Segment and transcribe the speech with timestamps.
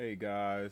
[0.00, 0.70] Hey guys.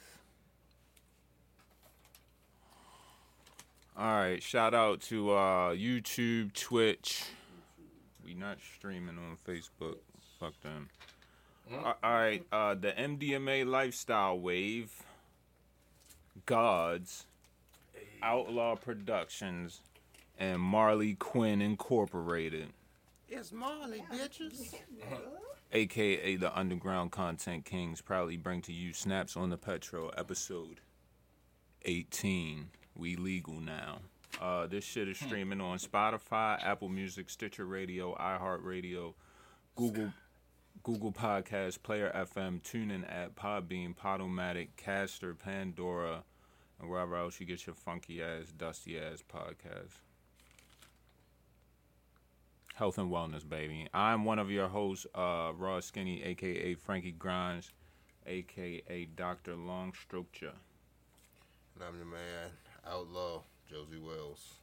[3.95, 7.25] All right, shout out to uh, YouTube, Twitch.
[8.25, 9.97] We not streaming on Facebook.
[10.41, 10.89] Fuck them.
[11.71, 14.95] All right, uh, the MDMA lifestyle wave,
[16.47, 17.27] Gods,
[18.23, 19.83] Outlaw Productions,
[20.39, 22.69] and Marley Quinn Incorporated,
[23.29, 24.75] It's Marley, bitches.
[25.73, 30.81] Aka the Underground Content Kings, proudly bring to you Snaps on the Petro, episode
[31.83, 32.71] 18.
[32.95, 33.99] We legal now.
[34.41, 39.15] Uh, this shit is streaming on Spotify, Apple Music, Stitcher Radio, iHeartRadio,
[39.77, 40.13] Google
[40.83, 46.23] Google Podcast, Player FM, TuneIn app, Podbean, Podomatic, Caster, Pandora,
[46.81, 49.99] and wherever else you get your funky ass, dusty ass podcast.
[52.79, 53.89] Health and wellness, baby.
[53.93, 57.73] I'm one of your hosts, uh, Raw Skinny, aka Frankie Grimes,
[58.25, 59.57] aka Dr.
[59.57, 60.53] Longstrokcha.
[61.75, 62.53] And I'm your man,
[62.89, 64.61] Outlaw, Josie Wells.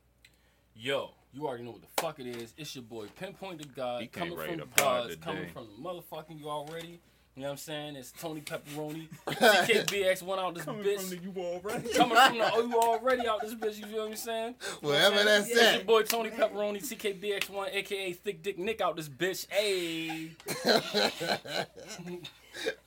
[0.73, 2.53] Yo, you already know what the fuck it is.
[2.57, 5.49] It's your boy Pinpoint the God He came coming ready from to pod Gods, coming
[5.49, 7.01] from the motherfucking you already.
[7.35, 7.95] You know what I'm saying?
[7.97, 9.09] It's Tony Pepperoni.
[9.27, 11.21] CKBX went out this bitch.
[11.21, 11.89] you already.
[11.93, 14.55] coming from the oh you already out this bitch, you feel what I'm saying?
[14.79, 19.51] Wherever that's It's your boy Tony Pepperoni, CKBX1, aka Thick Dick Nick out this bitch.
[19.51, 20.31] Hey.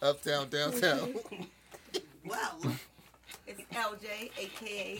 [0.00, 1.14] Uptown, downtown.
[2.24, 2.58] Well,
[3.46, 4.98] it's LJ, aka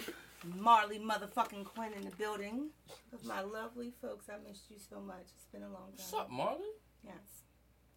[0.59, 2.67] Marley motherfucking Quinn in the building.
[3.11, 5.25] With my lovely folks, I missed you so much.
[5.35, 6.07] It's been a long time.
[6.11, 6.69] What's up, Marley?
[7.03, 7.15] Yes,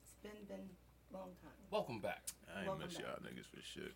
[0.01, 0.80] it's been been a
[1.13, 1.51] long time.
[1.69, 2.21] Welcome back.
[2.53, 3.05] I ain't Welcome miss back.
[3.05, 3.93] y'all niggas for shit.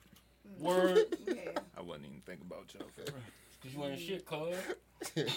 [0.59, 0.99] Word.
[1.27, 3.11] Yeah, I wasn't even thinking about y'all for.
[3.63, 4.55] Cause you ain't shit, cuz.
[5.15, 5.23] yeah.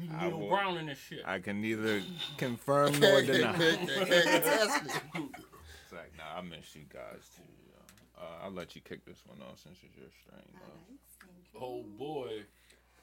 [0.00, 1.22] You I Neil will- Brown in this shit.
[1.26, 2.00] I can neither
[2.36, 3.52] confirm nor deny.
[3.52, 5.02] Can't contest it.
[5.14, 7.42] It's like, nah, I miss you guys too.
[7.66, 8.22] Yo.
[8.22, 10.54] Uh, I'll let you kick this one off since it's your strain.
[10.54, 11.60] All though.
[11.60, 11.60] right.
[11.60, 12.42] Oh boy.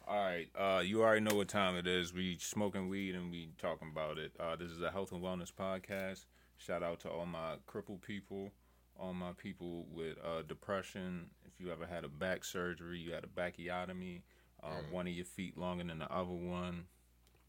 [0.08, 2.14] All right, uh, you already know what time it is.
[2.14, 4.32] We smoking weed and we talking about it.
[4.40, 6.26] Uh, this is a health and wellness podcast.
[6.58, 8.52] Shout out to all my crippled people,
[9.00, 11.30] all my people with uh, depression.
[11.46, 14.22] If you ever had a back surgery, you had a bacchiotomy,
[14.64, 16.86] uh, one of your feet longer than the other one.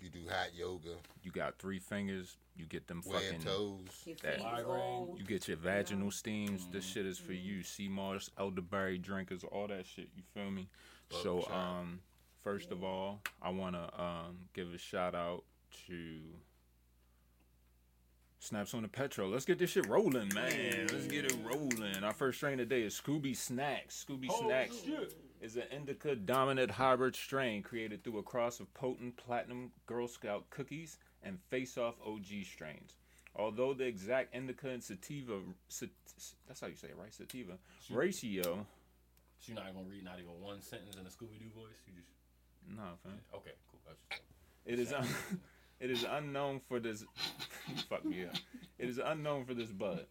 [0.01, 0.91] You do hot yoga,
[1.23, 2.37] You got three fingers.
[2.55, 3.41] You get them wearing fucking.
[3.47, 4.03] toes.
[4.05, 4.81] Your that- feet is Migraine.
[4.81, 5.19] old.
[5.19, 6.67] You get your vaginal steams.
[6.71, 7.63] This shit is for you.
[7.63, 10.11] Sea moss, elderberry drinkers, all that shit.
[10.15, 10.69] You feel me?
[11.09, 12.01] Bug so, um,
[12.43, 15.45] first of all, I wanna um give a shout out
[15.87, 16.21] to
[18.39, 19.31] Snaps on the petrol.
[19.31, 20.87] Let's get this shit rolling, man.
[20.93, 22.05] Let's get it rolling.
[22.05, 24.05] Our first strain today is Scooby Snacks.
[24.09, 25.15] Scooby Oh, Snacks shit.
[25.41, 30.49] is an indica dominant hybrid strain created through a cross of potent platinum Girl Scout
[30.51, 32.97] cookies and face off OG strains.
[33.35, 35.89] Although the exact indica and sativa, sat,
[36.47, 37.13] that's how you say it, right?
[37.13, 37.59] Sativa
[37.91, 38.43] ratio,
[39.41, 41.75] So you're not gonna read not even one sentence in a Scooby Doo voice?
[41.87, 42.09] You just
[42.77, 43.19] nah, fam.
[43.35, 43.81] okay, cool.
[43.89, 44.23] Just,
[44.65, 44.93] It is
[45.81, 47.05] it is unknown for this.
[47.89, 48.37] fuck up.
[48.79, 50.07] It is unknown for this bud.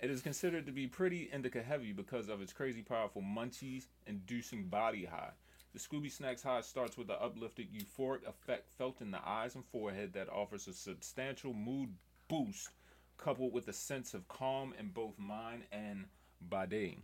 [0.00, 4.64] It is considered to be pretty indica heavy because of its crazy powerful munchies inducing
[4.64, 5.30] body high.
[5.72, 9.64] The Scooby Snacks high starts with an uplifted euphoric effect felt in the eyes and
[9.64, 11.94] forehead that offers a substantial mood
[12.28, 12.70] boost
[13.16, 16.06] coupled with a sense of calm in both mind and
[16.40, 16.98] body.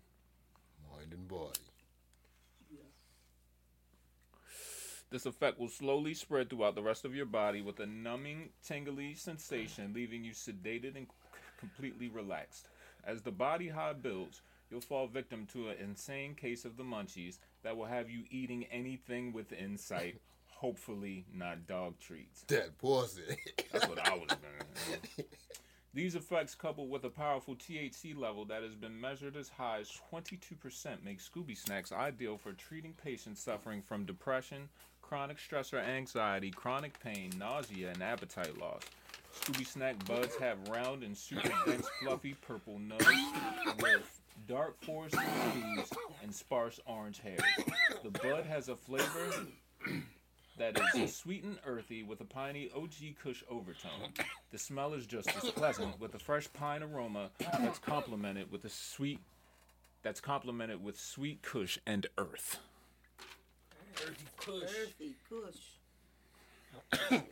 [0.90, 1.60] Mind and body.
[5.10, 9.14] This effect will slowly spread throughout the rest of your body with a numbing, tingly
[9.14, 11.06] sensation, leaving you sedated and
[11.58, 12.68] completely relaxed.
[13.04, 17.38] As the body high builds, you'll fall victim to an insane case of the munchies
[17.62, 22.42] that will have you eating anything within sight, hopefully not dog treats.
[22.48, 23.22] That pussy.
[23.72, 25.26] That's what I was doing.
[25.96, 29.90] These effects, coupled with a powerful THC level that has been measured as high as
[30.12, 34.68] 22%, make Scooby Snacks ideal for treating patients suffering from depression,
[35.08, 38.82] chronic stress or anxiety, chronic pain, nausea, and appetite loss.
[39.40, 43.06] Scooby Snack buds have round and super dense, fluffy purple nubs
[43.80, 45.16] with dark forest
[45.54, 45.92] leaves
[46.22, 47.40] and sparse orange hairs.
[48.02, 49.46] The bud has a flavor
[50.58, 54.12] that is sweet and earthy with a piney OG Kush overtone.
[54.50, 58.70] The smell is just as pleasant with a fresh pine aroma that's complemented with a
[58.70, 59.20] sweet
[60.02, 62.58] that's complemented with sweet Kush and earth.
[64.04, 64.62] Earthy Kush.
[64.62, 67.20] Earthy Kush.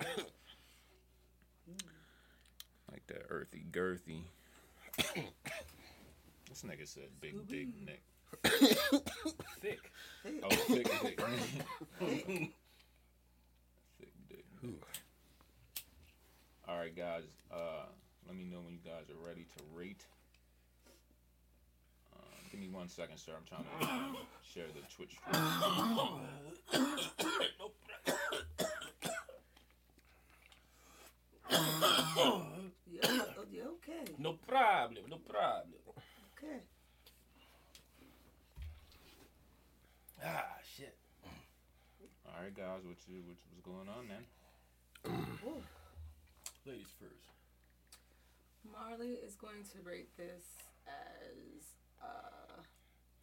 [2.94, 4.20] Like that earthy girthy.
[6.48, 8.02] this nigga said big dick Nick.
[9.60, 9.90] Thick.
[10.44, 11.20] Oh, thick dick.
[13.98, 14.44] thick dick.
[16.68, 17.24] All right, guys.
[17.52, 17.86] Uh,
[18.28, 20.04] let me know when you guys are ready to rate.
[22.54, 23.32] Give me one second, sir.
[23.36, 24.16] I'm trying to um,
[24.54, 25.34] share the Twitch stream.
[32.86, 33.00] You
[33.66, 34.14] oh, okay?
[34.18, 35.04] No problem.
[35.10, 35.74] No problem.
[36.38, 36.60] Okay.
[40.24, 40.94] Ah, shit.
[41.24, 44.24] All right, guys, what you what was going on then?
[46.66, 47.30] Ladies first.
[48.72, 50.46] Marley is going to rate this
[50.86, 52.43] as uh,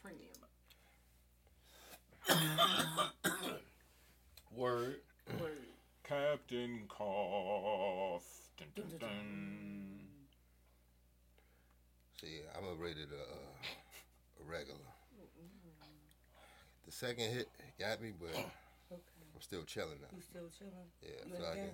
[0.02, 0.32] premium.
[4.56, 4.96] Word.
[5.40, 5.58] Word.
[6.04, 8.24] Captain Cough.
[8.58, 10.00] Dun, dun, dun.
[12.20, 14.80] See, I'm gonna rate a, uh, a regular.
[16.86, 17.50] The second hit
[17.80, 19.02] got me, but Okay.
[19.34, 20.08] I'm still chilling now.
[20.14, 20.92] You still chilling?
[21.02, 21.70] Yeah, You so I can.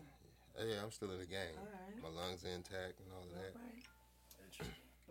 [0.59, 1.57] Yeah, yeah, I'm still in the game.
[1.57, 2.01] Alright.
[2.03, 3.53] My lungs are intact and all of that.
[3.57, 3.83] Right.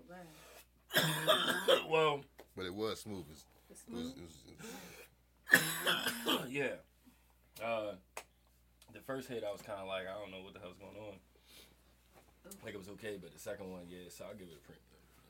[0.09, 1.91] Right.
[1.91, 2.25] well,
[2.57, 3.25] But it was smooth.
[3.29, 4.15] It was, It's it was,
[5.53, 5.61] it
[6.33, 6.77] was, yeah.
[7.63, 7.93] Uh,
[8.93, 10.97] the first hit, I was kind of like, I don't know what the hell's going
[10.97, 11.15] on.
[12.65, 14.09] Like it was okay, but the second one, yeah.
[14.09, 14.81] So I'll give it a print.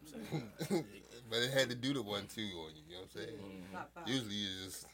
[0.05, 0.85] You know what I'm saying?
[1.31, 2.85] but it had to do the one two on you.
[2.87, 3.37] You know what I'm saying?
[3.73, 4.07] Pop, pop.
[4.09, 4.87] Usually you just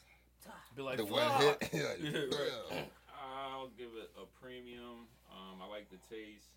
[0.75, 1.61] Be like, the one hit.
[1.73, 2.87] like, Yeah, right.
[3.11, 5.05] I'll give it a premium.
[5.29, 6.55] Um, I like the taste.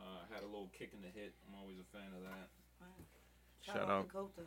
[0.00, 1.34] Uh, had a little kick in the hit.
[1.46, 2.48] I'm always a fan of that.
[3.60, 4.08] Shout, Shout out, out.
[4.08, 4.42] to Kota.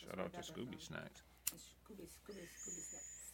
[0.00, 1.22] Shout out to Scooby Snacks.
[1.54, 3.32] Scooby, Scooby, Scooby Snacks.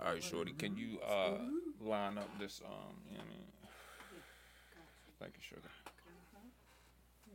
[0.00, 1.38] All right, Shorty, can you uh,
[1.80, 2.60] line up this?
[2.64, 3.44] Um, you know I mean?
[5.20, 5.68] Thank you, sugar.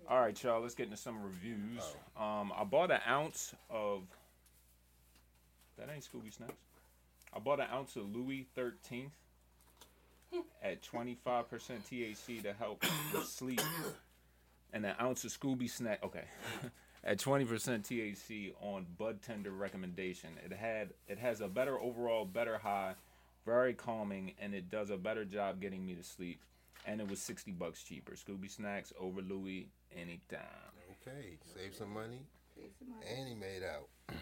[0.10, 0.62] All right, y'all.
[0.62, 1.82] Let's get into some reviews.
[2.18, 4.04] Um, I bought an ounce of.
[5.78, 6.54] That ain't Scooby Snacks.
[7.36, 9.14] I bought an ounce of Louis Thirteenth
[10.62, 12.84] at twenty five percent THC to help
[13.14, 13.62] with sleep,
[14.72, 16.00] and an ounce of Scooby Snack.
[16.04, 16.26] Okay.
[17.06, 20.30] At 20% THC on Bud Tender recommendation.
[20.46, 22.94] It had it has a better overall, better high,
[23.46, 26.40] very calming, and it does a better job getting me to sleep.
[26.86, 28.14] And it was 60 bucks cheaper.
[28.14, 30.40] Scooby Snacks over Louis anytime.
[31.08, 32.22] Okay, save some money,
[32.56, 33.06] Save some money.
[33.18, 33.90] and he made out.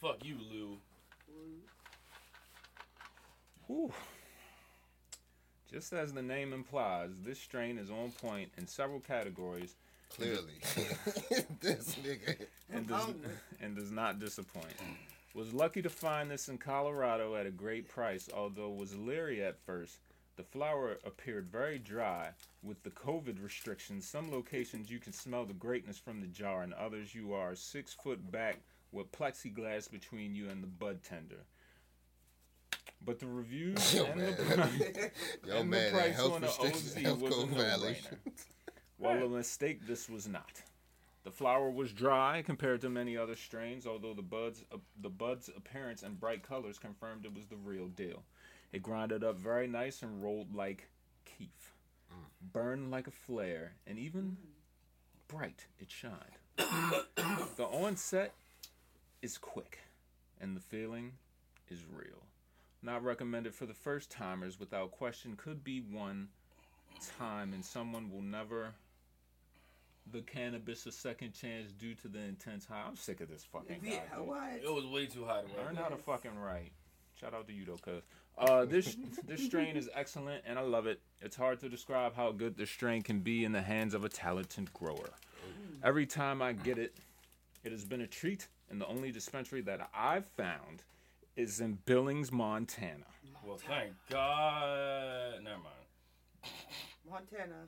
[0.00, 0.78] Fuck you, Lou.
[3.66, 3.92] Whew.
[5.70, 9.76] Just as the name implies, this strain is on point in several categories
[10.16, 10.58] Clearly,
[11.60, 12.46] this nigga.
[12.72, 13.14] and does,
[13.60, 14.66] and does not disappoint.
[15.34, 19.58] Was lucky to find this in Colorado at a great price, although was leery at
[19.64, 19.98] first.
[20.36, 22.30] The flower appeared very dry.
[22.62, 26.74] With the COVID restrictions, some locations you can smell the greatness from the jar, and
[26.74, 28.58] others you are six foot back
[28.92, 31.44] with plexiglass between you and the bud tender.
[33.04, 34.36] But the reviews Yo, and man.
[34.36, 35.10] the,
[35.46, 38.16] Yo, And man, that price health on the restrictions, OZ health was a code no-brainer.
[39.02, 40.62] While a mistake, this was not.
[41.24, 45.48] The flower was dry compared to many other strains, although the buds, uh, the buds'
[45.48, 48.22] appearance and bright colors confirmed it was the real deal.
[48.72, 50.88] It grinded up very nice and rolled like
[51.24, 51.72] keef,
[52.52, 54.36] burned like a flare, and even
[55.26, 56.38] bright it shined.
[56.56, 58.34] the onset
[59.20, 59.80] is quick,
[60.40, 61.14] and the feeling
[61.68, 62.22] is real.
[62.82, 66.28] Not recommended for the first timers, without question, could be one
[67.18, 68.74] time, and someone will never
[70.10, 72.82] the cannabis a second chance due to the intense high.
[72.86, 73.90] I'm sick of this fucking guy.
[74.12, 74.60] Yeah, what?
[74.62, 75.44] It was way too hot.
[75.56, 75.76] Learn Right?
[75.76, 76.72] how to fucking write.
[77.20, 78.02] Shout out to you though, cuz.
[78.36, 81.00] Uh, this this strain is excellent and I love it.
[81.20, 84.08] It's hard to describe how good this strain can be in the hands of a
[84.08, 85.10] talented grower.
[85.84, 86.94] Every time I get it,
[87.64, 90.82] it has been a treat, and the only dispensary that I've found
[91.36, 93.06] is in Billings, Montana.
[93.44, 95.42] Well, thank God.
[95.42, 96.52] Never mind.
[97.08, 97.66] Montana.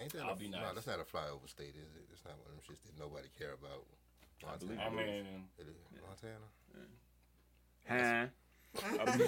[0.00, 2.06] Ain't that I'll a, be No, that's not a flyover state, is it?
[2.12, 3.84] It's not one of them shits that nobody care about.
[4.46, 5.06] I believe I Montana.
[5.06, 5.76] mean, It is.
[6.06, 6.48] Montana.
[7.88, 8.26] Huh?
[9.00, 9.18] A,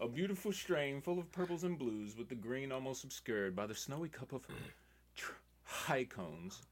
[0.00, 3.66] beau- a beautiful strain full of purples and blues, with the green almost obscured by
[3.66, 4.42] the snowy cup of
[5.14, 5.32] tr-
[5.64, 6.62] high cones.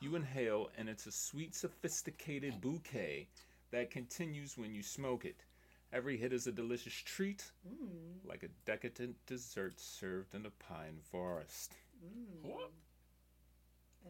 [0.00, 3.26] You inhale, and it's a sweet, sophisticated bouquet
[3.72, 5.36] that continues when you smoke it.
[5.92, 8.28] Every hit is a delicious treat, mm.
[8.28, 11.72] like a decadent dessert served in a pine forest.
[12.42, 12.70] What?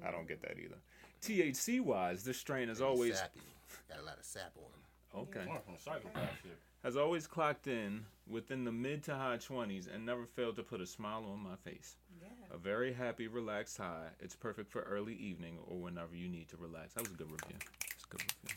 [0.07, 0.79] I don't get that either.
[1.23, 3.41] THC wise, this strain is always sappy.
[3.89, 5.29] Got a lot of sap on him.
[5.29, 5.51] okay.
[5.51, 6.57] I'm from psychopath shit.
[6.85, 10.81] has always clocked in within the mid to high 20s and never failed to put
[10.81, 11.97] a smile on my face.
[12.21, 12.29] Yeah.
[12.55, 14.09] A very happy, relaxed high.
[14.21, 16.95] It's perfect for early evening or whenever you need to relax.
[16.95, 17.59] That was a good review.
[17.59, 18.57] That's a good review.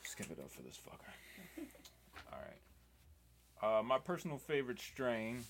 [0.00, 1.62] Let's give it up for this fucker.
[2.32, 3.78] All right.
[3.78, 5.44] Uh, my personal favorite strain.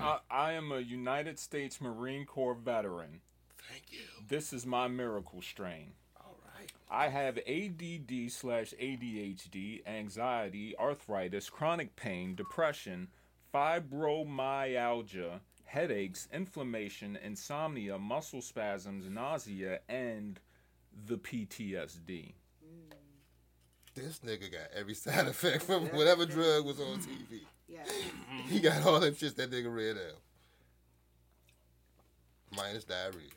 [0.00, 3.20] I, I am a United States Marine Corps veteran.
[3.70, 3.98] Thank you.
[4.28, 5.92] This is my miracle strain.
[6.20, 6.70] All right.
[6.90, 13.08] I have ADD slash ADHD, anxiety, arthritis, chronic pain, depression,
[13.52, 20.40] fibromyalgia, headaches, inflammation, insomnia, muscle spasms, nausea, and
[21.06, 22.32] the PTSD.
[23.98, 27.40] This nigga got every side effect from whatever drug was on TV.
[27.68, 27.80] Yeah.
[28.48, 30.20] He got all them shits that nigga read out.
[32.56, 33.28] Minus diarrhea.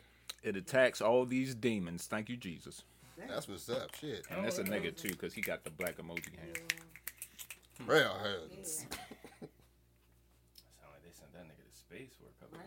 [0.44, 2.06] It attacks all these demons.
[2.06, 2.84] Thank you, Jesus.
[3.28, 3.94] That's what's up.
[4.00, 4.26] Shit.
[4.30, 6.60] And that's a nigga too, cause he got the black emoji hand.
[7.86, 8.86] Real hands.
[8.88, 9.50] Sound
[10.92, 12.60] like they sent that nigga to space for a couple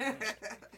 [0.00, 0.34] of years.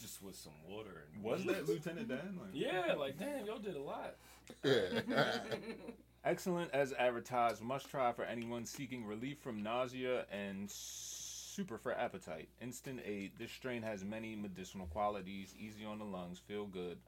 [0.00, 2.38] Just with some water and Was that Lieutenant Dan?
[2.40, 4.16] Like, Yeah, like damn, y'all did a lot.
[4.62, 5.00] Yeah.
[6.24, 12.48] Excellent as advertised, must try for anyone seeking relief from nausea and super for appetite.
[12.60, 13.32] Instant aid.
[13.38, 15.54] This strain has many medicinal qualities.
[15.58, 16.40] Easy on the lungs.
[16.46, 16.98] Feel good.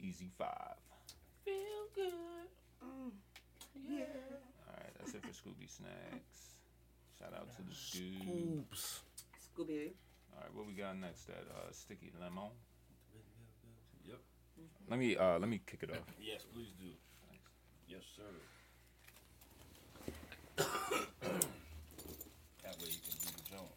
[0.00, 0.74] Easy five.
[1.44, 1.54] Feel
[1.94, 2.12] good.
[2.84, 3.10] Mm.
[3.88, 4.00] yeah.
[4.68, 6.56] All right, that's it for Scooby Snacks.
[7.18, 8.58] Shout out to the Scoob.
[8.58, 9.00] Oops.
[9.56, 9.90] Scooby.
[10.36, 11.26] All right, what we got next?
[11.26, 12.50] That uh, sticky lemon.
[14.04, 14.18] Yep.
[14.90, 16.04] Let me uh, let me kick it off.
[16.20, 16.92] Yes, please do.
[17.88, 18.22] Yes, sir.
[20.56, 20.66] that
[22.78, 23.72] way you can do the jump.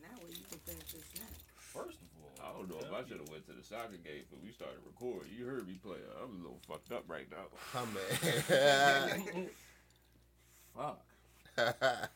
[0.00, 1.34] Now where you can finish this snack.
[1.56, 4.24] First of all, I don't know if I should have went to the soccer game,
[4.30, 5.32] but we started recording.
[5.36, 5.98] You heard me play.
[6.22, 7.48] I'm a little fucked up right now.
[7.74, 9.48] My man.
[10.76, 11.04] Fuck.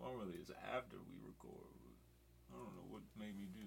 [0.00, 1.70] Normally it's after we record.
[2.52, 3.60] I don't know what made me do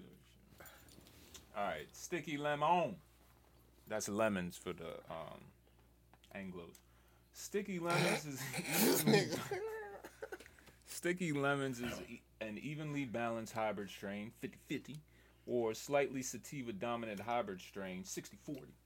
[0.58, 1.40] that shit.
[1.56, 2.96] All right, sticky lemon.
[3.88, 5.40] That's lemons for the um,
[6.36, 6.76] Anglos.
[7.32, 8.42] Sticky lemons is
[8.82, 9.28] evenly,
[10.86, 11.94] sticky lemons is
[12.40, 14.96] an evenly balanced hybrid strain, 50-50,
[15.46, 18.32] or slightly sativa dominant hybrid strain, 60-40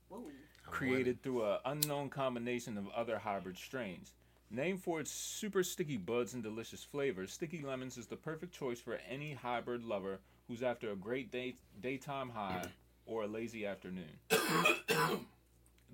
[0.09, 0.23] Whoa.
[0.67, 4.13] created through an unknown combination of other hybrid strains.
[4.55, 8.79] Named for its super sticky buds and delicious flavors, Sticky Lemons is the perfect choice
[8.79, 12.67] for any hybrid lover who's after a great day, daytime high
[13.07, 14.11] or a lazy afternoon.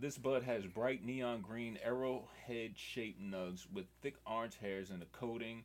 [0.01, 5.07] this bud has bright neon green arrowhead shaped nugs with thick orange hairs and a
[5.07, 5.63] coating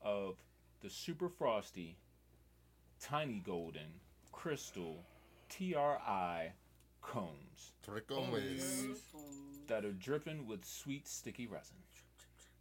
[0.00, 0.36] of
[0.82, 1.96] the super frosty,
[3.00, 3.90] tiny golden,
[4.30, 5.04] crystal,
[5.48, 6.52] TRI
[7.02, 8.98] cones Trichomes.
[9.66, 11.74] that are dripping with sweet, sticky resin.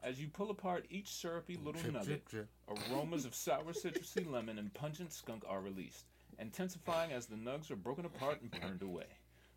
[0.06, 2.92] As you pull apart each syrupy little Drip, nugget, drip, drip.
[2.92, 6.06] aromas of sour citrusy lemon and pungent skunk are released,
[6.38, 9.08] intensifying as the nugs are broken apart and burned away.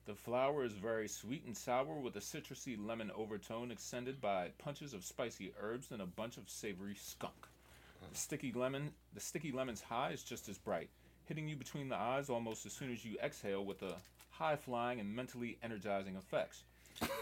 [0.07, 4.95] The flower is very sweet and sour with a citrusy lemon overtone extended by punches
[4.95, 7.47] of spicy herbs and a bunch of savory skunk.
[8.11, 10.89] The sticky lemon, the sticky lemon's high is just as bright,
[11.27, 13.97] hitting you between the eyes almost as soon as you exhale with a
[14.31, 16.65] high-flying and mentally energizing effects.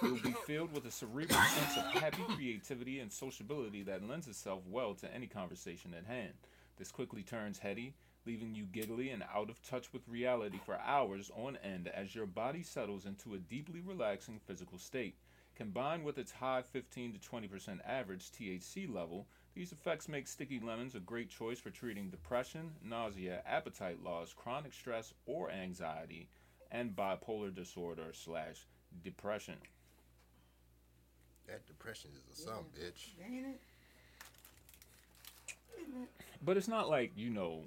[0.03, 4.63] You'll be filled with a cerebral sense of happy creativity and sociability that lends itself
[4.69, 6.35] well to any conversation at hand.
[6.77, 7.95] This quickly turns heady,
[8.27, 12.27] leaving you giggly and out of touch with reality for hours on end as your
[12.27, 15.17] body settles into a deeply relaxing physical state.
[15.55, 20.95] Combined with its high 15 to 20% average THC level, these effects make sticky lemons
[20.95, 26.29] a great choice for treating depression, nausea, appetite loss, chronic stress or anxiety,
[26.71, 28.67] and bipolar disorder slash
[29.03, 29.55] depression.
[31.47, 33.11] That depression is a some bitch.
[33.25, 33.61] Ain't it?
[36.45, 37.63] But it's not like you know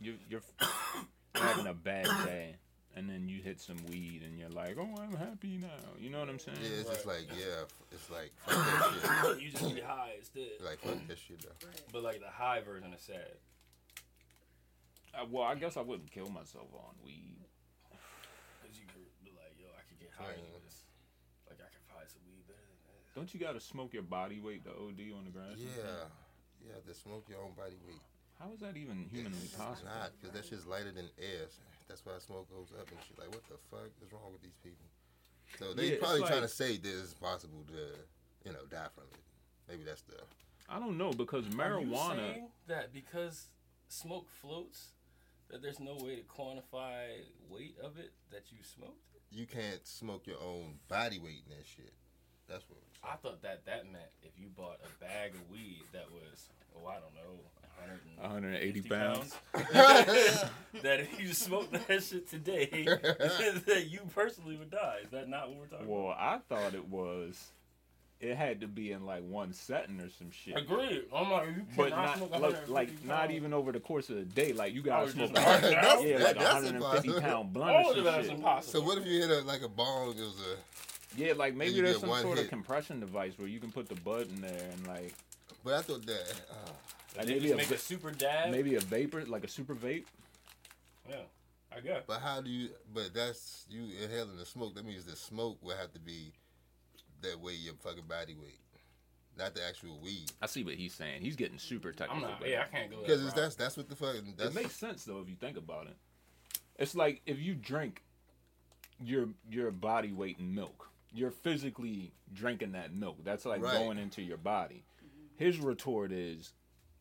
[0.00, 0.42] you're you're
[1.34, 2.56] having a bad day
[2.94, 5.68] and then you hit some weed and you're like, oh, I'm happy now.
[5.98, 6.58] You know what I'm saying?
[6.62, 10.42] Yeah, it's just like yeah, it's like fuck that you just get high instead.
[10.58, 10.64] shit.
[10.64, 11.68] Like fuck that shit though.
[11.92, 13.32] But like the high version is sad.
[15.14, 17.36] Uh, well, I guess I wouldn't kill myself on weed.
[18.64, 20.56] Cause you could be like, yo, I could get high Yeah.
[20.56, 20.84] on this.
[21.48, 23.01] Like I could find some weed better than that.
[23.14, 25.56] Don't you got to smoke your body weight to OD on the grass?
[25.58, 26.08] Yeah,
[26.64, 26.80] yeah.
[26.86, 28.00] To smoke your own body weight.
[28.40, 29.90] How is that even humanly It's possible?
[29.90, 31.46] not because that shit's lighter than air.
[31.88, 33.18] That's why smoke goes up and shit.
[33.18, 34.86] Like what the fuck is wrong with these people?
[35.58, 38.88] So they Yeah, it's probably trying to say that it's possible to, you know, die
[38.94, 39.20] from it.
[39.68, 40.14] Maybe that's the.
[40.68, 42.16] I don't know because Are you marijuana.
[42.16, 43.48] saying that because
[43.88, 44.92] smoke floats,
[45.50, 47.04] that there's no way to quantify
[47.50, 48.96] weight of it that you smoked?
[49.30, 51.92] You can't smoke your own body weight in that shit.
[52.48, 52.78] That's what.
[53.04, 56.86] I thought that that meant if you bought a bag of weed that was, oh,
[56.86, 57.40] I don't know,
[58.20, 59.34] 180 150 pounds.
[60.82, 64.98] that if you smoked that shit today, that you personally would die.
[65.04, 66.04] Is that not what we're talking about?
[66.04, 67.44] Well, I thought it was
[68.20, 70.56] it had to be in like one setting or some shit.
[70.56, 71.02] Agreed.
[71.12, 74.10] I'm like, you But cannot not smoke like, 150 like not even over the course
[74.10, 74.52] of the day.
[74.52, 75.60] Like you gotta Oh, smoke, just a.
[75.70, 76.76] That's- yeah, that- like that's 150
[77.08, 77.20] impossible.
[77.20, 78.36] pound blunt All or some that's shit.
[78.36, 78.80] impossible.
[78.80, 80.10] So what if you hit a, like a bong?
[80.10, 80.56] It was a.
[81.16, 82.44] Yeah, like maybe there's some sort hit.
[82.44, 85.14] of compression device where you can put the bud in there and like
[85.64, 86.34] But I thought that.
[86.50, 86.70] Uh,
[87.18, 88.50] like maybe just a make a super dab.
[88.50, 90.04] maybe a vapor, like a super vape.
[91.08, 91.16] Yeah,
[91.76, 92.04] I guess.
[92.06, 92.70] but how do you?
[92.94, 94.74] But that's you inhaling the smoke.
[94.74, 96.32] That means the smoke will have to be
[97.20, 98.58] that way your fucking body weight,
[99.38, 100.32] not the actual weed.
[100.40, 101.20] I see what he's saying.
[101.20, 102.28] He's getting super I'm technical.
[102.30, 102.48] not.
[102.48, 102.96] Yeah, I can't go.
[102.96, 104.34] that Because it's that's that's what the fucking.
[104.38, 105.96] That's, it makes sense though if you think about it.
[106.78, 108.02] It's like if you drink
[109.04, 110.88] your your body weight in milk.
[111.14, 113.18] You're physically drinking that milk.
[113.24, 113.78] That's like Right.
[113.78, 114.84] going into your body.
[115.36, 116.52] His retort is,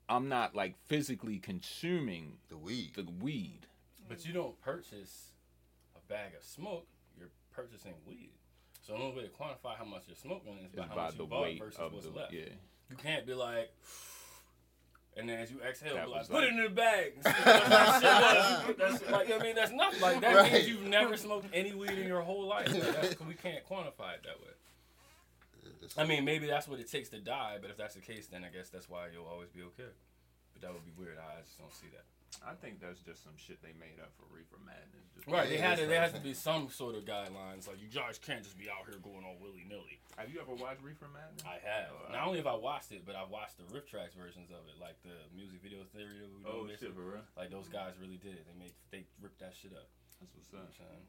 [0.10, 2.92] I'm not like physically consuming the weed.
[2.96, 3.68] the weed.
[4.10, 5.32] But you don't purchase
[5.96, 6.88] a bag of smoke.
[7.18, 8.32] You're purchasing weed.
[8.82, 11.06] So the only way to quantify how much you're smoking is by Is how by
[11.06, 12.34] much the you bought weight versus of what's the left.
[12.34, 12.50] yeah.
[12.90, 13.72] You can't be like,
[15.18, 17.14] and then as you exhale, like, put it in the bag.
[17.24, 20.00] that shit was, that's like, I mean, that's nothing.
[20.02, 20.54] Like that Right.
[20.54, 22.72] means you've never smoked any weed in your whole life.
[22.72, 24.54] Like, that's, we can't quantify it that way.
[25.84, 27.58] It's- I mean, maybe that's what it takes to die.
[27.62, 29.92] But if that's the case, then I guess that's why you'll always be okay.
[30.54, 31.18] But that would be weird.
[31.18, 32.06] I just don't see that.
[32.40, 35.04] I think that's just some shit they made up for Reefer Madness.
[35.14, 35.52] Just Right?
[35.52, 35.86] they had to.
[35.86, 37.68] There has to be some sort of guidelines.
[37.68, 40.00] Like you guys can't just be out here going all willy nilly.
[40.18, 41.44] Have you ever watched Reefer Madness?
[41.44, 41.92] I have.
[41.92, 44.80] Oh, Not only have I watched it, but I've watched the RiffTrax versions of it,
[44.80, 46.24] like the music video theory.
[46.24, 47.26] That we Oh know, shit, for real?
[47.36, 48.48] Like those guys really did it.
[48.48, 49.92] They made they ripped that shit up.
[50.24, 50.72] That's what's You know up.
[50.72, 51.06] what I'm saying?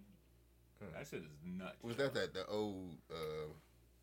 [0.98, 1.78] That shit is nuts.
[1.86, 3.46] Was that that the old uh,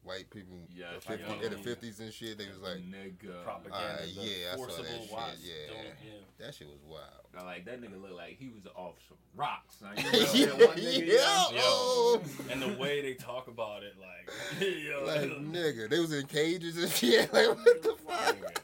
[0.03, 2.37] white people Yeah, the it's like 50, in the fifties and shit?
[2.37, 3.43] They was like, nigga.
[3.43, 3.75] Propaganda.
[3.77, 5.11] Uh, the yeah, I saw that shit,
[5.43, 5.73] yeah.
[5.73, 6.11] yeah.
[6.39, 7.03] that shit was wild.
[7.37, 9.75] I Like that nigga looked like he was off some rocks.
[9.79, 9.91] son.
[10.33, 11.59] You know that one nigga, yeah, Yo.
[11.59, 14.29] oh, And the way they talk about it, like,
[14.61, 17.31] yo, like nigga, they was in cages and shit.
[17.33, 18.63] Like what the fuck?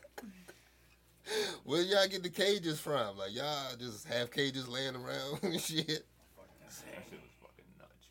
[1.63, 3.17] Where y'all get the cages from?
[3.17, 5.87] Like y'all just have cages laying around and shit.
[5.87, 6.71] That
[7.09, 8.07] shit was fucking nuts,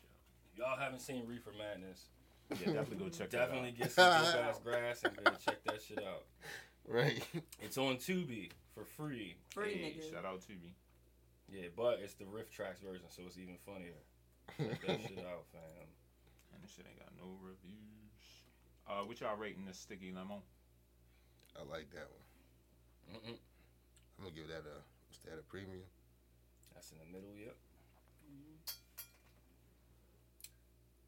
[0.57, 0.65] yo.
[0.65, 2.05] Y'all haven't seen Reefer Madness?
[2.51, 5.81] Yeah, definitely go check Definitely that get some dope ass grass and go check that
[5.81, 6.23] shit out.
[6.87, 7.23] Right.
[7.61, 9.35] It's on Tubi for free.
[9.49, 10.11] Free Hey, nigga.
[10.13, 10.75] shout out to me.
[11.49, 13.97] Yeah, but it's the RiffTrax version, so it's even funnier.
[14.57, 15.87] Check that shit out, fam.
[16.53, 18.21] And this shit ain't got no reviews.
[18.87, 20.41] Uh, what y'all rating this sticky lemon?
[21.57, 23.17] I like that one.
[23.17, 23.37] Mm-mm.
[24.17, 24.77] I'm gonna give that a
[25.09, 25.81] what's that a premium?
[26.73, 27.55] That's in the middle, yep.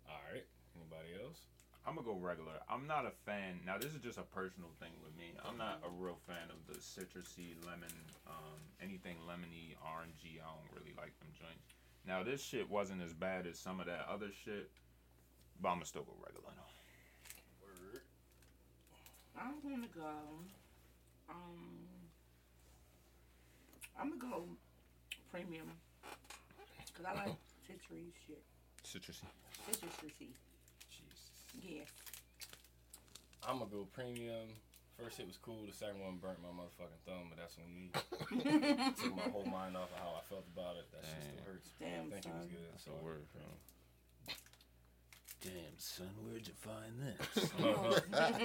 [0.10, 0.46] All right.
[0.88, 1.40] Anybody else?
[1.86, 2.60] I'm gonna go regular.
[2.70, 3.60] I'm not a fan.
[3.66, 5.36] Now this is just a personal thing with me.
[5.44, 7.92] I'm not a real fan of the citrusy lemon,
[8.28, 10.40] um, anything lemony, orangey.
[10.40, 11.76] I don't really like them joints.
[12.06, 14.70] Now this shit wasn't as bad as some of that other shit,
[15.62, 16.52] but I'm gonna still go regular.
[17.62, 18.02] Word.
[19.38, 20.12] I'm gonna go.
[21.30, 21.88] Um,
[24.00, 24.44] I'm gonna go
[25.32, 25.68] premium
[26.88, 27.36] because I like
[27.68, 28.44] citrusy shit.
[28.84, 29.28] Citrusy.
[29.72, 30.32] Citrusy.
[31.52, 31.70] Jesus.
[31.70, 31.84] Yeah.
[33.48, 34.50] I'm gonna go premium.
[35.02, 35.64] First hit was cool.
[35.68, 37.92] The second one burnt my motherfucking thumb, but that's on me.
[39.04, 40.88] Took my whole mind off of how I felt about it.
[40.92, 41.70] That shit still hurts.
[41.80, 42.50] Damn, I think it was son.
[42.50, 42.68] good.
[42.72, 44.34] That's so a I word, bro.
[45.44, 47.52] Damn son, where'd you find this?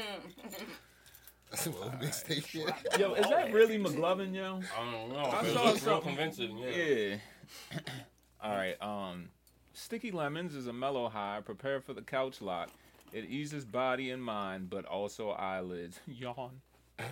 [1.51, 2.71] That's some old mixtape shit.
[2.99, 4.61] yo, is that really McLovin, yo?
[4.79, 5.19] I don't know.
[5.25, 6.59] I but it saw looks real something- convincing.
[6.59, 6.69] Yeah.
[6.71, 7.79] Yeah.
[8.43, 8.81] All right.
[8.83, 9.31] Um,
[9.73, 11.41] Sticky Lemons is a mellow high.
[11.45, 12.69] Prepare for the couch lock.
[13.12, 16.01] It eases body and mind, but also eyelids.
[16.07, 16.61] Yawn.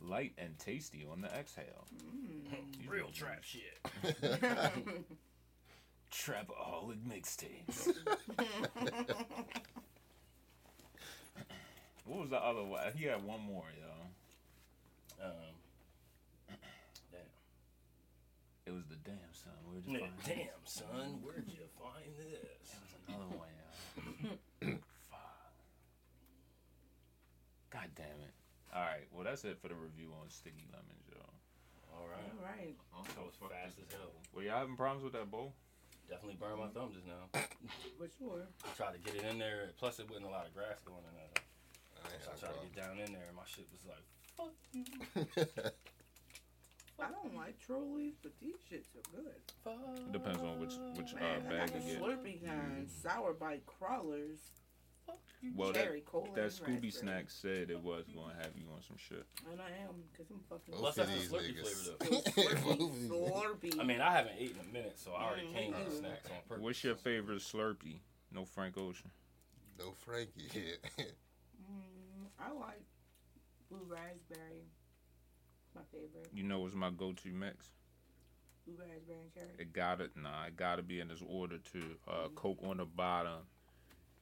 [0.00, 1.86] Light and tasty on the exhale.
[2.86, 3.78] Real trap shit.
[6.12, 7.88] Trapaholic mixtapes.
[12.04, 12.92] what was the other one?
[12.96, 15.26] He had one more, yo.
[15.26, 15.32] Um,
[17.10, 17.20] damn.
[18.66, 19.52] It was the damn son.
[19.70, 20.26] Where'd you Nigga, find this?
[20.36, 22.68] Damn, son, where'd you find this?
[22.70, 23.38] There was another one, yo.
[23.38, 23.53] Fuck.
[27.70, 28.34] God damn it.
[28.74, 31.18] Alright, well that's it for the review on Sticky Lemons, yo.
[31.94, 32.26] All right.
[32.26, 32.76] All right.
[32.92, 33.04] Uh-huh.
[33.14, 34.10] That was fast as hell.
[34.34, 35.54] Were y'all having problems with that bowl?
[36.08, 37.30] Definitely burned my thumb just now.
[37.98, 38.44] For sure.
[38.64, 39.70] I tried to get it in there.
[39.78, 41.32] Plus, it wasn't a lot of grass going in there.
[42.04, 43.86] I ain't So I tried a to get down in there, and my shit was
[43.88, 44.04] like,
[44.36, 45.72] problem.
[47.00, 49.34] I don't like trolleys, but these shits are good.
[49.64, 50.12] fuck.
[50.12, 52.02] Depends on which which uh, Man, I bag got you the get.
[52.02, 54.38] Slurpee kind, sour bite crawlers,
[55.56, 56.28] Well, that, cherry cola.
[56.36, 59.26] that Scooby snack said it was gonna have you on some shit.
[59.50, 60.74] And I am, because I'm fucking.
[60.74, 62.24] Plus, Both of that's the these Slurpee niggas.
[63.08, 63.08] Slurpee.
[63.72, 63.80] Slurpee.
[63.80, 66.26] I mean, I haven't eaten in a minute, so I already came me with snacks
[66.30, 66.62] on purpose.
[66.62, 67.98] What's your favorite Slurpee?
[68.32, 69.10] No Frank Ocean.
[69.78, 70.48] No Frankie.
[70.98, 71.04] Yeah.
[71.64, 72.82] Mm, I like
[73.70, 74.64] blue raspberry.
[75.74, 76.28] My favorite.
[76.32, 77.70] You know what's my go-to mix?
[78.66, 79.48] Blue raspberry and cherry.
[79.58, 81.96] It gotta nah, it gotta be in this order too.
[82.08, 83.40] Uh, Coke on the bottom,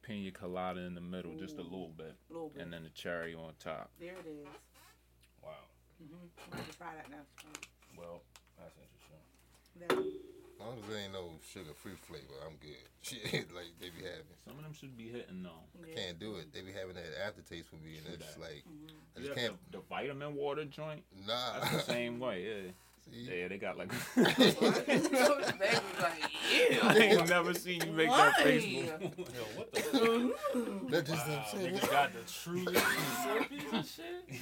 [0.01, 2.61] pina colada in the middle, just a little bit, little bit.
[2.61, 3.89] and then the cherry on top.
[3.99, 4.47] there it is.
[5.41, 5.49] Wow.
[6.03, 6.57] Mm-hmm.
[6.57, 7.23] To try that now.
[7.97, 8.21] Well,
[8.59, 9.23] that's interesting.
[9.79, 10.19] Then,
[10.65, 12.83] long as there ain't no sugar free flavor, I'm good.
[13.03, 14.31] Shit, like they be having.
[14.47, 15.63] Some of them should be hitting though.
[15.87, 15.95] yeah.
[15.95, 16.53] Can't do it.
[16.53, 18.41] They be having that aftertaste for me, and True it's that.
[18.41, 18.89] like Mhm.
[19.17, 19.71] I just can't.
[19.71, 21.03] the, the vitamin water joint.
[21.27, 21.59] Nah.
[21.59, 22.43] That's the same way.
[22.47, 22.71] Yeah,
[23.27, 23.39] See?
[23.41, 23.89] yeah, they got like.
[24.15, 25.19] Baby was
[25.99, 28.97] like, I ain't never seen you make that face Why?
[28.97, 29.25] before.
[29.35, 30.01] Yo, what the fuck?
[30.01, 30.87] ew.
[30.89, 31.75] That just Wow, I'm saying.
[31.75, 34.05] niggas got the true Slurpees and shit.
[34.29, 34.37] Yeah,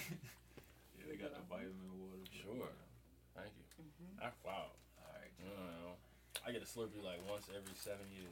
[1.09, 2.21] they got the vitamin water.
[2.31, 2.69] Sure.
[3.35, 3.83] Thank you.
[3.83, 4.21] Mhm.
[4.23, 4.53] I, wow.
[4.53, 5.31] All right.
[5.41, 5.95] I don't know.
[6.47, 8.29] I get a Slurpee like once every seven years.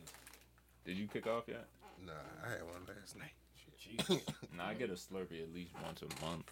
[0.85, 1.65] Did you kick off yet?
[2.05, 2.13] Nah,
[2.45, 3.31] I had one last night.
[3.79, 4.21] Jesus.
[4.57, 6.45] Nah, I get a Slurpee at least once a month.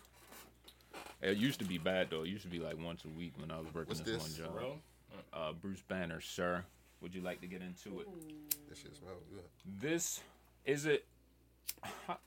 [1.21, 2.23] It used to be bad though.
[2.23, 4.39] It used to be like once a week when I was working What's this, this?
[4.39, 4.55] one job.
[4.55, 4.73] Bro?
[5.33, 6.63] Uh, Bruce Banner, sir.
[7.01, 8.07] Would you like to get into it?
[8.69, 9.43] This shit smells good.
[9.81, 10.21] This
[10.65, 11.05] is it.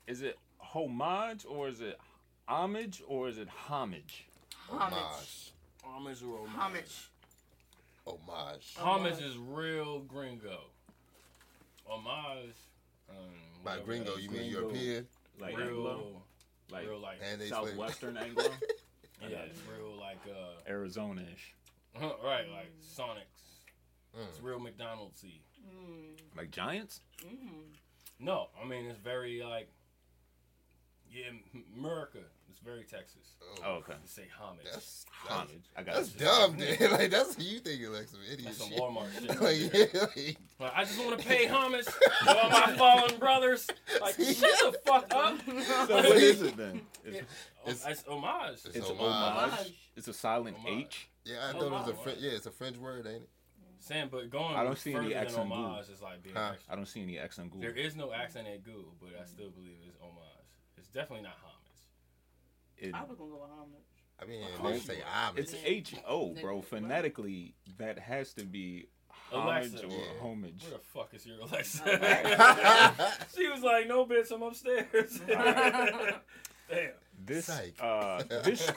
[0.07, 1.99] Is it homage or is it
[2.47, 4.27] homage or is it homage?
[4.69, 5.53] Homage.
[5.83, 6.53] Homage or homage?
[6.57, 7.11] Homage.
[8.29, 8.75] Homage.
[8.79, 10.61] Homage is real gringo.
[11.87, 12.55] Homage.
[13.09, 13.16] Um,
[13.64, 14.25] By whatever gringo, that is.
[14.25, 14.61] you mean Gringo.
[14.61, 15.07] European?
[15.40, 16.23] Like real, Anglo,
[16.70, 17.66] like real like, And they flavor.
[17.68, 18.44] southwestern Anglo,
[19.23, 21.55] yeah, it's real like, uh, Arizona-ish,
[22.01, 23.25] right, like Sonics.
[24.29, 24.42] It's Mm.
[24.44, 25.40] real McDonald's-y.
[25.66, 26.37] Mm.
[26.37, 27.01] like Giants.
[27.25, 27.62] Mm.
[28.18, 29.68] No, I mean it's very like,
[31.11, 32.18] yeah, M- America.
[32.50, 33.36] It's very Texas.
[33.42, 33.92] Oh, oh okay.
[33.92, 34.66] You say homage.
[34.70, 35.48] That's Homage.
[35.50, 36.18] that's, I got that's it.
[36.18, 36.90] dumb, dude.
[36.90, 38.70] Like that's what you thinking, like some idiot That's some.
[38.70, 39.40] Walmart shit.
[39.40, 40.02] like, yeah, there.
[40.02, 43.66] like, Like, I just want to pay homage to all my fallen brothers.
[44.00, 44.36] Like, shut
[44.72, 45.38] the fuck up.
[45.46, 46.82] So what is it then?
[47.04, 47.18] It's,
[47.66, 48.54] oh, It's, It's- homage.
[48.54, 49.52] it's it's a homage.
[49.52, 49.74] homage.
[49.96, 50.86] It's a silent Homage.
[50.86, 51.08] H.
[51.24, 51.94] yeah, I Oh, thought it was a.
[51.94, 52.18] French.
[52.20, 53.28] Yeah, it's a French word, ain't it?
[53.78, 55.54] Sam, but going I don't see any further than accent goo.
[55.54, 56.52] homage is like being Huh?
[56.68, 57.60] I don't see any X on Google.
[57.62, 60.24] There is no accent at goo, but I still believe it's homage.
[60.76, 61.49] It's definitely not homage.
[62.81, 63.77] It- I was gonna go with homage.
[64.21, 64.85] I mean, Homage.
[64.87, 65.38] they say homage.
[65.45, 66.61] it's H O, bro.
[66.61, 68.87] Phonetically, that has to be
[69.33, 69.87] homage Alexa.
[69.87, 70.21] or Yeah.
[70.21, 70.62] homage.
[70.64, 71.83] Where the fuck is your Alexa?
[73.37, 75.19] She was like, "No, bitch, I'm upstairs."
[76.71, 76.93] Damn.
[77.25, 77.75] This Psych.
[77.81, 78.71] uh this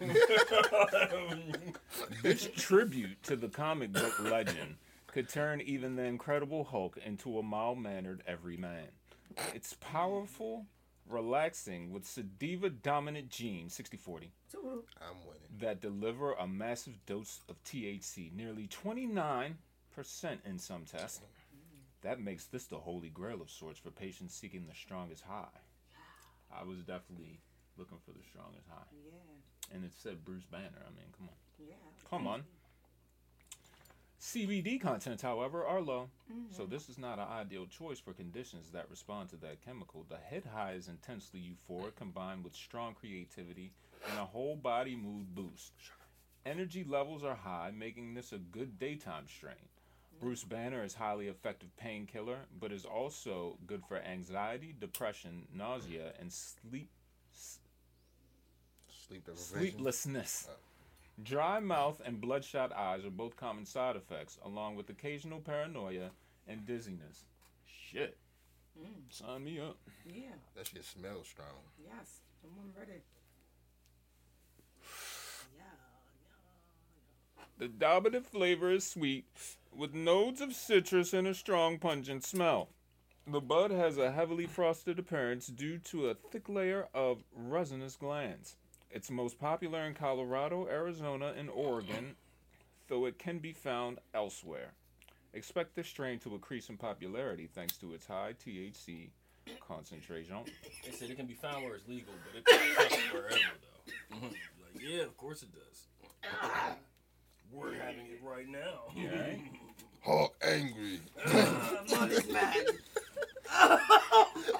[2.22, 7.42] this tribute to the comic book legend could turn even the Incredible Hulk into a
[7.42, 8.86] mild-mannered everyman.
[9.54, 10.66] It's powerful,
[11.08, 15.42] relaxing with Sativa dominant genes, 60-40, I'm winning.
[15.58, 19.54] that deliver a massive dose of THC, nearly 29%
[20.44, 21.20] in some tests.
[22.02, 25.60] That makes this the holy grail of sorts for patients seeking the strongest high.
[26.52, 27.40] I was definitely
[27.78, 28.90] looking for the strongest high.
[29.04, 29.74] Yeah.
[29.74, 30.82] And it said Bruce Banner.
[30.84, 31.34] I mean, come on.
[31.58, 31.74] Yeah.
[32.10, 32.42] Come on.
[34.22, 36.54] CBD contents, however, are low, Mm-hmm.
[36.54, 40.06] so this is not an ideal choice for conditions that respond to that chemical.
[40.08, 43.72] The head high is intensely euphoric, combined with strong creativity
[44.08, 45.72] and a whole body mood boost.
[46.46, 49.68] Energy levels are high, making this a good daytime strain.
[50.20, 56.32] Bruce Banner is highly effective painkiller, but is also good for anxiety, depression, nausea, and
[56.32, 56.88] sleep
[59.08, 59.58] Sleep deprivation.
[59.72, 60.48] Sleeplessness.
[61.20, 66.10] Dry mouth and bloodshot eyes are both common side effects, along with occasional paranoia
[66.48, 67.24] and dizziness.
[67.66, 68.16] Shit.
[68.78, 69.02] Mm.
[69.10, 69.76] Sign me up.
[70.06, 70.34] Yeah.
[70.56, 71.48] That shit smells strong.
[71.78, 72.20] Yes.
[72.44, 73.02] I'm ready.
[75.56, 75.64] Yeah.
[77.58, 79.26] The dominant flavor is sweet,
[79.70, 82.70] with nodes of citrus and a strong pungent smell.
[83.26, 88.56] The bud has a heavily frosted appearance due to a thick layer of resinous glands.
[88.94, 92.14] It's most popular in Colorado, Arizona, and Oregon,
[92.88, 94.72] though it can be found elsewhere.
[95.32, 99.08] Expect this strain to increase in popularity thanks to its high THC
[99.66, 100.36] concentration.
[100.84, 104.16] They said it can be found where it's legal, but it pops up wherever though.
[104.16, 104.22] Mhm.
[104.22, 105.86] like, yeah, of course it does.
[107.50, 108.92] We're having it right now.
[108.94, 109.36] Yeah.
[110.02, 111.00] Hawk angry.
[111.24, 112.66] I'm on this bag.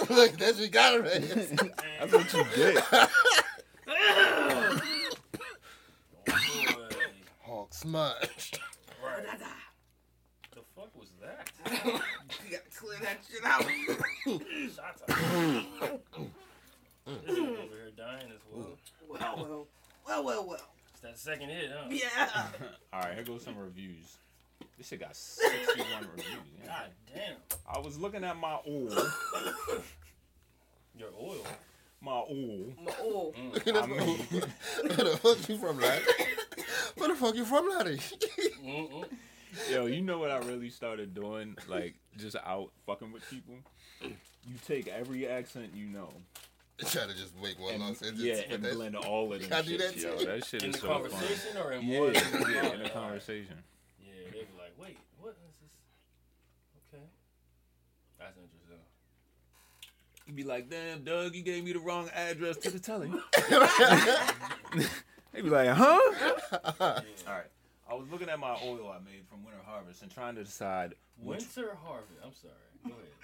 [0.08, 1.26] Look, that's what you got already.
[1.26, 3.10] That's what you get.
[7.40, 8.58] Hawk smudged.
[9.04, 9.24] Right.
[10.54, 11.50] The fuck was that?
[12.44, 13.62] You gotta clear that shit out.
[14.74, 16.00] Shots out.
[17.06, 18.78] This nigga over here dying as well.
[19.08, 19.66] well, well.
[20.06, 20.68] Well, well, well.
[20.92, 21.88] It's that second hit, huh?
[21.90, 22.46] Yeah.
[22.92, 24.18] All right, here goes some reviews.
[24.78, 26.26] This shit got 61 reviews.
[26.62, 26.66] yeah.
[26.66, 27.36] God damn.
[27.68, 28.96] I was looking at my oil.
[30.96, 31.46] Your oil.
[32.04, 32.66] My oil.
[32.84, 33.32] My oil.
[33.38, 33.76] Mm.
[33.82, 34.18] I mean,
[34.96, 36.04] Where the fuck you from, laddie?
[36.96, 37.98] Where the fuck you from, laddie?
[38.64, 39.04] Mm-mm.
[39.70, 41.56] yo, you know what I really started doing?
[41.68, 43.54] Like just out fucking with people.
[44.02, 46.08] You take every accent you know,
[46.84, 48.20] Try to just make one long and, sentence.
[48.20, 49.94] yeah, and that- blend all of them I do shit.
[49.94, 51.02] that yo, that shit In is so fun.
[51.02, 52.14] conversation or in Yeah, one?
[52.14, 53.56] yeah, in a conversation.
[54.00, 55.70] Yeah, they be like, wait, what is this?
[56.92, 57.04] Okay.
[58.18, 58.51] That's interesting.
[60.32, 63.12] You be like, damn, Doug, you gave me the wrong address to the telly.
[65.30, 66.00] they be like, huh?
[66.80, 67.50] All right.
[67.86, 70.94] I was looking at my oil I made from Winter Harvest and trying to decide
[71.22, 71.40] which.
[71.40, 72.18] Winter Harvest.
[72.24, 72.54] I'm sorry.
[72.86, 73.21] Go ahead.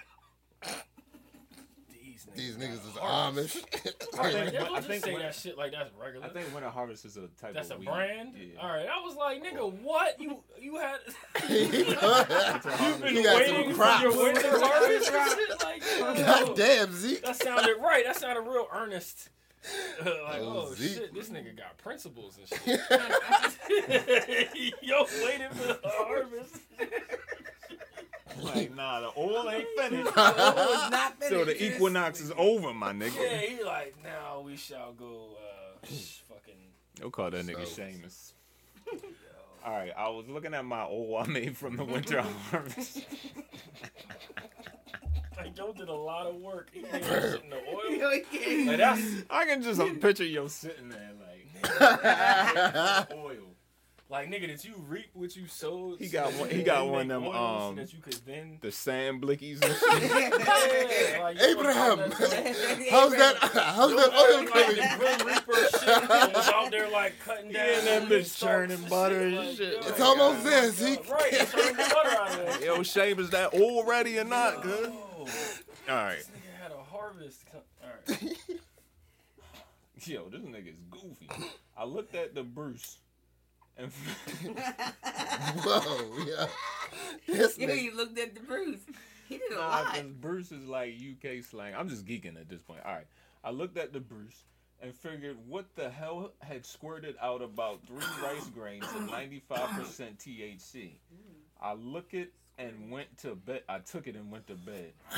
[2.35, 2.57] These niggas.
[2.57, 3.55] These niggas is harvest.
[3.71, 4.17] Amish.
[4.17, 6.25] Right, think- I just think say when- that shit like that's regular.
[6.25, 7.85] I think Winter Harvest is a type that's a of weed.
[7.87, 8.33] brand.
[8.35, 8.59] Yeah.
[8.61, 10.99] All right, I was like, nigga, what you you had?
[11.49, 14.03] you You've been got waiting some for crops.
[14.03, 15.63] your winter harvest shit.
[15.63, 17.21] Like, yo, God damn, Zeke.
[17.23, 18.03] That sounded right.
[18.05, 19.29] That sounded real earnest.
[19.99, 20.07] like,
[20.41, 20.93] Oh, oh, Zeke.
[20.97, 22.79] shit, this nigga got principles and shit.
[24.81, 26.55] Yo, waiting for the harvest.
[28.41, 30.07] Like, nah, the oil ain't finished.
[30.07, 33.15] It's not so the equinox is over, my nigga.
[33.19, 35.37] Yeah, he like, now we shall go,
[35.83, 35.85] uh,
[36.29, 36.53] fucking.
[36.99, 38.33] They'll call that nigga So- Seamus.
[39.65, 43.01] All right, I was looking at my oil I made from the Winter Harvest.
[45.37, 46.69] Like, yo did a lot of work.
[46.73, 47.01] He did in
[47.49, 47.91] the oil.
[47.91, 49.01] Yo, he can't- Like, that's.
[49.29, 53.48] I can just picture yo sitting there like oil.
[54.11, 55.99] Like, nigga, did you reap what you sowed?
[55.99, 58.57] He got one- you he could got one of them, um, that you could then.
[58.59, 60.11] The sand blickies and shit.
[61.13, 63.35] Yeah, like, Abraham, was out there- how's that?
[63.53, 64.75] How's that oil like, coming?
[64.77, 67.67] the Grim Reaper shit was out there like cutting down.
[67.67, 69.73] Yeah, that bitch churning butter and like, shit.
[69.73, 71.09] yo, It's almost God, there, yo, Zeke.
[71.11, 72.65] Right, it's churning butter out of there.
[72.65, 74.91] Yo, Shame, is that already ready or not, good?
[74.91, 75.27] Oh,
[75.87, 76.17] All right.
[76.17, 77.43] this nigga had a harvest.
[77.53, 78.37] All right.
[80.05, 81.29] Yo, this nigga is goofy.
[81.77, 82.97] I looked at the Bruce.
[83.79, 83.91] And
[85.63, 86.47] Whoa, yeah.
[87.27, 87.81] This Yeah, nigga.
[87.81, 88.79] you looked at the Bruce.
[89.27, 89.85] He did a Nah, lot.
[89.93, 91.73] 'cause Bruce is like UK slang.
[91.75, 92.81] I'm just geeking at this point.
[92.85, 93.07] All right.
[93.43, 94.43] I looked at the Bruce
[94.81, 100.91] and figured what the hell had squirted out about three rice grains of 95% THC.
[101.61, 103.63] I look it and went to bed.
[103.69, 104.93] I took it and went to bed.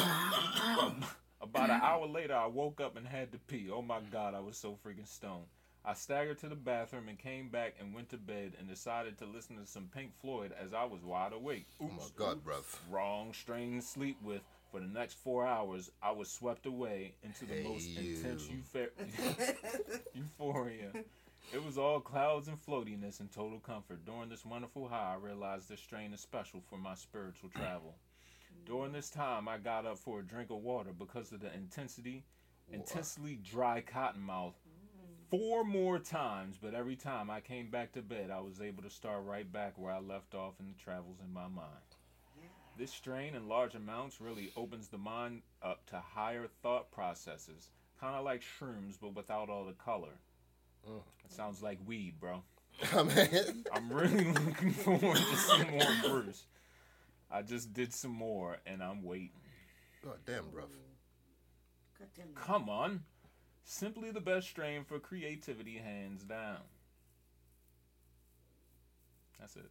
[1.41, 3.69] about an hour later, I woke up and had to pee.
[3.71, 5.45] Oh my God, I was so freaking stoned.
[5.84, 9.26] I staggered to the bathroom and came back and went to bed and decided to
[9.26, 11.65] listen to some Pink Floyd as I was wide awake.
[11.82, 12.63] Oh my God, bruv.
[12.89, 14.41] wrong strain to sleep with.
[14.72, 18.15] For the next four hours, I was swept away into the Hey, most you.
[18.15, 18.48] intense
[20.13, 20.91] euphoria.
[21.54, 24.06] It was all clouds and floatiness and total comfort.
[24.06, 27.96] During this wonderful high, I realized this strain is special for my spiritual travel.
[28.65, 32.24] During this time, I got up for a drink of water because of the intensity,
[32.72, 34.56] intensely dry cotton mouth.
[35.32, 38.89] Four more times, but every time I came back to bed, I was able to
[38.89, 41.67] start right back where I left off in the travels in my mind.
[42.78, 48.15] This strain in large amounts really opens the mind up to higher thought processes, kind
[48.15, 50.20] of like shrooms, but without all the color.
[50.86, 51.02] Mm.
[51.24, 52.44] It sounds like weed, bro.
[52.94, 56.46] I mean, I'm really looking forward to some more Bruce.
[57.32, 59.30] I just did some more, and I'm waiting.
[60.04, 60.67] God damn, bruv.
[61.98, 62.34] Goddamn.
[62.36, 63.04] Come on.
[63.63, 66.58] Simply the best strain for creativity, hands down.
[69.39, 69.69] That's it.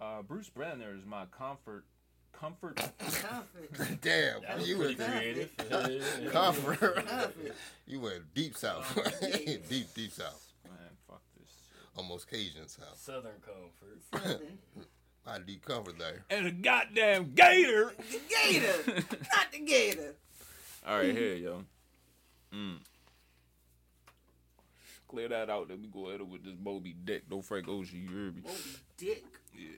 [0.00, 1.84] Uh, Bruce Banner is my comfort.
[2.32, 2.76] Comfort.
[2.76, 4.00] Comfort.
[4.02, 5.50] Damn, That was you pretty went creative.
[5.70, 6.30] Yeah.
[6.32, 6.80] Comfort.
[6.80, 7.54] Comfort.
[7.86, 8.92] You went deep south.
[9.70, 10.52] deep, deep south.
[10.64, 10.74] Man,
[11.08, 11.48] fuck this.
[11.48, 11.88] shit.
[11.96, 12.98] Almost Cajun south.
[12.98, 14.00] Southern comfort.
[14.12, 14.58] Something.
[15.26, 16.24] I deep comfort there.
[16.28, 17.94] And a goddamn gator.
[17.96, 18.94] The gator.
[19.10, 20.14] Not the gator.
[20.86, 21.64] All right, here, yo.
[22.52, 22.78] Mm.
[25.14, 25.70] Clear that out.
[25.70, 27.22] Let me go ahead with this Moby Dick.
[27.30, 28.42] No Frank Ocean, you hear me?
[28.42, 28.58] Moby
[28.96, 29.24] Dick.
[29.56, 29.68] Yeah.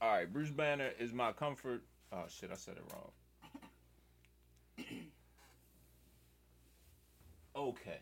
[0.00, 1.82] All right, Bruce Banner is my comfort.
[2.12, 3.12] Oh shit, I said it wrong.
[7.56, 8.00] okay,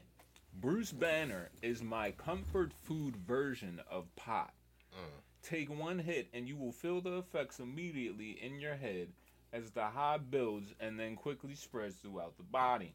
[0.59, 4.55] Bruce Banner is my comfort food version of pot.
[4.95, 5.21] Mm.
[5.43, 9.09] Take one hit and you will feel the effects immediately in your head
[9.53, 12.95] as the high builds and then quickly spreads throughout the body.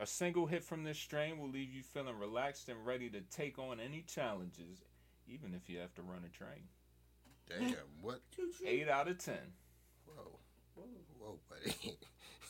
[0.00, 3.58] A single hit from this strain will leave you feeling relaxed and ready to take
[3.58, 4.82] on any challenges,
[5.28, 6.64] even if you have to run a train.
[7.48, 8.20] Damn, what?
[8.66, 9.52] Eight out of ten.
[10.06, 10.38] Whoa.
[11.20, 11.96] Whoa, buddy.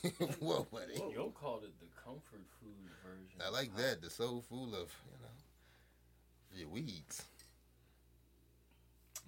[0.40, 1.02] Whoa, buddy.
[1.14, 3.40] Yo called it the comfort food version.
[3.44, 4.02] I like that.
[4.02, 7.24] The soul full of, you know, your weeds.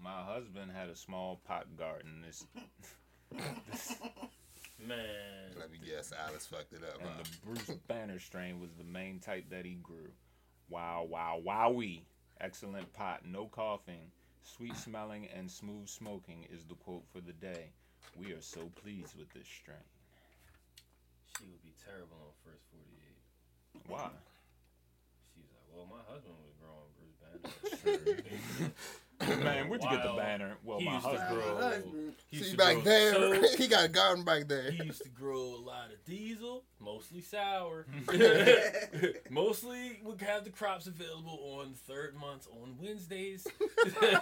[0.03, 2.23] My husband had a small pot garden.
[2.27, 2.47] This,
[3.71, 3.95] this
[4.79, 4.99] Man.
[5.59, 7.01] Let me guess, Alice fucked it up.
[7.01, 7.23] And Huh?
[7.23, 10.11] the Bruce Banner strain was the main type that he grew.
[10.69, 12.03] Wow, wow, wowee.
[12.41, 14.11] Excellent pot, no coughing,
[14.43, 17.71] sweet smelling, and smooth smoking is the quote for the day.
[18.19, 19.79] We are so pleased with this strain.
[21.39, 23.89] She would be terrible on first 48.
[23.89, 24.11] Why?
[25.35, 28.73] She's like, well, my husband was growing Bruce Banner.
[29.43, 30.57] Man, where'd you get the banner?
[30.63, 31.41] Well, He my used to husband.
[31.41, 32.03] grow.
[32.29, 34.71] He used See to back grow there, so- he got a garden back there.
[34.71, 37.87] He used to grow a lot of diesel, mostly sour.
[39.31, 43.47] mostly would have the crops available on third months on Wednesdays.
[43.85, 44.21] You'd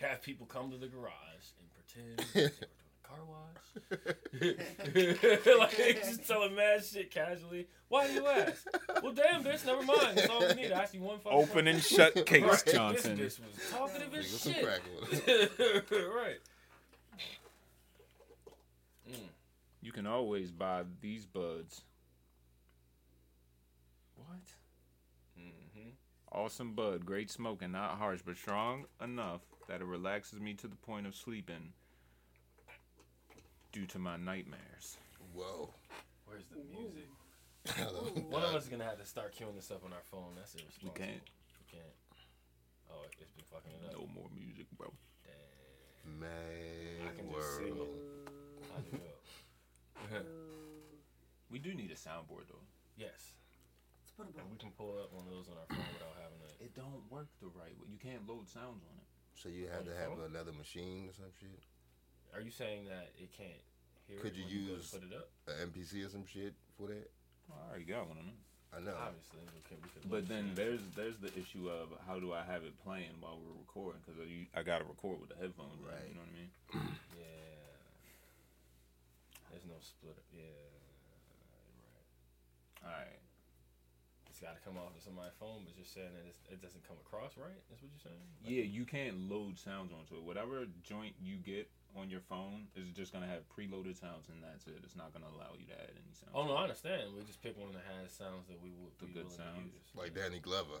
[0.00, 1.12] have people come to the garage
[1.60, 3.42] and pretend they were doing a car wash.
[5.58, 7.66] like they just telling mad shit casually.
[7.88, 8.66] Why do you ask?
[9.02, 10.16] Well, damn, bitch, never mind.
[10.18, 10.72] That's all we need.
[10.72, 12.64] I ask you one fucking Open and shut case, Right.
[12.66, 13.16] Johnson.
[13.16, 14.64] This bitch was talkative Nigga, as some shit.
[14.64, 14.80] crack
[15.90, 16.38] right.
[19.10, 19.28] Mm.
[19.82, 21.82] You can always buy these buds.
[24.16, 24.38] What?
[25.38, 25.90] Mm-hmm.
[26.32, 30.76] Awesome bud, great smoking, not harsh, but strong enough that it relaxes me to the
[30.76, 31.72] point of sleeping
[33.76, 34.96] due to my nightmares.
[35.36, 35.68] Whoa.
[36.24, 37.12] Where's the music?
[38.32, 40.32] One of us is gonna have to start queuing this up on our phone.
[40.32, 40.96] That's We irresponsible.
[40.96, 41.24] can't.
[41.60, 41.94] We can't.
[42.88, 44.00] Oh, it's been fucking it up.
[44.00, 44.88] No more music, bro.
[45.28, 46.24] Damn.
[46.24, 47.84] Man, I can just see world.
[47.84, 48.32] it.
[48.72, 48.88] How'd
[50.24, 50.26] it?
[51.52, 52.64] We do need a soundboard though.
[52.96, 53.36] yes.
[54.00, 56.16] Let's put a And we can pull up one of those on our phone without
[56.16, 56.48] having to.
[56.64, 57.92] It don't work the right way.
[57.92, 59.08] You can't load sounds on it.
[59.36, 60.32] So you had On to have phone?
[60.32, 61.60] another machine or some shit?
[62.36, 63.64] Are you saying that it can't
[64.04, 65.28] hear Could it you when you go to use- put it up?
[65.48, 67.08] An MPC or some shit for that?
[67.48, 68.36] Well, I already got one of them.
[68.76, 68.92] I know.
[68.92, 69.80] Obviously, we could.
[69.80, 70.56] We could But then it.
[70.56, 74.02] there's there's the issue of how do I have it playing while we're recording?
[74.04, 75.96] Because I, I got to record with the headphones, right?
[75.96, 76.08] Right.
[76.12, 76.50] You know what I mean?
[77.16, 77.24] Yeah.
[79.48, 80.18] There's no split.
[80.36, 80.44] Yeah.
[82.84, 82.92] Right.
[82.92, 83.20] All right.
[84.28, 86.84] It's got to come off of somebody's phone, but you're saying that it's, it doesn't
[86.84, 87.56] come across right.
[87.72, 88.20] That's what you're saying.
[88.44, 90.22] Like- Yeah, you can't load sounds onto it.
[90.28, 94.66] Whatever joint you get on your phone is just gonna have preloaded sounds, and that's
[94.66, 94.78] it.
[94.84, 96.32] It's not gonna allow you to add any sounds.
[96.34, 97.14] Oh no, I understand.
[97.16, 99.70] We just pick one that has sounds that we would The be good willing sounds.
[99.70, 99.90] to use.
[99.94, 100.80] Like Danny Glover.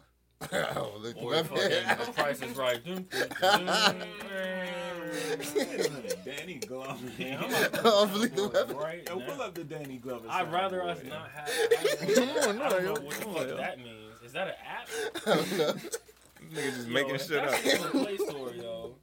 [0.52, 2.82] oh, look Or fucking the price is right.
[6.24, 7.08] Danny Glover.
[7.18, 8.76] Yeah, I'm about to Oh, Lethal Weapon.
[8.76, 10.26] right Yo, pull up the Danny Glover.
[10.28, 11.08] I'd rather us soundboard.
[11.08, 11.48] not have.
[11.48, 14.20] I don't Come on, I don't no, know yo, what the fuck on, that means.
[14.24, 14.88] Is that an app?
[15.26, 15.72] I don't know.
[16.52, 17.64] Nigga just Yo, making if shit that's up.
[17.64, 18.94] in the Play Store, yo.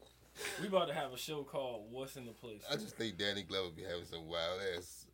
[0.61, 3.43] We about to have a show called "What's in the Place." I just think Danny
[3.43, 5.05] Glover be having some wild ass,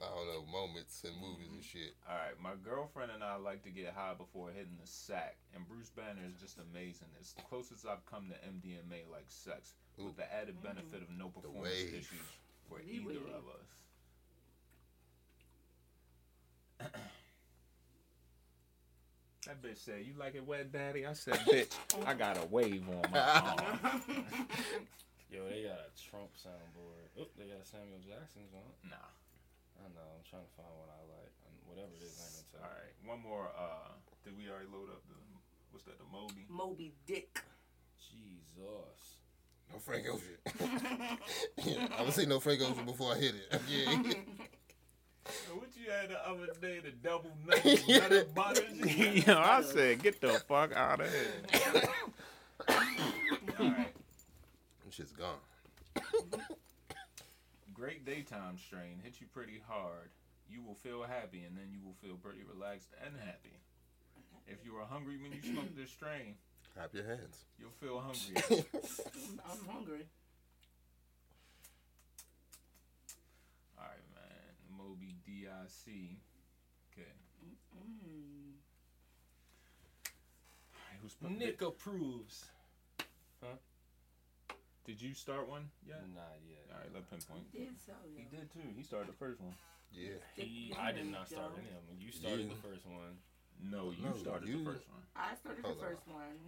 [0.00, 1.78] I don't know, moments in movies and mm-hmm.
[1.78, 1.94] shit.
[2.08, 5.66] All right, my girlfriend and I like to get high before hitting the sack, and
[5.68, 7.08] Bruce Banner is just amazing.
[7.20, 10.68] It's the closest I've come to MDMA like sex, with the added mm-hmm.
[10.68, 12.26] benefit of no performance issues
[12.68, 13.70] for either of us.
[19.48, 21.72] That bitch said, "You like it wet, daddy?" I said, "Bitch,
[22.04, 23.80] I got a wave on my arm."
[25.32, 27.08] Yo, they got a Trump soundboard.
[27.16, 28.60] Oh, they got a Samuel Jackson's on.
[28.60, 28.92] it.
[28.92, 29.08] nah.
[29.80, 30.04] I know.
[30.04, 31.32] I'm trying to find what I like.
[31.48, 32.76] And whatever it is, I ain't gonna tell.
[32.76, 33.48] right, one more.
[33.56, 35.16] Uh, did we already load up the
[35.72, 35.96] what's that?
[35.96, 36.44] The Moby.
[36.52, 37.40] Moby Dick.
[37.96, 39.24] Jesus.
[39.72, 40.36] No Frank Ocean.
[41.64, 43.48] yeah, I would say no Frank Ocean before I hit it.
[43.68, 43.96] Yeah.
[45.88, 48.62] What you had the other day, the double nugget butter butter?
[48.86, 51.82] Yo, I said, get the fuck out of here.
[53.58, 53.94] Alright.
[54.84, 55.38] That shit's gone.
[57.74, 60.10] Great daytime strain hits you pretty hard.
[60.50, 63.56] You will feel happy and then you will feel pretty relaxed and happy.
[64.46, 66.34] If you are hungry when you smoke this strain,
[66.74, 67.44] Clap your hands.
[67.58, 68.64] you'll feel hungry.
[69.50, 70.04] I'm hungry.
[73.78, 74.02] Alright,
[74.88, 74.96] man.
[74.96, 75.48] Moby Dick.
[76.92, 77.08] Okay.
[77.76, 78.58] Mm.
[80.74, 82.44] Alright, who's put- Nick approves.
[83.42, 83.56] Huh?
[84.84, 86.00] Did you start one yet?
[86.14, 86.64] Not yet.
[86.72, 87.44] Alright, let pinpoint.
[87.52, 88.60] He Did so, He did too.
[88.76, 89.54] He started the first one.
[89.92, 90.16] Yeah.
[90.34, 91.96] He, I did not start any of them.
[92.00, 92.48] You started You.
[92.48, 93.18] the first one.
[93.60, 95.02] No, you No, started you- the first one.
[95.16, 95.88] I started Hold the on.
[95.90, 96.38] first one.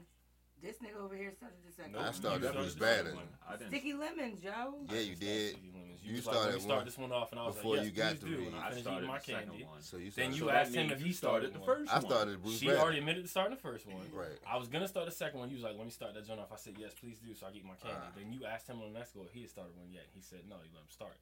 [0.62, 2.14] This nigga over here started the second Nope, I one.
[2.14, 3.14] started you Bruce the Banner.
[3.14, 3.28] one.
[3.48, 3.68] I didn't.
[3.70, 4.74] Sticky lemons, Joe.
[4.92, 5.50] Yeah, you did.
[5.56, 6.00] Sticky Lemons.
[6.02, 7.84] You was like, let started me start this one off, and I was before like,
[7.84, 8.46] yes, you got please to do.
[8.48, 9.64] And I I finished started eating my the second candy.
[9.64, 9.82] one.
[9.82, 10.36] So you Then started.
[10.36, 11.66] you So asked him if he started started the one.
[11.68, 12.80] first I started Bruce She Banner.
[12.80, 14.04] already admitted to starting the first one.
[14.12, 14.38] Right.
[14.48, 15.48] I was gonna start the second one.
[15.48, 17.46] He was like, "Let me start that joint off." I said, "Yes, please do." So
[17.46, 17.96] I get my candy.
[18.00, 18.12] Ah.
[18.16, 20.08] then you asked him on the next go if he had started one yet.
[20.12, 21.16] He said, "No, you let him start."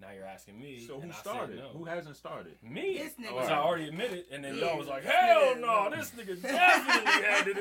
[0.00, 0.84] Now you're asking me.
[0.86, 1.56] So who started?
[1.58, 1.68] No.
[1.70, 2.56] Who hasn't started?
[2.62, 2.98] Me.
[2.98, 3.34] This nigga.
[3.40, 6.42] Which I already admitted, and then Yeah, y'all was like, "Hell nigga- no, this nigga
[6.42, 7.60] definitely had to do."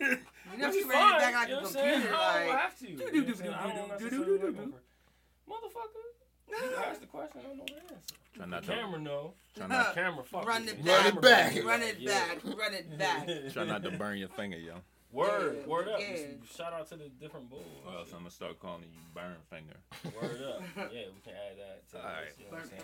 [0.00, 1.72] You know Which she is ran it fine, back like you know a what I'm
[1.72, 1.92] saying?
[1.94, 2.58] computer, I don't like.
[2.60, 2.90] have to.
[2.90, 3.54] You know what I'm saying?
[3.54, 6.04] I don't necessarily like go for- Motherfucker.
[6.48, 8.14] You asked the question, I don't know the answer.
[8.34, 9.34] Try not the to camera know.
[9.56, 10.90] try not, Camera fuck Run with it me.
[10.90, 11.54] Run it Camera back.
[11.54, 12.08] be Run like, it yeah.
[12.34, 12.44] back.
[12.44, 13.52] Run it back.
[13.52, 14.74] try not to burn your finger, yo.
[15.12, 16.00] Word, Yeah, word up.
[16.00, 16.16] yeah.
[16.56, 17.62] Shout out to the different bulls.
[17.86, 19.76] Or else I'm gonna start calling you burn finger.
[20.20, 20.62] Word up.
[20.92, 22.24] Yeah, we can add that to Alright.
[22.28, 22.38] this.
[22.38, 22.82] You know what I'm saying?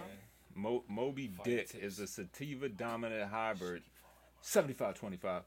[0.55, 1.85] Mo- Moby Fight Dick tips.
[1.85, 3.83] is a sativa dominant hybrid,
[4.43, 5.43] 7525,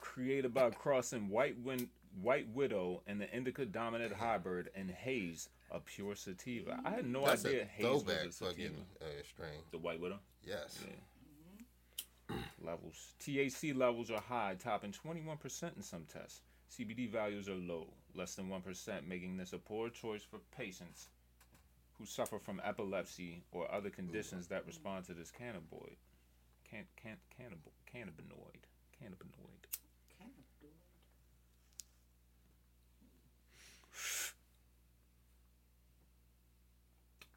[0.00, 1.90] created by crossing White Win-
[2.20, 6.80] White Widow and the Indica dominant hybrid and Haze, a pure sativa.
[6.84, 8.46] I had no That's idea a Haze was a sativa.
[8.46, 9.60] fucking uh, strain.
[9.70, 10.78] The White Widow Yes.
[12.62, 13.14] Levels.
[13.20, 16.40] THC levels are high, topping 21% in some tests.
[16.70, 21.08] CBD values are low, less than 1%, making this a poor choice for patients
[21.98, 25.96] who suffer from epilepsy or other conditions that respond to this cannabinoid.
[26.70, 28.62] Can, can, cannabis, cannabinoid.
[29.02, 29.50] Cannabinoid.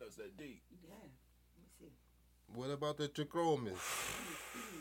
[0.04, 0.62] That's that deep.
[0.84, 0.92] Yeah.
[0.92, 1.86] Let me see.
[2.54, 3.80] What about the Chacromas?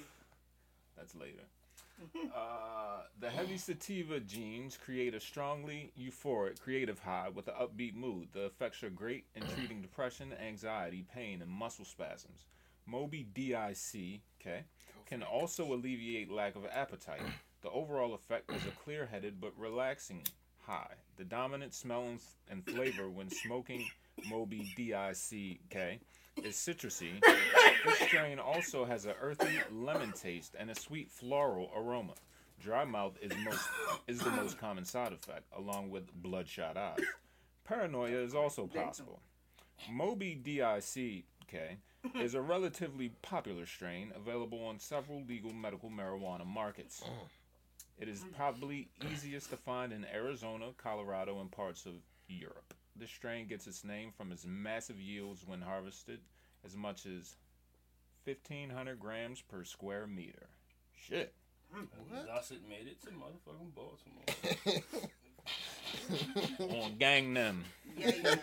[1.03, 1.43] That's later.
[2.35, 8.27] Uh, the heavy sativa genes create a strongly euphoric, creative high with an upbeat mood.
[8.33, 12.47] The effects are great in treating depression, anxiety, pain, and muscle spasms.
[12.87, 13.55] Moby Dick,
[14.41, 14.65] okay,
[15.07, 17.23] can also alleviate lack of appetite.
[17.63, 20.27] The overall effect is a clear-headed but relaxing
[20.67, 20.95] high.
[21.17, 22.19] The dominant smell and,
[22.51, 23.87] and flavor when smoking
[24.29, 25.17] Moby Dick,
[25.71, 26.01] okay,
[26.37, 27.23] is citrusy.
[27.85, 32.15] This strain also has an earthy lemon taste and a sweet floral aroma.
[32.61, 33.69] Dry mouth is most
[34.07, 37.01] is the most common side effect, along with bloodshot eyes.
[37.65, 39.21] Paranoia is also possible.
[39.91, 41.79] Moby Dick, okay,
[42.21, 47.03] is a relatively popular strain available on several legal medical marijuana markets.
[47.99, 51.95] It is probably easiest to find in Arizona, Colorado, and parts of
[52.29, 52.75] Europe.
[52.97, 56.21] This strain gets its name from its massive yields when harvested,
[56.65, 57.37] as much as
[58.25, 60.47] 1,500 grams per square meter.
[60.95, 61.35] Shit.
[61.73, 61.85] Hmm,
[62.27, 64.25] Thus it made it to motherfucking Baltimore.
[66.85, 67.65] On gang them.
[67.97, 68.37] Yeah,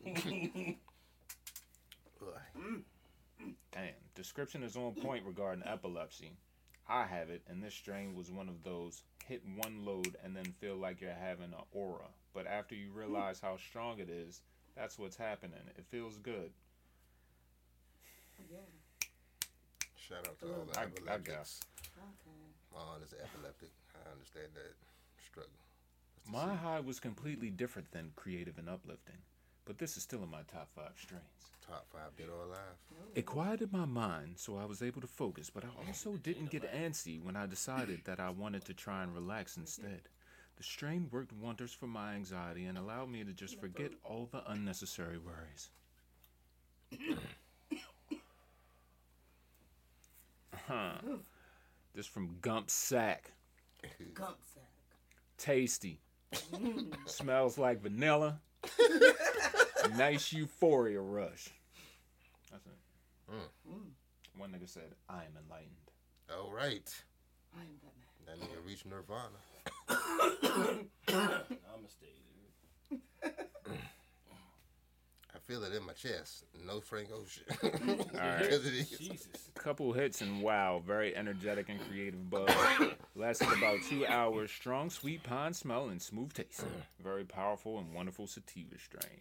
[0.00, 0.04] yeah.
[3.72, 3.94] Damn.
[4.14, 6.30] Description is on point regarding epilepsy.
[6.88, 10.44] I have it, and this strain was one of those hit one load and then
[10.44, 12.08] feel like you're having an aura.
[12.32, 12.98] But after you hmm.
[12.98, 14.42] realize how strong it is,
[14.76, 15.60] that's what's happening.
[15.76, 16.50] It feels good.
[18.50, 18.58] yeah.
[19.96, 21.28] Shout out to all the I, I epileptics.
[21.28, 21.60] guess.
[21.96, 22.44] Okay.
[22.74, 23.70] My aunt is epileptic.
[23.94, 24.74] I understand that
[25.24, 25.50] struggle.
[26.30, 29.18] My high was completely different than creative and uplifting,
[29.64, 31.22] but this is still in my top five strains.
[31.66, 32.76] top five dead or alive.
[33.14, 36.70] It quieted my mind so I was able to focus, but I also didn't get
[36.72, 40.02] antsy when I decided that I wanted to try and relax instead.
[40.56, 44.42] The strain worked wonders for my anxiety and allowed me to just forget all the
[44.50, 45.70] unnecessary worries.
[50.66, 50.92] huh.
[51.94, 53.30] This from Gump Sack.
[54.14, 54.64] Gump sack.
[55.38, 56.00] Tasty.
[57.06, 58.40] Smells like vanilla.
[59.96, 61.50] nice euphoria rush.
[62.50, 62.72] That's it.
[63.32, 63.90] Mm.
[64.36, 65.70] One nigga said, I am enlightened.
[66.30, 67.04] All right.
[67.56, 67.94] I am that
[68.26, 68.38] man.
[68.38, 69.40] That nigga reached nirvana.
[71.08, 72.10] Namaste,
[72.90, 73.00] dude.
[75.44, 76.44] I feel it in my chest.
[76.66, 77.44] No Frank Ocean.
[78.14, 78.38] right.
[78.40, 78.88] Because it is.
[78.90, 79.50] Jesus.
[79.54, 82.50] Couple hits and wow, very energetic and creative buzz.
[83.14, 84.50] Lasted about two hours.
[84.50, 86.60] Strong sweet pine smell and smooth taste.
[86.64, 87.02] Mm.
[87.02, 89.20] Very powerful and wonderful sativa strain.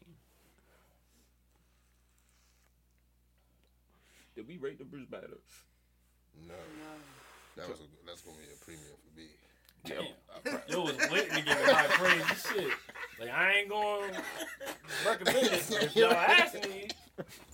[4.35, 5.27] Did we rate the Bruce Banner?
[6.47, 6.53] No.
[7.57, 9.27] That was a, that's gonna be a premium for me.
[9.85, 10.05] Damn.
[10.67, 12.73] Yo was waiting to give it high praise and shit.
[13.19, 14.21] Like I ain't going to
[15.07, 15.65] recommend it.
[15.69, 16.87] but If y'all ask me,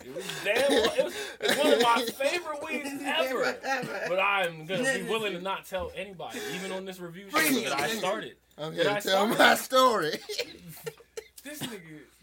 [0.05, 0.71] it was damn.
[0.71, 3.57] It was, it's one of my favorite weeds ever.
[3.63, 4.01] Ever.
[4.07, 7.73] But I'm gonna be willing to not tell anybody, even on this review show that
[7.79, 8.37] I started.
[8.57, 9.39] I'm Did here I to tell start?
[9.39, 10.11] my story.
[11.41, 11.79] This nigga,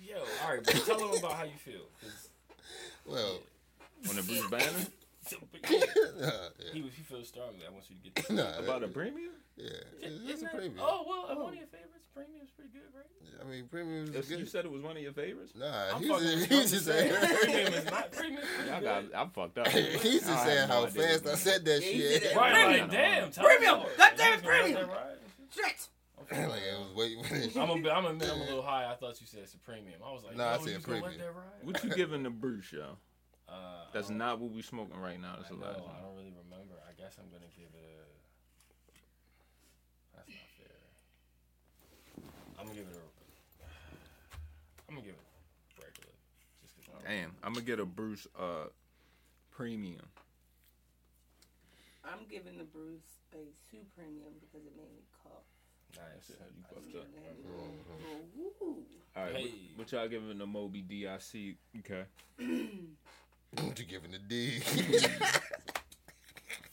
[0.07, 1.80] yo, all right, but tell them about how you feel.
[3.07, 3.38] well,
[4.11, 4.64] On the Bruce Banner?
[5.70, 5.78] yeah,
[6.72, 6.84] he, yeah.
[6.94, 7.61] he feels strongly.
[7.66, 8.30] I want you to get this.
[8.30, 9.32] Nah, About a premium?
[9.57, 9.68] Yeah,
[10.02, 10.74] it's, Isn't it's a premium.
[10.80, 11.92] Oh well, one of your favorites.
[12.14, 13.04] Premium's pretty good, right?
[13.40, 14.38] I mean, premium is That's- good.
[14.40, 15.52] You said it was one of your favorites?
[15.57, 16.78] Nah, I'm he's fucking just, he's you.
[16.78, 17.12] just saying.
[17.12, 18.42] saying premium is not premium.
[18.42, 19.68] is Y'all got, I'm fucked up.
[19.68, 22.34] he's just have saying how idea fast what I said that He shit.
[22.36, 22.80] Right, Premium.
[22.80, 23.74] like damn, tell Premium.
[23.74, 23.90] me more.
[23.96, 24.88] Goddamn Niggas gonna let premium.
[24.88, 25.16] that ride.
[26.22, 26.46] Okay.
[26.48, 27.57] like I was waiting for this.
[27.57, 28.86] I'm a, I'm a, I'm a little high.
[28.90, 30.00] I thought you said it's a premium.
[30.04, 31.34] I was like, Nah, I said you just gonna let premium.
[31.62, 32.96] What you giving the Bruce, yo?
[33.48, 33.52] Uh,
[33.92, 35.36] That's don't- what we smoking right now.
[35.36, 36.74] That's I the know, last I don't really remember.
[36.88, 37.86] I guess I'm gonna give it a.
[40.16, 40.78] That's not fair.
[42.67, 43.07] I'm gonna give it a.
[44.89, 46.14] I'm gonna give it regular,
[46.62, 48.67] just Damn, I'm gonna get a Bruce uh
[49.51, 50.03] premium.
[52.05, 53.37] I'm giving the Bruce a
[53.71, 55.43] two premium because it made me cough.
[55.97, 56.27] Nice.
[56.27, 57.07] Shit, you fucked up.
[57.14, 57.75] that a little-
[58.37, 58.85] little woo.
[59.17, 59.43] All right, Hey.
[59.77, 61.57] what, what y'all giving the Moby Dick?
[61.79, 62.05] Okay.
[63.62, 64.59] What you giving the D?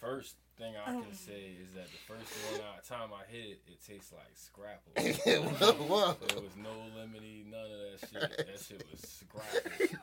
[0.02, 3.62] First thing I can say is that the first one out time I hit it,
[3.68, 4.94] it tastes like scrapple.
[4.96, 6.16] whoa, whoa.
[6.28, 8.48] There was no lemony, none of that shit.
[8.48, 9.98] That shit was scrapple.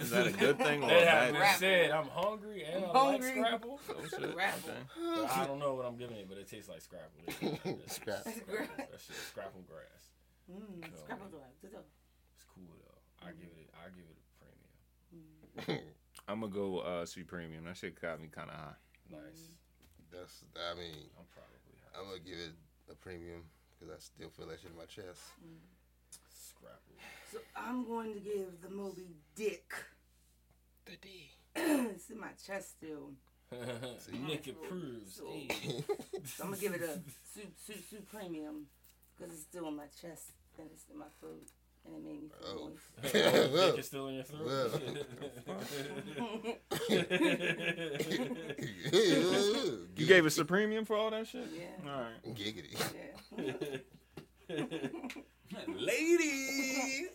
[0.00, 1.54] Is that a good thing or a That bad having thing?
[1.58, 3.36] Said, I'm hungry and I Hungry.
[3.40, 3.80] like scrapple.
[3.88, 4.30] Oh, shit.
[4.30, 4.70] Scrapple.
[4.70, 5.22] Okay.
[5.22, 7.22] But I don't know what I'm giving it, but it tastes like scrapple.
[7.26, 8.24] That shit- Scrap.
[8.24, 10.12] That shit, scrapple grass.
[10.50, 11.40] Mm, So- scrapple dog.
[11.62, 11.82] Good dog.
[12.34, 13.26] It's cool though.
[13.26, 13.70] I give it.
[13.74, 14.18] I give it
[15.56, 15.82] a premium.
[16.28, 17.64] I'm gonna go uh sweet premium.
[17.64, 18.74] That shit got me kind of high.
[19.10, 19.48] Nice.
[20.12, 20.44] That's.
[20.56, 22.00] I mean, I'm probably high.
[22.00, 22.54] I'm gonna give it
[22.90, 23.42] a premium
[23.78, 25.20] because I still feel that shit in my chest.
[26.30, 26.96] scrapple.
[27.32, 29.72] So I'm going to give the Moby Dick.
[30.86, 31.30] The D.
[31.56, 33.10] it's in my chest still.
[34.26, 35.14] Nick approves.
[35.16, 35.84] So- Hey.
[36.24, 36.92] So I'm gonna give it a
[37.34, 38.66] soup, soup, soup premium
[39.16, 41.48] because it's still in my chest and it's in my throat
[41.86, 42.68] and it made me feel Oh.
[42.68, 43.12] moist.
[43.76, 44.82] Dick still in your throat.
[49.96, 51.48] You gave us a premium for all that shit?
[51.56, 51.90] Yeah.
[51.90, 52.34] All right.
[52.34, 52.76] giggity.
[54.48, 54.56] Yeah.
[55.68, 57.08] Ladies.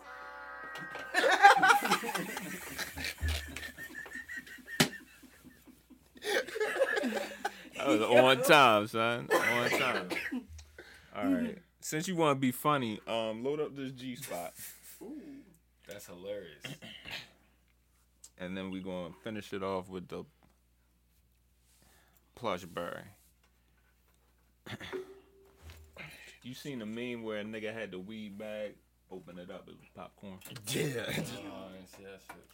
[7.77, 9.27] that was on time, son.
[9.31, 10.09] On time.
[11.15, 11.57] All right.
[11.81, 14.53] Since you want to be funny, um, load up this G spot,
[15.01, 15.19] Ooh.
[15.87, 16.63] That's hilarious.
[18.37, 20.23] and then we're gonna finish it off with the
[22.35, 23.03] plush berry.
[26.43, 28.75] you seen the meme where a nigga had the weed bag,
[29.11, 30.37] open it up, it was popcorn.
[30.67, 30.85] Yeah.
[31.07, 32.47] Oh, I didn't see that shit.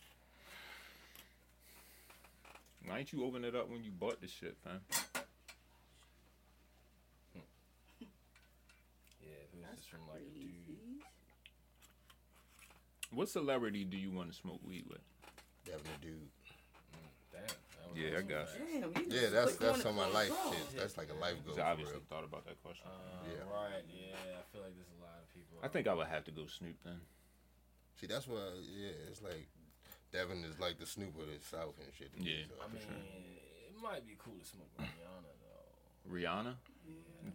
[2.85, 4.79] Why ain't you open it up when you bought the shit, fam?
[9.21, 11.01] Yeah, if it was That's just from like a dude.
[13.11, 14.99] What celebrity do you want to smoke weed with?
[15.65, 16.29] Devin the dude.
[17.31, 17.41] Damn.
[17.41, 17.55] that
[17.89, 18.27] was Yeah, I awesome.
[18.27, 20.77] got Damn, you Yeah, just that's put that's one on my of life those shit.
[20.79, 21.53] That's like a life goal.
[21.55, 22.07] I For obviously real.
[22.09, 22.87] thought about that question.
[22.87, 23.43] Uh, Yeah.
[23.47, 24.15] Right, yeah.
[24.39, 25.57] I feel like there's a lot of people.
[25.63, 26.99] I think I would have to go Snoop then.
[27.99, 28.43] See, that's why.
[28.75, 29.47] Yeah, it's like
[30.11, 32.13] Devin is like the Snoop of the South and shit.
[32.13, 32.45] to me, Yeah.
[32.47, 32.55] so.
[32.63, 36.11] I mean, it might be cool to smoke with Rihanna though.
[36.11, 36.53] Rihanna?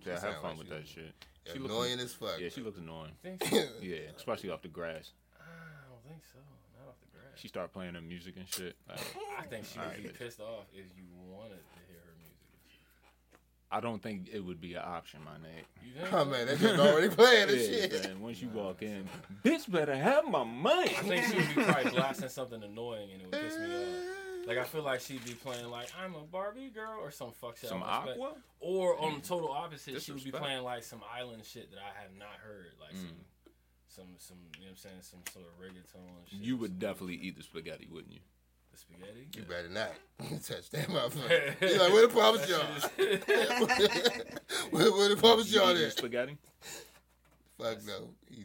[0.07, 1.14] Yeah, Sound have fun like with she- that shit.
[1.53, 2.38] She looks- annoying as fuck.
[2.40, 3.12] Yeah, she looks annoying.
[3.22, 3.57] Think so?
[3.80, 5.11] Yeah, especially off the grass.
[5.40, 5.44] I
[5.90, 6.38] don't think so.
[6.78, 7.32] Not off the grass.
[7.36, 8.76] She started playing her music and shit.
[8.88, 8.98] Like,
[9.38, 10.18] I think she would Alright, be bitch.
[10.18, 12.38] pissed off if you wanted to hear her music.
[13.70, 16.09] I don't think it would be an option, my nigga.
[16.12, 16.30] Oh so?
[16.30, 18.09] man, that shit's already playing this Yeah, shit.
[18.09, 19.09] man, once you walk in,
[19.44, 20.90] bitch better have my money.
[20.90, 24.16] I think she would be probably blasting something annoying and it would piss me off.
[24.47, 27.57] Like I feel like she'd be playing like I'm a Barbie girl or some fuck
[27.57, 27.66] shit.
[27.66, 28.18] I Some don't respect.
[28.18, 28.32] aqua?
[28.61, 32.03] Or on the total opposite, she would be playing like some island shit that I
[32.03, 33.01] have not heard, like Mm.
[33.01, 33.16] some,
[33.88, 34.36] some, some.
[34.59, 34.97] You know what I'm saying?
[35.03, 36.28] Some sort of reggaeton.
[36.30, 38.20] Shit, You would some- definitely eat the spaghetti, wouldn't you?
[38.72, 39.28] the spaghetti.
[39.36, 39.90] You better not
[40.43, 41.55] touch that motherfucker.
[41.61, 42.66] He's like, where the Papa John?
[44.70, 45.93] where, where the Papa You John eat the at?
[45.99, 46.38] spaghetti?
[47.59, 48.09] Fuck no.
[48.30, 48.45] He,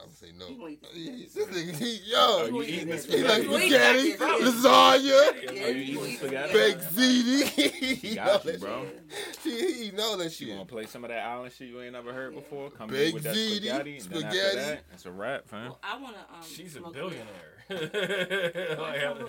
[0.00, 0.46] I would say no.
[0.46, 1.30] He gonna eat the He- spaghetti.
[1.34, 4.12] This nigga, he, Are yo, you eating the that he like You eat spaghetti,
[4.44, 6.52] lasagna, Yeah, Are you you eating spaghetti?
[6.52, 7.54] baked ziti.
[7.54, 8.86] She He got know you, that bro.
[8.86, 9.38] shit.
[9.42, 10.56] He, he know that You shit.
[10.56, 12.70] want to play some of that island shit you ain't never heard before?
[12.70, 14.56] Come Big in with that ziti, spaghetti, and then after spaghetti.
[14.56, 15.64] that, it's a wrap, fam.
[15.64, 16.42] Well, I wanna um.
[16.48, 17.24] She's a billionaire.
[17.70, 19.26] I I- wanna,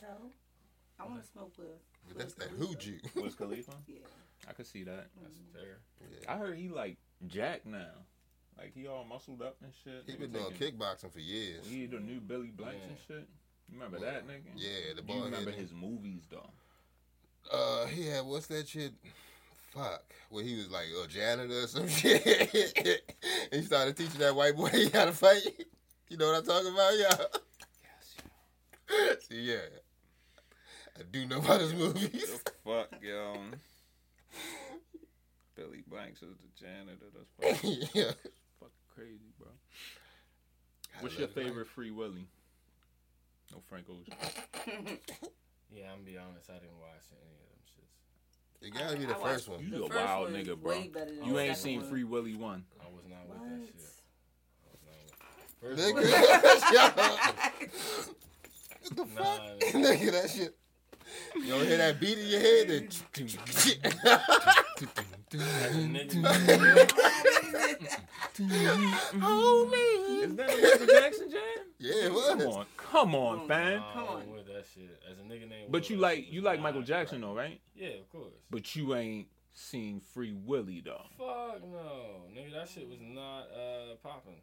[0.00, 0.30] tell.
[0.98, 1.66] I wanna smoke with.
[2.08, 3.14] But that's that Wiz hoochie.
[3.22, 3.72] Wiz Khalifa?
[3.86, 3.98] Yeah.
[4.48, 5.06] I could see that.
[5.22, 5.78] That's fair.
[6.28, 6.96] I heard he like
[7.26, 7.86] Jack now.
[8.60, 10.02] Like he all muscled up and shit.
[10.06, 11.66] He been doing taking- kickboxing for years.
[11.66, 13.28] He the new Billy Blanks and shit.
[13.72, 14.50] You remember that nigga?
[14.56, 15.58] Yeah, the You remember head.
[15.60, 16.50] his movies though?
[17.50, 18.92] Uh, he had what's that shit?
[19.74, 22.26] Fuck, where he was like a janitor or some shit.
[22.26, 25.42] and he started teaching that white boy how to fight.
[26.08, 27.26] You know what I'm talking about, y'all?
[27.82, 28.16] Yes.
[28.90, 29.16] You.
[29.28, 29.58] See, yeah,
[30.98, 32.42] I do know about his The movies.
[32.64, 33.36] fuck, yo.
[35.54, 37.06] Billy Blanks was the janitor.
[37.14, 38.12] That's fucking, yeah.
[39.00, 39.48] Fucking crazy, bro.
[40.98, 41.34] I What's your it.
[41.34, 42.26] favorite Free Willy?
[43.52, 44.14] No Frank Ocean.
[45.72, 46.50] Yeah, I'm gonna be honest.
[46.50, 48.66] I didn't watch any of them shits.
[48.66, 49.60] It gotta be the I first one.
[49.60, 50.72] You The a first wild one nigga, bro.
[50.72, 51.88] way better than You ain't seen one.
[51.88, 52.64] Free Willy one.
[52.80, 53.38] I was not What?
[53.38, 53.92] with that shit.
[54.66, 55.78] I was not with.
[55.78, 56.10] First Nigga, one,
[58.82, 59.60] what the Nah, fuck?
[59.74, 60.56] Nigga, that shit.
[61.36, 62.68] You don't hear that beat in your head?
[62.68, 62.88] Then
[65.32, 65.96] As a Is
[70.36, 71.40] that a Michael Jackson jam?
[71.78, 72.28] Yeah, it was.
[72.28, 73.78] Come on, come on, fam.
[73.80, 74.30] Nah, Come on.
[74.32, 75.00] with that shit.
[75.10, 77.28] As a nigga named But you like you like Michael Jackson right.
[77.28, 77.60] though, right?
[77.74, 78.34] Yeah, of course.
[78.50, 81.00] But you ain't seen Free Willy though.
[81.16, 82.52] Fuck no, nigga.
[82.52, 84.42] That shit was not uh popping.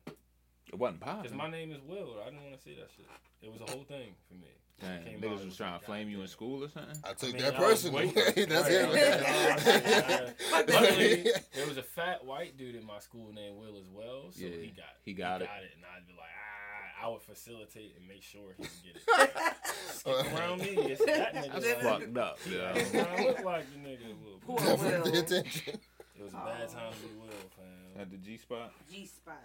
[0.71, 2.17] It wasn't Cause my name is Will.
[2.21, 3.05] I didn't want to see that shit.
[3.41, 4.47] It was a whole thing for me.
[4.79, 6.97] Damn, came niggas and was trying to flame you in school or something.
[7.03, 7.99] I took I mean, that I was personal.
[7.99, 10.35] waiting- That's Right, it.
[10.51, 14.31] like, Luckily, there was a fat white dude in my school named Will as well,
[14.31, 15.49] so Yeah, he got he got it.
[15.75, 19.55] and I'd be like, ah, I would facilitate and make sure he could get it.
[19.93, 21.53] Stick around me, it's that nigga.
[21.53, 22.37] That's like, fucked up.
[22.47, 22.77] Yeah.
[22.77, 24.39] ain't trying to look like the nigga Will.
[24.45, 25.19] Poor Definitely Will.
[25.21, 25.79] attention.
[26.19, 28.01] It was a bad time to be Will, fam.
[28.01, 28.71] At the G spot.
[28.91, 29.41] G spot.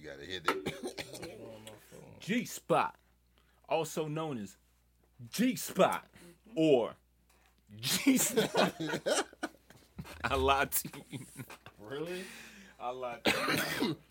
[0.00, 0.74] You gotta hit it.
[0.82, 2.00] What's wrong with my phone?
[2.20, 2.94] G spot,
[3.68, 4.56] also known as
[5.30, 6.06] G spot
[6.54, 6.92] or
[7.80, 8.74] G spot.
[10.24, 11.18] I lied to you.
[11.80, 12.24] Really?
[12.80, 13.96] I lied to you.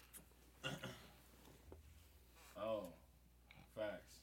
[2.60, 2.82] Oh,
[3.78, 4.18] facts.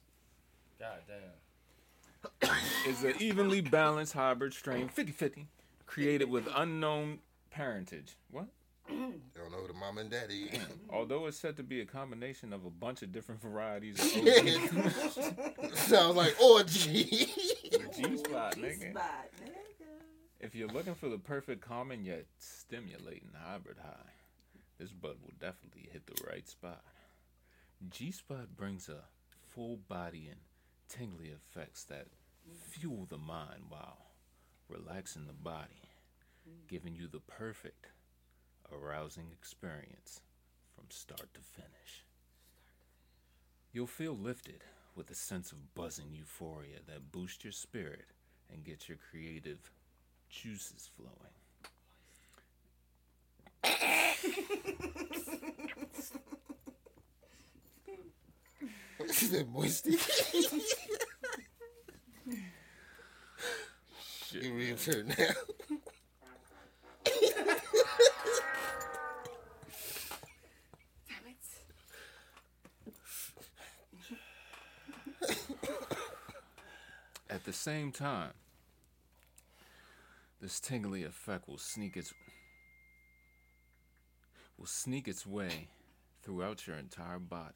[0.77, 2.51] God damn.
[2.87, 5.45] Is an evenly balanced hybrid strain 50-50
[5.87, 8.17] created with unknown parentage.
[8.29, 8.47] What?
[8.87, 10.49] Don't know who the mom and daddy.
[10.89, 14.21] Although it's said to be a combination of a bunch of different varieties of
[15.63, 15.73] OG.
[15.75, 17.03] Sounds like orgy.
[17.95, 18.91] G spot, G nigga.
[18.91, 19.29] spot.
[20.39, 24.11] If you're looking for the perfect calming yet stimulating hybrid high,
[24.77, 26.83] this bud will definitely hit the right spot.
[27.89, 29.03] G Spot brings a
[29.53, 30.39] full body and
[30.87, 32.07] tingly effects that
[32.69, 34.11] fuel the mind while
[34.69, 35.89] relaxing the body,
[36.47, 36.67] mm.
[36.67, 37.87] giving you the perfect
[38.71, 40.21] arousing experience
[40.75, 42.05] from start to finish.
[43.71, 44.63] You'll feel lifted
[44.95, 48.05] with a sense of buzzing euphoria that boosts your spirit
[48.51, 49.71] and gets your creative
[50.29, 51.33] juices flowing.
[59.13, 59.97] She said moisty.
[59.97, 60.51] Shit.
[64.43, 65.77] You read her now.
[77.35, 78.31] At the same time,
[80.41, 82.13] this tingly effect will sneak its
[84.57, 85.67] will sneak its way
[86.23, 87.55] throughout your entire body,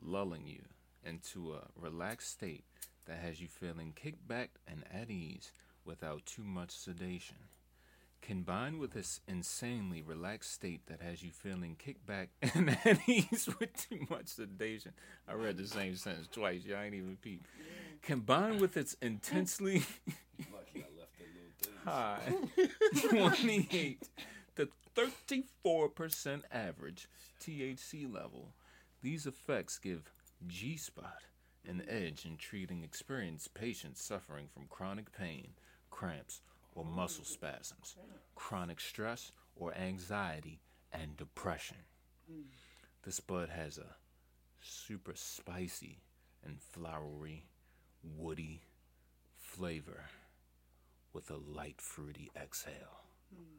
[0.00, 0.60] lulling you
[1.04, 2.62] into a relaxed state
[3.06, 5.50] that has you feeling kicked back and at ease
[5.84, 7.38] without too much sedation.
[8.22, 13.48] Combined with this insanely relaxed state that has you feeling kicked back and at ease
[13.58, 14.92] with too much sedation.
[15.26, 16.64] I read the same sentence twice.
[16.64, 17.44] Y'all ain't even peep.
[18.08, 19.82] Combined with its intensely
[20.50, 21.74] Lucky I left the little thing.
[21.84, 24.08] high 28
[24.56, 27.06] to 34% average
[27.38, 28.54] THC level,
[29.02, 30.10] these effects give
[30.46, 31.18] G Spot
[31.66, 35.48] an edge in treating experienced patients suffering from chronic pain,
[35.90, 36.40] cramps,
[36.74, 37.94] or muscle spasms,
[38.34, 40.62] chronic stress or anxiety,
[40.94, 41.76] and depression.
[43.04, 43.96] This bud has a
[44.62, 46.00] super spicy
[46.42, 47.44] and flowery,
[48.02, 48.62] woody
[49.36, 50.04] flavor
[51.12, 53.04] with a light fruity exhale.
[53.34, 53.58] Hmm.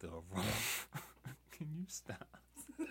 [0.00, 0.44] The aroma.
[1.50, 2.28] Can you stop?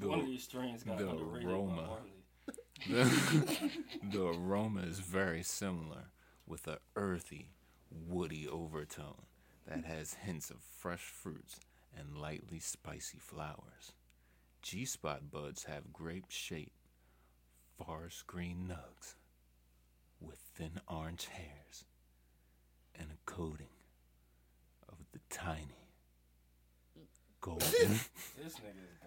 [0.00, 1.98] One of The, these strains got the aroma.
[2.88, 3.70] The,
[4.12, 6.10] the aroma is very similar
[6.46, 7.50] with an earthy,
[7.90, 9.22] woody overtone
[9.66, 11.60] that has hints of fresh fruits
[11.96, 13.92] and lightly spicy flowers.
[14.62, 16.79] G Spot buds have grape shaped,
[17.84, 19.14] forest green nugs
[20.20, 21.84] with thin orange hairs
[22.98, 23.68] and a coating
[24.88, 25.88] of the tiny,
[27.40, 28.98] golden, This nigga is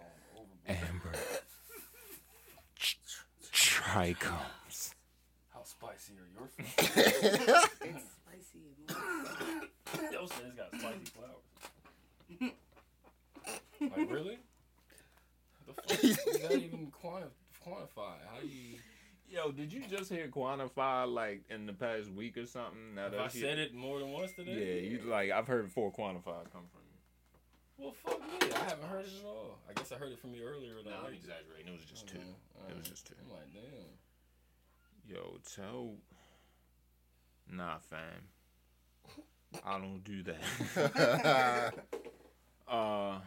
[0.66, 1.12] going amber
[2.76, 2.96] tr-
[3.52, 4.94] trichomes.
[5.54, 7.70] How spicy are your flowers?
[7.82, 8.62] It's spicy.
[10.02, 12.52] and Yo said it's got spicy flowers.
[13.82, 14.40] like really?
[15.68, 17.28] The fuck is that even quanti-
[17.66, 18.16] quantify?
[18.32, 18.78] How you?
[19.30, 22.96] Yo, did you just hear quantify like in the past week or something?
[22.96, 24.52] Now Have that I he- said it more than once today.
[24.84, 27.00] Yeah, you like I've heard four quantify come from you.
[27.78, 28.52] Well, fuck me.
[28.56, 29.58] I haven't heard it at all.
[29.70, 30.76] I guess I heard it from you earlier.
[30.76, 31.68] No, than I'm exaggerating.
[31.68, 32.18] It was just two.
[32.18, 33.16] Okay, It was just two.
[33.26, 35.16] I'm like, damn.
[35.16, 35.96] Yo, tell.
[37.50, 38.28] Nah, fam.
[39.66, 41.74] I don't do that.
[42.68, 43.18] uh,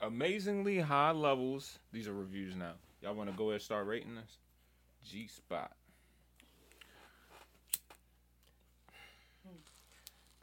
[0.00, 1.78] amazingly high levels.
[1.92, 2.74] These are reviews now.
[3.02, 4.36] Y'all want to go ahead and start rating this?
[5.08, 5.72] G Spot.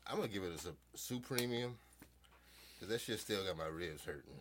[0.10, 1.78] I'm gonna give it a su- premium
[2.76, 4.40] because that shit still got my ribs hurting.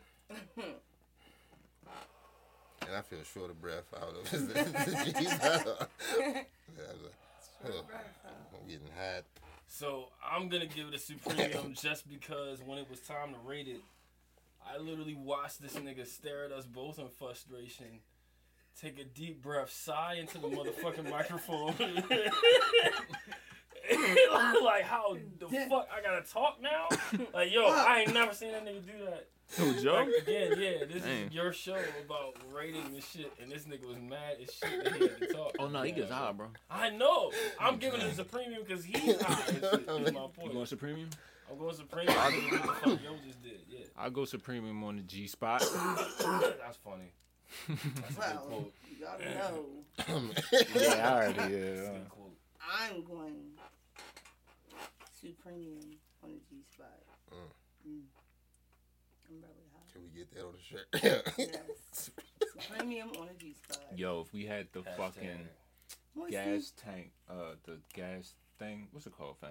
[2.87, 3.85] and I feel short of breath.
[3.97, 5.33] I don't know if it's the, the G's.
[5.33, 5.89] I don't-
[7.65, 7.73] Yeah,
[8.53, 9.25] I'm getting hot.
[9.69, 13.67] So I'm gonna give it a supreme just because when it was time to rate
[13.67, 13.81] it,
[14.69, 18.01] I literally watched this nigga stare at us both in frustration,
[18.81, 21.75] take a deep breath, sigh into the motherfucking microphone.
[24.65, 26.89] like how the fuck I gotta talk now?
[27.33, 29.29] Like yo, I ain't never seen that nigga do that.
[29.59, 29.95] Who, Joe?
[29.95, 31.29] Like, again, yeah, this Damn.
[31.29, 34.93] is your show about rating and shit, and this nigga was mad as shit that
[34.95, 35.55] he had to talk.
[35.61, 36.49] Oh no, he gets Yeah, high, bro.
[36.69, 37.31] I know.
[37.61, 39.45] I'm giving him the premium because he's high.
[39.49, 41.11] and shit, is my You want going Supremium?
[41.51, 42.07] I'm going Supreme.
[42.09, 43.61] I did what the fuck Yo just did.
[43.69, 45.61] Yeah, I'll go Supremium on the G spot.
[46.61, 47.13] that's funny.
[47.69, 48.73] That's a good Well, quote.
[49.01, 49.67] y'all know
[50.75, 51.91] yeah, I already, That's a yeah.
[51.93, 52.37] good quote.
[52.61, 53.35] I'm going
[55.21, 56.89] supreme on the G spot.
[57.33, 57.37] Mm.
[57.89, 58.01] Mm.
[59.29, 59.93] I'm really high.
[59.93, 60.87] Can we get that on the shirt?
[61.39, 62.11] Yes.
[62.59, 63.85] Supremium on the G spot.
[63.97, 64.97] Yo, if we had the Hashtag.
[64.97, 65.49] fucking
[66.17, 66.33] Moisty.
[66.33, 69.51] gas tank, uh, the gas thing, what's it called, fam?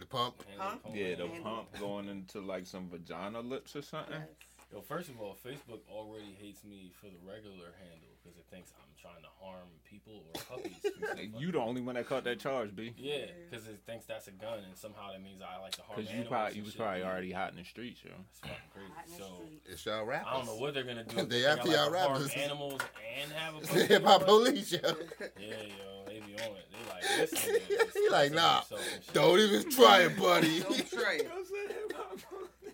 [0.00, 0.42] The pump.
[0.58, 0.76] Huh?
[0.82, 0.94] pump.
[0.96, 4.14] Yeah, the pump going into like some vagina lips or something.
[4.14, 4.28] Yes.
[4.72, 8.72] Yo, first of all, Facebook already hates me for the regular handle because it thinks
[8.80, 10.72] I'm trying to harm people or puppies.
[11.16, 12.94] Hey, You the only one that caught that charge, B.
[12.96, 16.00] Yeah, because it thinks that's a gun, and somehow that means I like to harm
[16.02, 16.80] Cause you probably you was shit.
[16.80, 18.12] probably already hot in the streets, yo.
[18.16, 18.92] That's fucking crazy.
[18.96, 19.72] Hot in the So.
[19.72, 20.28] It's y'all rappers.
[20.30, 21.16] I don't know what they're gonna do.
[21.26, 22.32] They Think I after y'all to harm rappers.
[22.34, 22.80] animals
[23.20, 24.78] and have a the hip hop on police, yo.
[24.82, 24.92] Yeah,
[25.38, 26.66] yo, they be on it.
[26.72, 27.44] They like this
[27.94, 29.12] He like, nah, himself and shit.
[29.14, 30.60] Don't even try it, buddy.
[30.60, 31.30] Don't try it.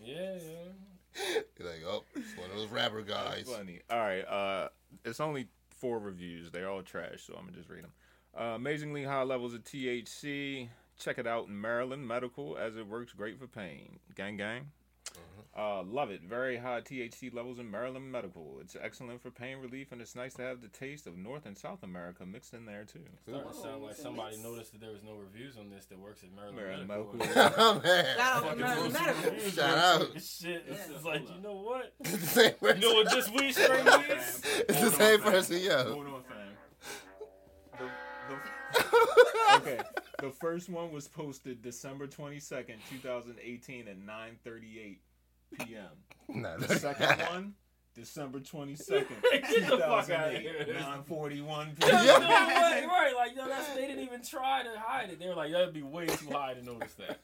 [0.04, 0.54] Yeah, yeah.
[1.56, 3.44] He's like, oh, it's one of those rapper guys.
[3.46, 3.80] That's funny.
[3.90, 4.68] All right, uh,
[5.04, 6.50] it's only four reviews.
[6.50, 7.92] They're all trash, so I'm gonna just read them.
[8.38, 10.68] Uh, amazingly high levels of THC.
[10.98, 13.98] Check it out in Maryland Medical as it works great for pain.
[14.16, 14.70] Gang, gang.
[15.58, 16.22] Uh, love it.
[16.22, 18.58] Very high THC levels in Maryland Medical.
[18.60, 21.58] It's excellent for pain relief, and it's nice to have the taste of North and
[21.58, 23.00] South America mixed in there too.
[23.26, 24.48] Starting to sound like somebody mix.
[24.48, 27.14] noticed that there was no reviews on this that works at Maryland, Maryland Medical.
[27.16, 27.52] Medical.
[27.64, 28.04] oh, man.
[28.16, 29.50] Shout out Maryland Medical.
[29.50, 30.00] Shout out.
[30.12, 30.94] Shit, it's, Yeah.
[30.94, 31.92] it's like you know what?
[32.02, 32.80] It's the same You person.
[32.80, 34.42] know what this weed strain is?
[34.68, 35.92] It's the same person, yo.
[35.92, 37.88] Hold on, fam.
[38.28, 39.80] The, the, okay,
[40.20, 45.00] the first one was posted December twenty second, two thousand eighteen, at nine thirty eight
[45.58, 45.84] p.m.
[46.42, 47.54] Nah, The second one,
[47.94, 50.76] December twenty second, Get two the fuck thousand outta eight, here.
[50.78, 52.22] nine forty one You know p.m.
[52.22, 52.86] what?
[52.86, 55.18] Right, like yo, that's, they didn't even try to hide it.
[55.18, 57.18] They were like, that'd be way too high to notice that.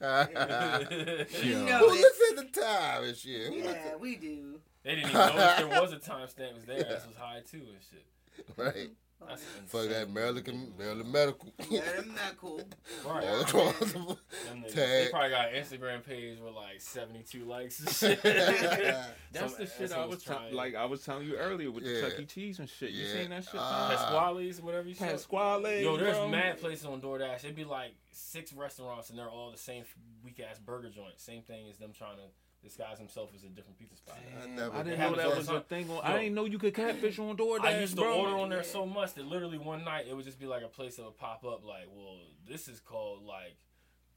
[1.42, 2.00] You know uh, Who it.
[2.00, 3.52] looks at the time and shit?
[3.52, 4.60] Who looks Yeah, we do.
[4.82, 6.40] They didn't even notice there was a timestamp.
[6.50, 8.56] It was their ass was high too and shit.
[8.56, 8.90] Right.
[9.28, 10.14] That's Fuck that insane.
[10.14, 11.52] Maryland, Maryland Medical.
[11.70, 12.60] Maryland Medical.
[13.06, 13.24] Right.
[13.26, 14.16] All across the Them
[14.64, 18.22] niggas, They probably got an Instagram page with like 72 likes and shit.
[18.22, 20.74] That's Some the shit I was ta- trying- like.
[20.74, 22.00] I was telling you earlier with Yeah.
[22.00, 22.24] the Chuck E.
[22.24, 22.90] Cheese and shit.
[22.90, 23.12] You Yeah.
[23.12, 23.54] seen that shit?
[23.58, 23.88] Uh.
[23.90, 25.10] Pasquale's, whatever you said.
[25.10, 25.82] Pasquale.
[25.82, 26.28] Yo, there's bro.
[26.28, 27.44] mad places on DoorDash.
[27.44, 29.84] It'd be like six restaurants and they're all the same
[30.24, 31.18] weak ass burger joint.
[31.20, 32.22] Same thing as them trying to
[32.64, 34.16] disguise himself as a different pizza spot.
[34.42, 34.74] I never.
[34.74, 35.88] I didn't know that was a thing.
[35.90, 36.00] On, Yo.
[36.02, 37.64] I didn't know you could catfish on DoorDash.
[37.64, 38.14] I used to bro.
[38.20, 40.68] order on there so much that literally one night it would just be like a
[40.68, 42.16] place that would pop up like, well,
[42.48, 43.56] this is called like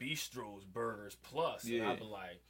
[0.00, 1.64] Bistro's Burgers Plus.
[1.64, 1.90] And Yeah.
[1.90, 2.40] I'd be like,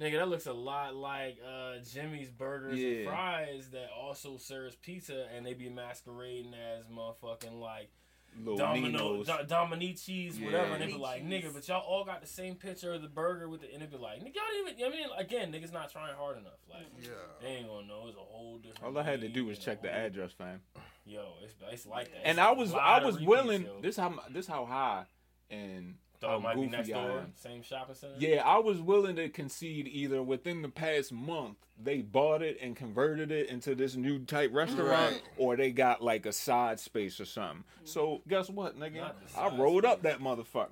[0.00, 5.26] nigga, that looks a lot like uh, Jimmy's Burgers and Fries that also serves pizza
[5.34, 7.90] and they be masquerading as motherfucking like
[8.38, 9.26] Little Domino, Ninos.
[9.26, 10.46] Do, Dominicis, Yeah.
[10.46, 10.72] whatever.
[10.74, 13.48] And they be like, nigga, but y'all all got the same picture of the burger
[13.48, 15.90] with the, and it be like, nigga, y'all didn't even, I mean, again, niggas not
[15.90, 16.52] trying hard enough.
[16.70, 17.10] Like, Yeah.
[17.40, 18.04] they ain't gonna know.
[18.08, 18.84] It's a whole different.
[18.84, 20.60] All I had to do was check the address, fam.
[21.04, 22.20] Yo, it's, it's like that.
[22.24, 23.62] And It's I a was I was repeats, willing.
[23.62, 23.80] yo.
[23.80, 25.04] This how this how high
[25.50, 25.94] and
[26.26, 28.14] Thought how it oh, might be goofy next door, same shopping center.
[28.18, 32.74] Yeah, I was willing to concede either within the past month they bought it and
[32.74, 35.22] converted it into this new type restaurant, Right.
[35.36, 37.64] or they got like a side space or something.
[37.84, 39.12] So guess what, nigga?
[39.36, 40.70] I side rolled up that motherfucker.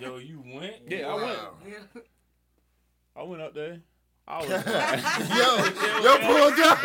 [0.00, 0.76] Yo, you went.
[0.88, 1.38] Yeah, I went.
[1.38, 1.54] Wow.
[3.16, 3.80] I went up there.
[4.28, 4.48] I was
[5.36, 6.82] yo, yo pulled up.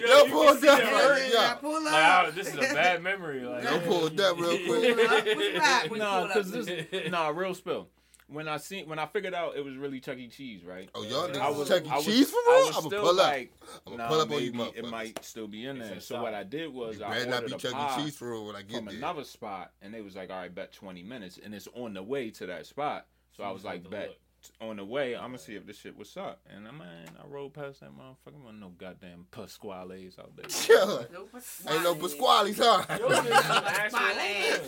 [0.00, 0.60] Yo, Yo pulled up.
[0.60, 1.54] see that, Yeah.
[1.54, 2.26] Pull Like, up.
[2.26, 3.40] I- this is a bad memory.
[3.44, 4.96] Like, Yo pulled up real quick.
[4.96, 5.24] Pull up.
[5.24, 7.88] Push back when you nah, cause this nah real spill.
[8.28, 10.26] When I seen when I figured out it was really Chuck E.
[10.28, 10.88] Cheese, right?
[10.96, 11.88] Oh, y'all I niggas was- Chuck E.
[11.88, 12.66] I was- Cheese for real?
[12.66, 13.16] I'm gonna pull up.
[13.16, 13.52] like,
[13.86, 14.90] I'm gonna nah, pull up on you, maybe it motherfuckers.
[14.90, 16.00] might still be in It's there.
[16.00, 18.04] So what I did was You I better not ordered be a Chuck pie E.
[18.04, 18.94] Cheese for real when I get from there.
[18.96, 22.02] another spot, and they was like, "All right, bet twenty minutes," and it's on the
[22.02, 23.06] way to that spot.
[23.36, 24.18] So I was like, "Bet look.
[24.60, 27.26] On the way, I'm gonna see if this shit was up." And I man, I
[27.26, 28.40] rode past that motherfucker.
[28.42, 30.46] Wasn't no goddamn Pasquale's out there.
[30.48, 31.06] Chill.
[31.12, 31.28] No
[31.70, 32.84] Ain't no Pasquale's, huh?
[32.98, 33.62] Yo, this is an actual
[34.00, 34.52] Pasquale.
[34.52, 34.62] owner.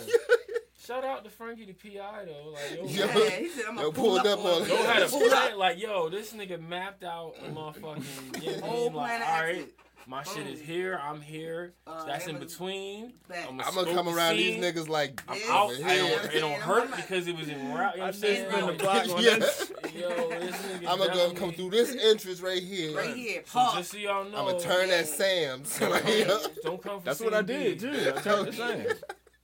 [0.78, 2.50] shout out to Frankie the PI though.
[2.52, 4.76] Like yo, Yo, Yeah, he said, I'm yo, pull pulled up, up on on- Yo
[4.76, 5.58] had a plan.
[5.58, 8.42] Like, yo, this nigga mapped out a motherfucking.
[8.42, 8.94] You know Whole mean?
[8.96, 9.74] Like, all right, exit.
[10.08, 10.98] My shit is here.
[11.04, 11.74] I'm here.
[11.86, 13.12] Uh, That's in between.
[13.28, 13.46] back.
[13.46, 14.58] I'ma I'm gonna scope come around scene.
[14.60, 15.52] these niggas like I'm Yeah.
[15.52, 15.70] out.
[15.70, 17.74] over I don't, it don't hurt I'm because it was in route.
[17.74, 18.66] You know I what I'm just saying?
[18.66, 19.36] the block on Yeah.
[19.38, 19.72] this.
[19.94, 20.88] Yo, this nigga.
[20.88, 22.96] I'm gonna go come through this entrance right here.
[22.96, 23.42] right here.
[23.44, 24.94] So just so y'all know, I'm gonna turn Yeah.
[24.94, 25.78] at Sam's.
[25.78, 27.90] don't come- don't come for That's what I did too.
[28.16, 28.86] I turned the same.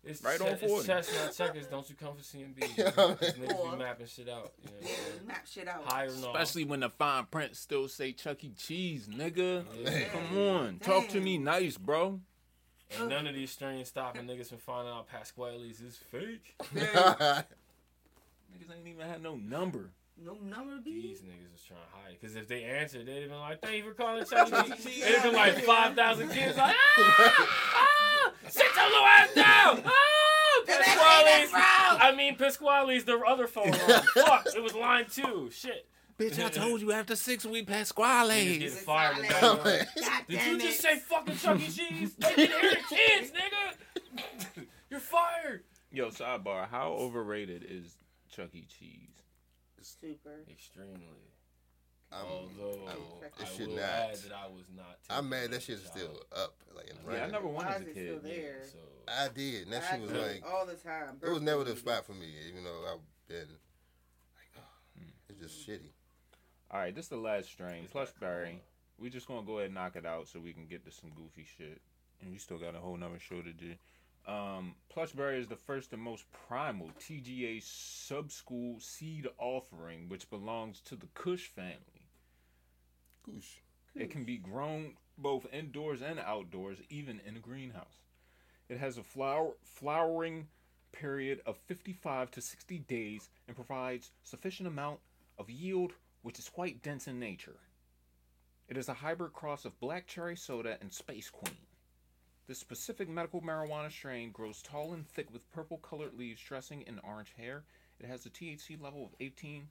[0.06, 0.86] It's Right che- on It's 40.
[0.86, 1.66] chestnut checkers.
[1.66, 2.58] Don't you come for CMB?
[2.76, 2.90] Yeah,
[3.20, 3.48] These man.
[3.48, 4.52] niggas be mapping shit out.
[4.62, 5.84] You know Yeah, map shit out.
[5.90, 6.32] Higher no.
[6.32, 8.52] Especially when the fine print still say Chuck E.
[8.56, 9.64] Cheese, nigga.
[9.82, 10.04] Yeah.
[10.08, 12.20] Come on, talk to me nice, bro.
[12.98, 16.54] And none of these strains stopping niggas from finding out Pasquale's is fake.
[16.74, 17.44] Niggas
[18.76, 19.90] ain't even had no number.
[20.22, 21.02] No number B.
[21.02, 22.16] These niggas was trying to hide.
[22.20, 24.70] Because if they answered, they'd have been like, thank you for calling Chuck E.
[24.82, 24.84] Cheese.
[25.04, 27.48] They'd have been like 5,000 kids like, ah!
[27.74, 28.32] Ah!
[28.48, 29.82] Sit your little ass down!
[29.84, 30.62] Ah!
[30.66, 31.50] Pasquale's!
[31.52, 34.02] I mean, Pasquale's the other phone line.
[34.14, 35.50] Fuck, it was line two.
[35.52, 35.86] Shit.
[36.18, 38.58] Bitch, I told you after six we Niggas Pasquale.
[38.58, 39.18] getting fired.
[39.18, 39.40] in Silent.
[39.40, 39.74] that man.
[39.74, 39.88] yard.
[40.00, 41.66] God Did you just say fucking Chuck E.
[41.66, 42.14] Cheese?
[42.14, 44.64] They can hear the kids, nigga.
[44.90, 45.64] You're fired.
[45.90, 47.96] Yo, sidebar, how overrated is
[48.30, 48.64] Chuck E.
[48.78, 49.08] Cheese?
[49.84, 50.40] Super.
[50.50, 51.30] Extremely.
[52.10, 52.98] I'm, Although I'm-
[53.38, 53.84] I it should will not.
[53.84, 54.98] add that I was not.
[55.10, 56.54] I'm mad that shit's still up.
[56.74, 58.20] Like, in Yeah, I never went Why as a it kid.
[58.20, 58.62] still there?
[58.64, 58.78] So
[59.08, 61.18] I did, and that I shit was do like all the time.
[61.22, 62.26] it was never the spot for me.
[62.48, 65.72] Even though I've been like, oh, it's just hmm.
[65.72, 65.92] shitty.
[66.70, 67.84] All right, this is the last strain.
[67.84, 68.62] It's Plush not berry.
[68.98, 71.10] We just gonna go ahead and knock it out so we can get to some
[71.10, 71.80] goofy shit.
[72.20, 73.74] And we still got a whole nother show to do.
[74.26, 80.96] Um, Plushberry is the first and most primal TGA Subcool seed offering, which belongs to
[80.96, 82.08] the Kush family.
[83.28, 83.60] Goosh.
[83.94, 88.00] It can be grown both indoors and outdoors, even in a greenhouse.
[88.68, 90.48] It has a flower flowering
[90.92, 95.00] period of 55 to 60 days and provides sufficient amount
[95.38, 97.58] of yield, which is quite dense in nature.
[98.68, 101.56] It is a hybrid cross of black cherry soda and space queen.
[102.46, 106.98] This specific medical marijuana strain grows tall and thick with purple colored leaves dressing in
[106.98, 107.64] orange hair.
[107.98, 109.62] It has a THC level of 18.83%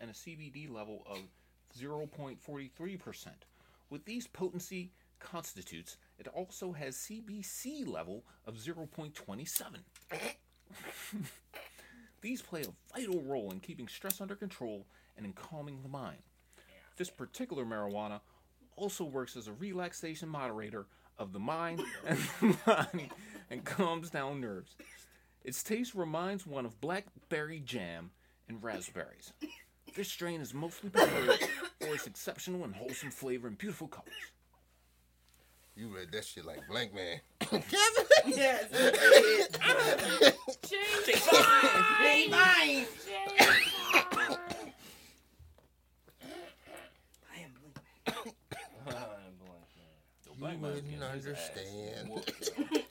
[0.00, 1.18] and a CBD level of
[1.78, 3.28] 0.43%.
[3.88, 9.12] With these potency constitutes, it also has CBC level of 0.27.
[12.20, 14.86] These play a vital role in keeping stress under control
[15.16, 16.18] and in calming the mind.
[16.96, 18.20] This particular marijuana
[18.76, 20.86] also works as a relaxation moderator
[21.18, 23.10] of the mind and the body
[23.50, 24.76] and calms down nerves.
[25.44, 28.10] Its taste reminds one of blackberry jam
[28.48, 29.32] and raspberries.
[29.96, 31.38] This strain is mostly preferred
[31.80, 34.12] for its exceptional and wholesome flavor and beautiful colors.
[35.74, 37.20] You read that shit like Blankman.
[38.26, 38.66] Yes.
[38.72, 39.48] it is.
[42.02, 42.86] They mine.
[47.30, 48.24] I am blinking.
[50.24, 52.10] The black You man's wouldn't getting his ass understand.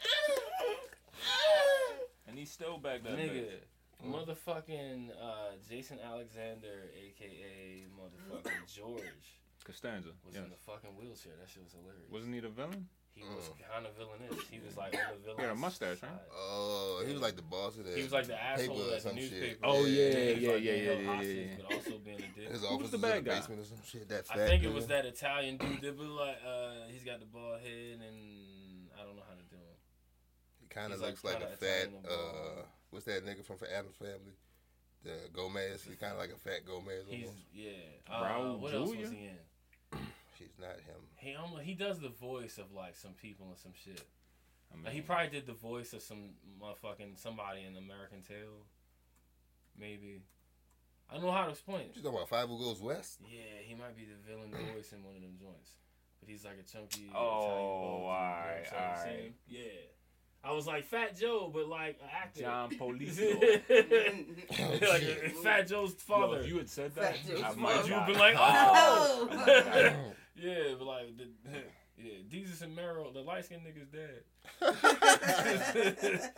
[2.28, 4.06] and he's still back that Nigga, bitch.
[4.06, 10.10] motherfucking uh, Jason Alexander, aka motherfucking George, Costanza.
[10.26, 10.44] was Yes.
[10.44, 11.34] in the fucking wheelchair.
[11.40, 12.12] That shit was hilarious.
[12.12, 12.88] Wasn't he the villain?
[13.18, 14.46] He was kind of villainous.
[14.52, 15.38] He was like on the villain.
[15.38, 16.12] He had a mustache, right?
[16.34, 18.84] Oh, he was like the boss of the He was like the paper asshole or
[18.86, 19.46] at the some newspaper.
[19.46, 19.60] shit.
[19.64, 22.30] Oh, yeah, He was, like, yeah, being yeah, held yeah, yeah, But also being a
[22.40, 22.52] dick.
[22.52, 23.36] His Who was the bad in the guy?
[23.40, 24.08] basement or some shit.
[24.10, 27.20] That I fat think it was that Italian dude that was like, uh, he's got
[27.20, 28.18] the bald head and
[28.94, 29.78] I don't know how to do him.
[30.62, 31.90] He kind of looks like, like, a fat.
[32.08, 32.62] Uh,
[32.92, 34.38] what's that nigga from Addams Family?
[35.04, 35.84] The Gomez.
[35.88, 37.06] He's kind of like a fat Gomez.
[37.10, 37.44] He's Almost.
[37.54, 37.72] yeah.
[38.10, 39.38] Uh, Raul what else was he in?
[40.38, 41.02] She's not him.
[41.16, 44.02] He almost, he does the voice of like some people and some shit.
[44.72, 46.32] I mean, Like he probably did the voice of some
[46.62, 48.66] motherfucking somebody in American Tail.
[49.80, 50.22] Maybe.
[51.10, 51.92] I don't know how to explain it.
[51.96, 53.20] You talking about Fievel Goes West?
[53.24, 55.72] Yeah, he might be the villain voice in one of them joints.
[56.20, 57.10] But he's like a chunky.
[57.16, 58.84] Oh, Italian bald dude, you know what I'm alright, saying?
[58.84, 59.04] alright.
[59.06, 59.62] Same- Yeah.
[60.44, 62.42] I was like Fat Joe, but like an actor.
[62.42, 63.20] John Police.
[63.70, 66.40] like Fat Joe's Yo, father.
[66.42, 68.20] if you had said that, Fat Joe's I might You'd have be died.
[68.20, 70.14] like, I oh!
[70.38, 70.66] Might have died.
[70.70, 71.28] yeah, but like, the,
[72.04, 74.24] yeah, Jesus and Meryl, the light skinned nigga's dead.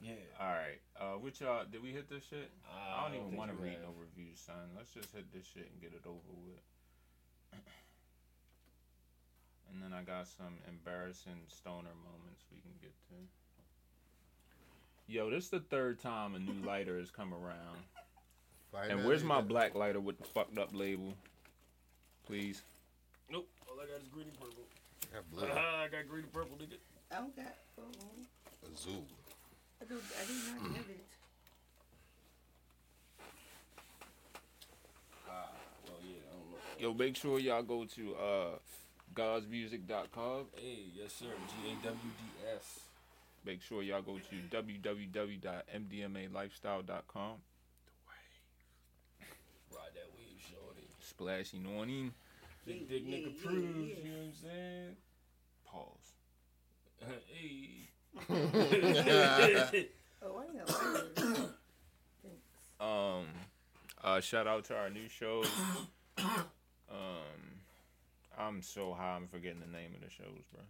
[0.00, 0.12] yeah.
[0.40, 0.80] All right.
[1.00, 2.50] Uh, which y'all did we hit this shit?
[2.70, 3.82] I don't even want to read have.
[3.82, 4.54] no reviews, son.
[4.76, 6.62] Let's just hit this shit and get it over with.
[9.72, 15.12] And then I got some embarrassing stoner moments we can get to.
[15.12, 17.76] Yo, this is the third time a new lighter has come around.
[18.72, 21.12] Find And where's my that- black lighter with the fucked up label?
[22.26, 22.62] Please.
[23.30, 23.48] Nope.
[23.68, 24.64] All I got is green and purple.
[25.12, 25.44] I got blue.
[25.44, 26.78] Uh-huh, I got green and purple, nigga.
[27.12, 27.54] I don't got.
[27.78, 27.82] oh,
[28.64, 29.04] A zoo.
[29.80, 29.94] I do.
[29.94, 31.04] I do not have it.
[35.28, 35.50] Ah,
[35.86, 36.58] well, yeah, I don't know.
[36.80, 38.58] Yo, make sure y'all go to uh,
[39.14, 40.46] gawdsmusic.com.
[40.56, 41.26] Hey, yes, sir.
[41.26, 42.24] G A W D
[42.56, 42.80] S.
[43.44, 47.32] Make sure y'all go to www.mdmalifestyle.com.
[49.70, 50.40] Ride that wave,
[51.18, 51.44] shorty.
[51.44, 52.12] Splashing on in.
[52.66, 53.96] Big Yeah, dick yeah, nigga yeah, proves, yeah.
[53.96, 54.96] you know what I'm saying?
[55.64, 56.12] Pause.
[57.32, 57.90] hey.
[60.22, 60.64] Oh, I know.
[60.64, 61.50] Thanks.
[62.80, 63.26] Um,
[64.04, 65.48] uh, shout out to our new shows.
[66.18, 66.44] um,
[68.38, 70.60] I'm so high, I'm forgetting the name of the shows, bro.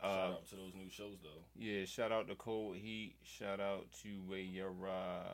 [0.00, 1.42] Shout Uh, out to those new shows, though.
[1.58, 3.16] yeah, shout out to Cold Heat.
[3.24, 5.24] Shout out to Wayera.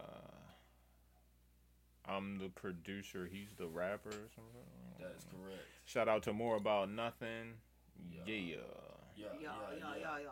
[2.09, 3.29] I'm the producer.
[3.31, 4.63] He's the rapper or something.
[5.01, 5.63] That is correct.
[5.85, 7.55] Shout out to More About Nothing.
[8.11, 8.21] Yeah.
[8.27, 8.57] Yeah.
[9.17, 10.29] Yeah, Yeah, yeah, yeah, yeah, yeah.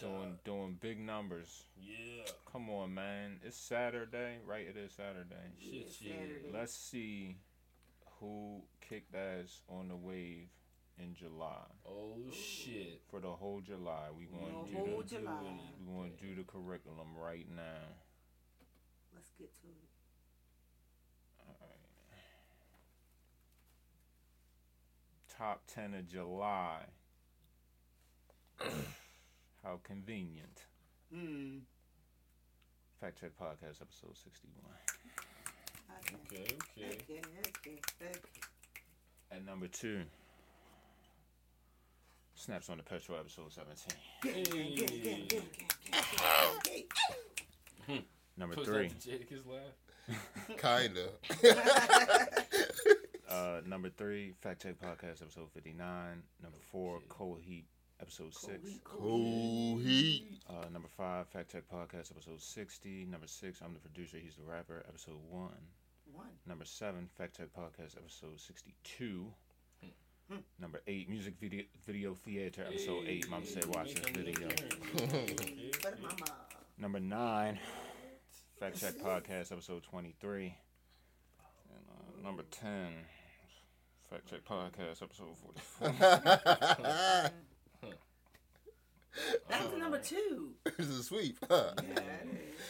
[0.00, 1.64] Doing doing big numbers.
[1.76, 2.24] Yeah.
[2.50, 3.40] Come on, man.
[3.44, 4.66] It's Saturday, right?
[4.66, 5.52] It is Saturday.
[5.58, 6.18] Shit, Yeah, shit.
[6.18, 6.50] Saturday.
[6.52, 7.36] Let's see
[8.18, 10.48] who kicked ass on the wave
[10.98, 11.66] in July.
[11.86, 13.02] Oh, shit.
[13.10, 15.32] For the whole July, we The going to do whole the July.
[15.86, 17.88] we going to do the curriculum right now.
[19.14, 19.91] Let's get to it.
[25.42, 26.82] Top ten of July.
[29.64, 30.66] How convenient.
[31.12, 31.56] Hmm.
[33.00, 34.72] Fact check podcast episode sixty one.
[36.30, 36.44] Okay.
[36.44, 36.94] Okay, okay.
[37.08, 37.20] Okay.
[37.40, 37.80] Okay.
[38.02, 38.18] Okay.
[39.32, 40.02] At number two.
[42.36, 43.98] Snaps on the petrol episode seventeen.
[44.22, 45.48] Get it, get it, get it, get it, get it,
[45.88, 46.88] get it, get it,
[47.88, 48.04] get it.
[48.36, 48.86] Number Was three.
[48.86, 49.74] that the Jadakiss laugh?
[50.56, 52.38] Kinda.
[53.32, 56.22] Uh, number three, Fact Check Podcast, episode 59.
[56.42, 57.08] Number four, Shit.
[57.08, 57.64] Cold Heat,
[58.00, 58.58] episode six.
[58.84, 60.40] cool heat.
[60.50, 63.06] Uh, number five, Fact Check Podcast, episode 60.
[63.10, 65.50] Number six, I'm the producer, he's the rapper, episode one.
[66.12, 66.26] One.
[66.46, 69.26] Number seven, Fact Check Podcast, episode 62.
[70.30, 70.36] Hmm.
[70.60, 73.28] Number eight, Music Video, video Theater, episode eight.
[73.30, 74.48] Mom said, watch this video.
[75.82, 76.14] But mama.
[76.78, 77.58] Number nine,
[78.60, 80.44] Fact Check Podcast, episode 23.
[81.74, 82.88] And uh, number 10,
[84.12, 85.38] Fact Check Podcast, episode
[85.80, 85.88] 44.
[89.48, 90.50] That's was number two.
[90.66, 91.38] it's a sweep.
[91.48, 91.70] Huh?
[91.78, 92.60] Yeah, that is.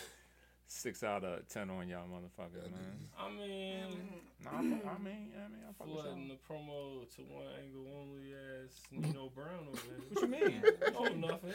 [0.75, 3.09] Six out of 10 on y'all motherfuckers, man.
[3.19, 3.99] I mean,
[4.43, 7.45] Nah, I, fu- I mean, I mean, I fuck with flooding the promo to one
[7.63, 10.01] angle only as Nino Brown over there.
[10.09, 10.63] What you mean?
[10.97, 11.53] Oh, nothing.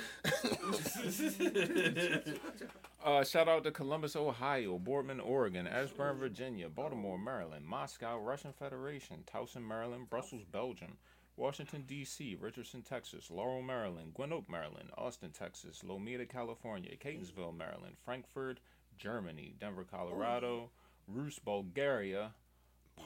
[3.03, 9.23] Uh, shout out to Columbus, Ohio, Boardman, Oregon, Ashburn, Virginia, Baltimore, Maryland, Moscow, Russian Federation,
[9.33, 10.97] Towson, Maryland, Brussels, Belgium,
[11.37, 17.95] Washington, D.C., Richardson, Texas, Laurel, Maryland, Gwynn Oak, Maryland, Austin, Texas, Lomita, California, Catonsville, Maryland,
[18.03, 18.59] Frankfurt,
[18.97, 20.69] Germany, Denver, Colorado,
[21.07, 22.33] Ruse, Bulgaria,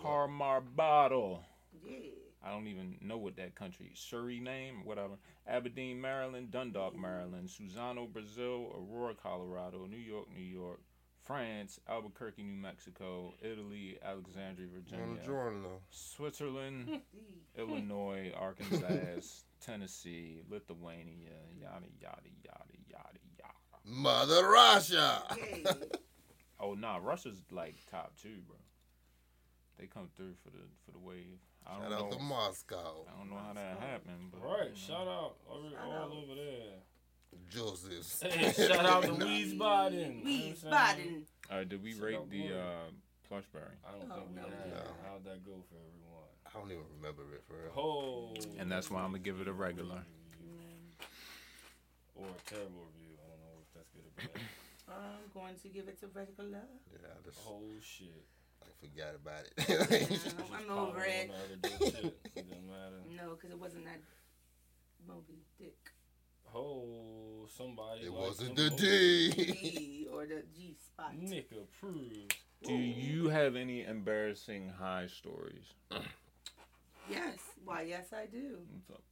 [0.04, 1.40] Parmarbado.
[1.86, 1.98] Yeah.
[2.44, 5.14] I don't even know what that country Suriname, whatever.
[5.48, 10.80] Aberdeen, Maryland, Dundalk, Maryland, Suzano, Brazil, Aurora, Colorado, New York, New York,
[11.24, 15.82] France, Albuquerque, New Mexico, Italy, Alexandria, Virginia, journal.
[15.92, 17.02] Switzerland,
[17.58, 22.71] Illinois, Arkansas, Tennessee, Lithuania, yada yada yada yada yada.
[23.92, 25.24] Mother Russia.
[25.38, 25.72] Yeah.
[26.64, 28.56] Oh nah, Russia's like top two, bro.
[29.80, 31.40] They come through for the for the wave.
[31.66, 32.18] I don't Shout out know.
[32.18, 33.06] to Moscow.
[33.10, 34.76] I don't know how that happened, but right, you know.
[34.76, 36.12] shout out over, Shout all out.
[36.12, 36.78] over there.
[37.50, 38.22] Joseph.
[38.32, 40.24] Hey, shout out to Weez Biden.
[40.24, 41.26] Weeds You know what I'm saying?
[41.50, 41.62] Biden.
[41.62, 42.54] Uh, did we Shout rate the Glory.
[42.62, 42.92] uh,
[43.28, 43.66] plush berry?
[43.84, 44.70] I don't Oh, think we no, had.
[44.70, 44.84] no.
[45.10, 46.30] How'd that go for everyone?
[46.46, 47.74] I don't even remember it for real.
[47.76, 48.36] Oh.
[48.60, 50.04] And that's why I'm gonna give it a regular.
[52.16, 53.18] Or a terrible review.
[53.18, 54.11] I don't know if that's good or bad.
[54.88, 56.50] I'm going to give it to regular.
[56.50, 56.62] Love.
[56.92, 58.26] Yeah, I just oh shit.
[58.62, 60.10] I forgot about it.
[60.10, 61.30] Just I'm pile over it.
[61.30, 62.20] the other dope shit.
[62.36, 62.46] It.
[63.16, 64.00] No, because it wasn't that
[65.08, 65.92] Moby Dick.
[66.54, 68.02] Oh, somebody.
[68.02, 69.32] It wasn't the D.
[69.32, 69.46] D.
[69.62, 71.16] G or the G spot.
[71.16, 72.36] Nick approved.
[72.64, 75.74] Do you have any embarrassing high stories?
[77.10, 77.40] Yes.
[77.66, 78.58] Why, yes, I do.
[78.72, 79.04] What's up?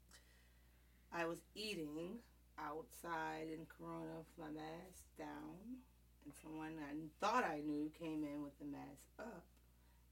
[1.11, 2.19] I was eating
[2.65, 5.79] outside in Corona with my mask down,
[6.25, 6.93] and someone I
[7.25, 9.43] thought I knew came in with the mask up,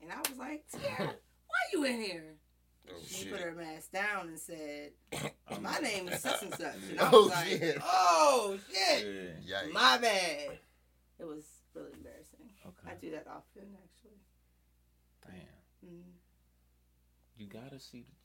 [0.02, 1.08] and I was like, "Tiara,
[1.48, 2.36] why you in here?"
[2.90, 3.32] Oh She shit.
[3.34, 4.92] put her mask down and said,
[5.62, 7.78] "My name is such and such," and I Oh, was like, shit.
[7.84, 9.62] "Oh shit, Yeah.
[9.74, 10.60] My bad."
[11.20, 11.44] It was
[11.74, 12.52] really embarrassing.
[12.88, 14.20] I do that often, actually.
[15.26, 15.90] Damn.
[15.94, 16.02] Mm.
[17.38, 18.02] You gotta see.
[18.02, 18.17] The, you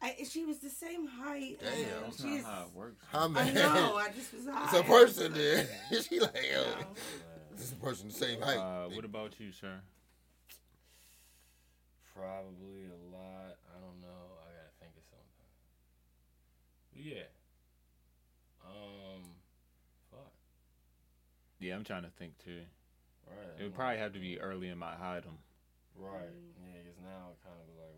[0.00, 1.58] I, she was the same height.
[1.60, 1.72] Damn.
[1.72, 3.04] and That's she's, not how it works.
[3.10, 3.52] How I many?
[3.54, 3.96] know.
[3.96, 4.64] I just was high.
[4.64, 5.66] It's a person there.
[6.08, 6.86] she like, yo, No.
[7.56, 8.58] this is a person the same height.
[8.58, 9.80] Uh, what about you, sir?
[12.14, 13.56] Probably a lot.
[13.74, 14.22] I don't know.
[14.42, 15.48] I gotta think of something.
[16.92, 17.28] But yeah.
[18.66, 19.22] Um.
[20.10, 20.32] Fuck.
[21.60, 22.62] Yeah, I'm trying to think too.
[23.26, 23.60] Right.
[23.60, 25.38] It would probably have to be early in my item.
[25.96, 26.30] Right.
[26.30, 26.74] Mm.
[26.74, 27.94] Yeah, because now it kind of like, well,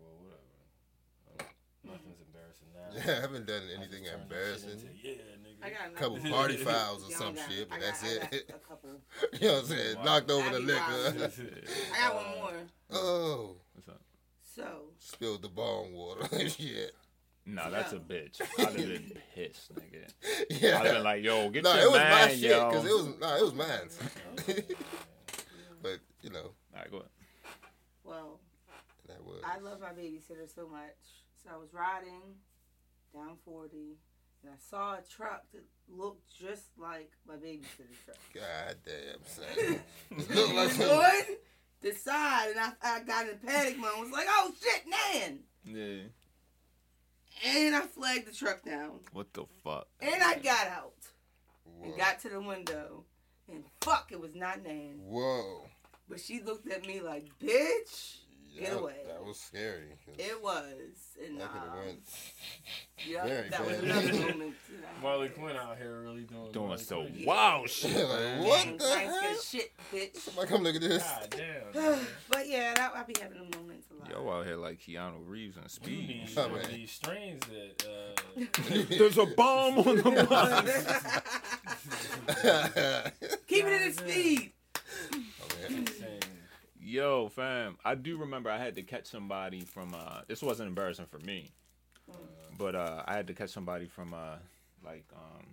[1.83, 2.91] Nothing's embarrassing now.
[3.11, 4.69] yeah, I haven't done anything turned that shit embarrassing.
[4.71, 5.63] into, yeah, nigga.
[5.63, 8.33] I got a couple party fouls or some got- shit, but got- that's I got
[8.33, 8.49] it.
[8.49, 8.89] A couple.
[9.39, 9.97] you know what I'm saying?
[9.97, 10.03] Wow.
[10.03, 11.61] Knocked over the That'd be liquor.
[11.95, 12.53] I got one more.
[12.91, 14.01] oh, What's up?
[14.55, 14.65] So
[14.99, 16.91] spilled the bone water and shit.
[17.45, 18.39] Nah, that's a bitch.
[18.59, 20.07] I'd have been pissed, nigga.
[20.61, 20.79] Yeah.
[20.79, 22.69] I'd have been like, yo, get no, your it was man, my shit yo.
[22.69, 24.65] because it was no, it was mine.
[25.81, 27.09] but you know, All right, go ahead.
[28.03, 28.39] well,
[29.07, 29.41] that was.
[29.43, 31.20] I love my babysitter so much.
[31.43, 32.35] So I was riding
[33.13, 33.97] down 40
[34.43, 38.17] and I saw a truck that looked just like my babysitter truck.
[38.33, 39.79] God damn, son.
[40.17, 41.21] It looked like some, on
[41.81, 43.91] the side and I, I got in panic mode.
[43.95, 45.39] I was like, oh shit, man.
[45.65, 46.03] Yeah.
[47.43, 48.99] And I flagged the truck down.
[49.13, 49.87] What the fuck?
[49.99, 50.93] And I got out
[51.63, 51.85] Whoa.
[51.85, 53.05] and got to the window.
[53.51, 54.99] And fuck, it was not Nan.
[55.03, 55.65] Whoa.
[56.07, 58.17] But she looked at me like, bitch.
[58.53, 58.95] Yeah, Get away.
[59.07, 59.95] That was scary.
[60.17, 60.63] It was.
[61.25, 61.99] And that could have um, went.
[63.07, 64.55] yeah, very that was another moment.
[65.01, 65.29] Marley.
[65.29, 67.23] Quinn out here really doing Doing Marley so Quinn.
[67.25, 67.95] wow shit.
[67.95, 68.43] Like, man.
[68.43, 69.35] what And the I hell?
[69.41, 70.17] shit, bitch.
[70.17, 71.01] Somebody come look at this.
[71.03, 71.35] God
[71.73, 71.99] damn.
[72.29, 74.09] but yeah, that, I be having them moments a lot.
[74.11, 76.07] Yo out here like Keanu Reeves and You Speed.
[76.07, 76.71] need Oh, one of man.
[76.73, 78.15] these strains that uh,
[78.97, 80.65] There's a bomb on the bus.
[83.47, 84.51] Keep it in its speed.
[85.13, 85.87] Oh, man.
[85.87, 86.20] saying,
[86.83, 89.93] Yo, fam, I do remember I had to catch somebody from.
[89.93, 91.51] uh This wasn't embarrassing for me,
[92.57, 94.37] but uh I had to catch somebody from uh
[94.83, 95.45] like um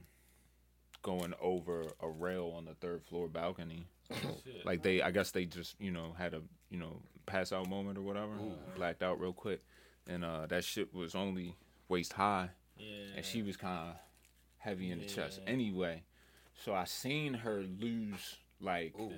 [1.03, 3.87] going over a rail on the third floor balcony.
[4.11, 4.65] shit.
[4.65, 7.99] Like they, I guess they just you know had a you know pass out moment
[7.99, 8.33] or whatever,
[8.75, 9.61] blacked out real quick,
[10.07, 11.57] and uh that shit was only
[11.89, 12.49] waist high,
[12.79, 13.17] yeah.
[13.17, 13.97] and she was kind of
[14.57, 16.05] heavy in the chest anyway.
[16.65, 19.13] So I seen her lose like Ooh.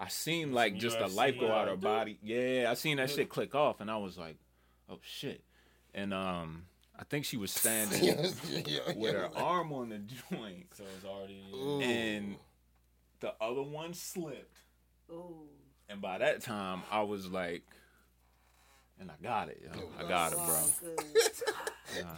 [0.00, 2.18] I seen like just a UFC, life go out of her body.
[2.22, 4.36] Yeah, I seen that shit click off, and I was like,
[4.88, 5.44] "Oh shit!"
[5.94, 6.64] And um,
[6.98, 8.00] I think she was standing
[8.96, 11.42] with her arm on the joint, So it's already.
[11.54, 11.80] Ooh.
[11.82, 12.36] and
[13.20, 14.58] the other one slipped.
[15.10, 15.48] Ooh.
[15.88, 17.62] And by that time, I was like,
[18.98, 19.82] and I got it, yo.
[19.98, 22.02] I got it, bro.
[22.02, 22.16] Wow,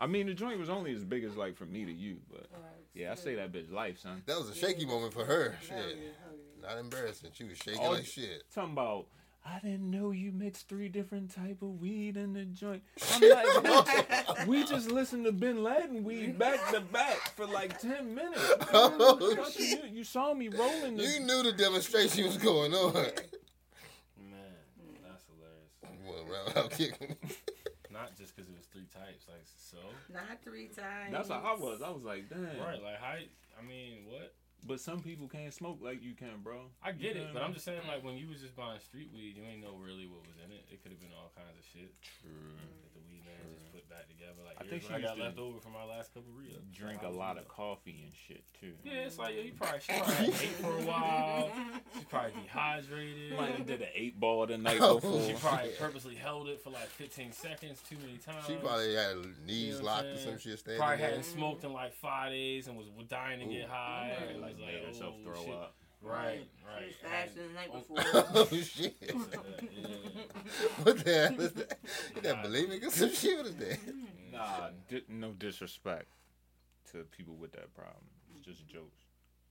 [0.00, 2.46] I mean, the joint was only as big as like from me to you, but
[2.94, 4.22] yeah, I say that bitch life, son.
[4.26, 5.56] That was a shaky moment for her.
[5.68, 6.14] Hell Shit.
[6.68, 6.82] Yeah, hell yeah.
[6.82, 7.30] Not embarrassing.
[7.34, 8.44] She was shaking Oh, like shit.
[8.54, 9.06] Talking about,
[9.44, 12.82] I didn't know you mixed three different type of weed in the joint.
[13.14, 14.34] I'm like, oh.
[14.46, 18.52] we just listened to Bin Laden weed back to back for like ten minutes.
[18.72, 21.04] Oh, What you, you saw me rolling the.
[21.04, 22.92] You knew the demonstration was going on.
[22.92, 23.12] Man,
[25.02, 26.04] that's hilarious.
[26.06, 27.16] Well, round out kicking.
[27.90, 29.78] Not just because it was three types, like so.
[30.12, 31.12] Not three times.
[31.12, 31.80] That's how I was.
[31.82, 32.42] I was like, damn.
[32.42, 33.14] Right, like how?
[33.14, 34.34] I mean, what?
[34.66, 36.68] But some people can't smoke like you can, bro.
[36.82, 38.56] I get You it, but what I I'm just saying, like when you was just
[38.56, 40.66] buying street weed, you ain't know really what was in it.
[40.68, 42.52] It could have been all kinds of shit True.
[42.58, 44.34] that the weed man just put back together.
[44.44, 46.62] Like I think she I got left over from our last couple of reels.
[46.72, 48.72] Drink a lot of coffee and shit too.
[48.84, 51.50] Yeah, it's like yo, you probably she probably ate for a while.
[51.98, 53.36] She probably dehydrated.
[53.36, 55.26] Might have did an eight ball the night Oh, before.
[55.26, 58.46] She probably purposely held it for like 15 seconds too many times.
[58.46, 60.38] She probably had her knees You know locked or some saying?
[60.38, 64.16] shit standing Probably hadn't smoked in like five days and was dying to get high.
[64.20, 64.30] Right.
[64.32, 65.54] and like was made herself oh, throw shit.
[65.54, 65.74] up.
[66.00, 66.86] Right, She right.
[66.86, 67.78] was fasting the night Oh.
[67.78, 68.24] before.
[68.34, 68.96] oh shit!
[69.02, 69.96] Yeah.
[70.82, 71.78] what the hell is that?
[72.16, 73.36] Is that bulimic or some shit?
[73.36, 73.80] What is that?
[73.80, 74.32] Mm-hmm.
[74.32, 76.06] Nah, di- no disrespect
[76.92, 78.04] to people with that problem.
[78.34, 79.02] It's just jokes,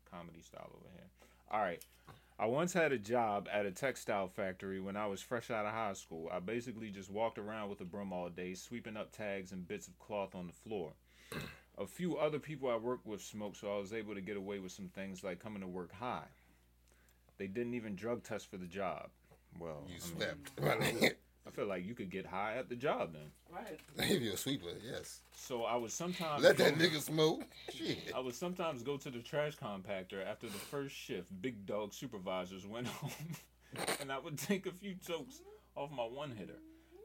[0.09, 1.07] comedy style over here.
[1.51, 1.83] All right.
[2.39, 5.71] I once had a job at a textile factory when I was fresh out of
[5.73, 6.29] high school.
[6.31, 9.87] I basically just walked around with a broom all day, sweeping up tags and bits
[9.87, 10.93] of cloth on the floor.
[11.79, 14.59] A few other people I worked with smoked, so I was able to get away
[14.59, 16.25] with some things like coming to work high.
[17.37, 19.09] They didn't even drug test for the job.
[19.59, 20.61] Well, You I, mean, slept.
[21.01, 21.11] my.
[21.47, 23.31] I feel like you could get high at the job then.
[23.49, 23.79] right.
[24.11, 25.21] If you're a sweeper, yes.
[25.33, 27.43] So I would sometimes Let that nigga smoke.
[27.73, 28.11] Shit.
[28.13, 31.29] I would sometimes go to the trash compactor after the first shift.
[31.41, 33.11] Big dog supervisors went home,
[34.01, 35.41] and I would take a few tokes
[35.75, 36.59] off my one hitter.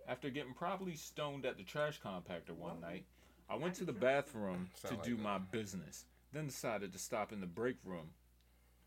[0.08, 3.04] After getting properly stoned at the trash compactor one night,
[3.48, 5.22] I went to the bathroom to like do that.
[5.22, 6.04] my business.
[6.32, 8.08] Then decided to stop in the break room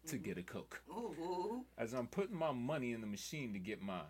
[0.08, 0.82] to get a coke.
[0.90, 1.66] Ooh, ooh.
[1.78, 4.02] As I'm putting my money in the machine to get my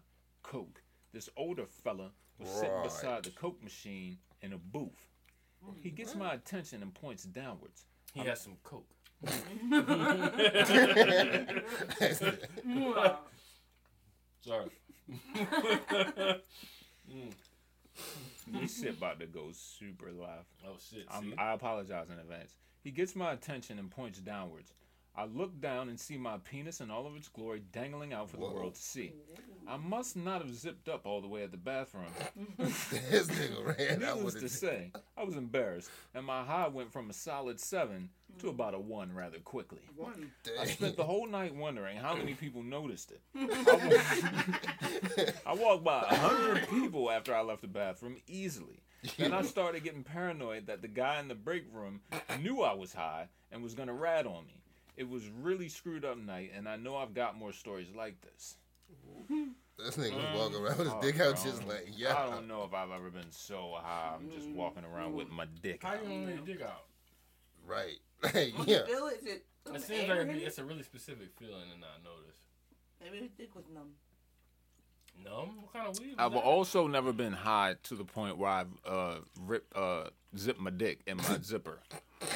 [0.43, 0.81] coke,
[1.13, 5.09] This older fella was sitting beside the coke machine in a booth.
[5.65, 7.85] Mm, he gets my attention and points downwards.
[8.13, 8.89] He has some coke.
[14.41, 14.69] Sorry.
[18.47, 20.45] This shit about to go super live.
[20.67, 21.05] Oh shit.
[21.09, 21.33] I'm.
[21.37, 22.53] I apologize in advance.
[22.83, 24.73] He gets my attention and points downwards.
[25.17, 28.37] I look down and see my penis in all of its glory dangling out for
[28.37, 28.49] Whoa.
[28.49, 29.13] the world to see.
[29.67, 32.05] I must not have zipped up all the way at the bathroom.
[32.57, 36.91] this nigga ran out Needless with to say, I was embarrassed, and my high went
[36.91, 38.09] from a solid seven
[38.39, 39.79] to about a one rather quickly.
[39.95, 40.31] One.
[40.59, 43.21] I spent the whole night wondering how many people noticed it.
[43.35, 48.81] I, wa- I walked by a hundred people after I left the bathroom easily.
[49.17, 52.01] Then I started getting paranoid that the guy in the break room
[52.41, 54.61] knew I was high and was gonna rat on me.
[54.97, 58.57] It was really screwed up night, and I know I've got more stories like this.
[59.77, 62.15] This nigga was walking around with his Oh, dick out, just like, yeah.
[62.15, 64.15] I don't know if I've ever been so high.
[64.15, 66.03] I'm just walking around with my dick How out.
[66.03, 66.85] you gonna your dick out?
[67.67, 67.97] Right.
[68.33, 68.79] When yeah.
[68.79, 71.79] you feel it, is it, It seems like it'd it's a really specific feeling to
[71.79, 72.37] not notice.
[73.03, 73.89] Maybe his dick was numb.
[75.23, 75.61] Numb?
[75.61, 76.11] What kind of weed?
[76.11, 76.39] was I've that?
[76.43, 80.05] also never been high to the point where I've uh, ripped, uh,
[80.37, 81.79] zipped my dick in my zipper.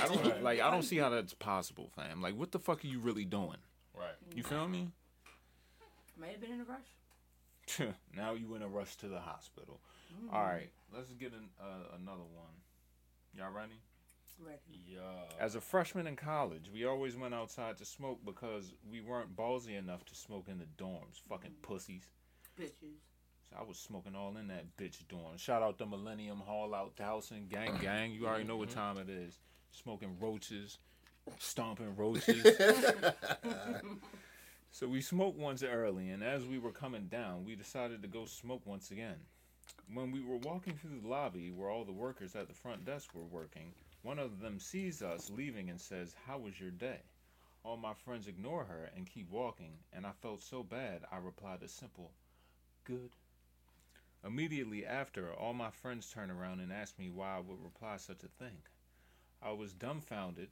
[0.01, 0.43] I don't Right.
[0.43, 0.59] like.
[0.59, 2.21] I don't see how that's possible, fam.
[2.21, 3.57] Like, what the fuck are you really doing?
[3.97, 4.15] Right.
[4.35, 4.89] You feel me?
[6.19, 7.93] May have been in a rush.
[8.15, 9.79] now you in a rush to the hospital.
[10.33, 12.53] All right, let's get an, uh, another one.
[13.37, 13.79] Y'all ready?
[14.43, 14.81] Ready.
[14.87, 14.99] Yeah.
[15.39, 19.77] As a freshman in college, we always went outside to smoke because we weren't ballsy
[19.77, 21.21] enough to smoke in the dorms.
[21.29, 22.09] Fucking pussies.
[22.59, 22.97] Bitches.
[23.49, 25.37] So I was smoking all in that bitch dorm.
[25.37, 28.11] Shout out to Millennium Hall out Towson, gang gang.
[28.11, 28.79] You already know what mm-hmm.
[28.79, 29.39] time it is.
[29.71, 30.77] Smoking roaches,
[31.39, 32.45] stomping roaches.
[34.71, 38.25] so we smoked once early, and as we were coming down, we decided to go
[38.25, 39.17] smoke once again.
[39.93, 43.13] When we were walking through the lobby where all the workers at the front desk
[43.13, 43.73] were working,
[44.03, 47.01] one of them sees us leaving and says, How was your day?
[47.63, 51.63] All my friends ignore her and keep walking, and I felt so bad I replied
[51.63, 52.11] a simple,
[52.85, 53.09] Good.
[54.25, 58.23] Immediately after, all my friends turned around and asked me why I would reply such
[58.23, 58.57] a thing.
[59.41, 60.49] I was dumbfounded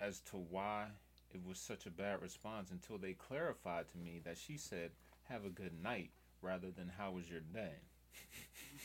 [0.00, 0.86] as to why
[1.32, 4.90] it was such a bad response until they clarified to me that she said,
[5.28, 6.10] Have a good night,
[6.42, 7.74] rather than How was your day?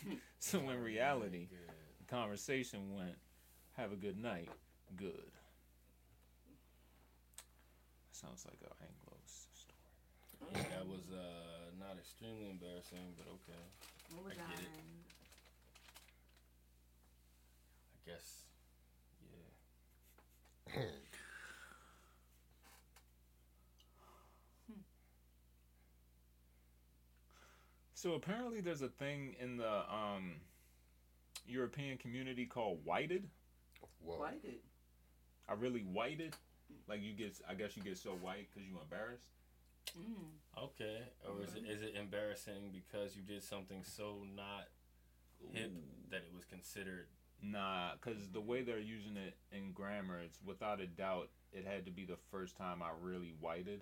[0.39, 1.47] so in reality,
[1.99, 3.15] the conversation went,
[3.77, 4.49] Have a good night,
[4.95, 5.31] good.
[8.11, 10.65] Sounds like a Anglo story.
[10.69, 13.63] That was uh, not extremely embarrassing, but okay.
[14.15, 14.69] What was I get it.
[18.05, 18.09] I?
[18.09, 18.45] I guess.
[20.75, 20.83] Yeah.
[27.95, 30.33] So apparently, there's a thing in the um,
[31.47, 33.29] European community called whited.
[34.03, 34.19] Whoa.
[34.19, 34.59] Why did?
[35.47, 36.35] I really whited.
[36.87, 39.29] Like you get, I guess you get so white because you embarrassed.
[39.97, 40.63] Mm.
[40.65, 40.99] Okay.
[41.27, 44.67] Or is it is it embarrassing because you did something so not
[45.51, 45.71] hip
[46.09, 47.07] that it was considered?
[47.41, 51.85] Nah, because the way they're using it in grammar, it's without a doubt it had
[51.85, 53.81] to be the first time I really whited.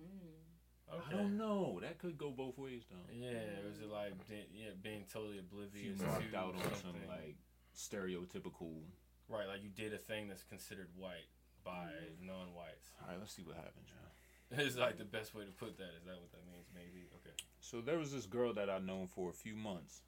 [0.00, 0.46] Mm.
[0.92, 1.02] Okay.
[1.10, 1.80] I don't know.
[1.82, 3.12] That could go both ways though.
[3.12, 3.62] Yeah.
[3.62, 6.94] Or is it like being, yeah, being totally oblivious you marked to out on some
[7.08, 7.36] like
[7.76, 8.82] stereotypical.
[9.28, 11.28] right, like you did a thing that's considered white
[11.64, 11.90] by
[12.22, 12.94] non-whites.
[13.02, 14.10] All right, let's see what happens, y'all.
[14.58, 15.90] It's like the best way to put that.
[15.98, 16.66] Is that what that means?
[16.74, 17.06] Maybe.
[17.16, 17.34] Okay.
[17.60, 20.02] So there was this girl that I'd known for a few months,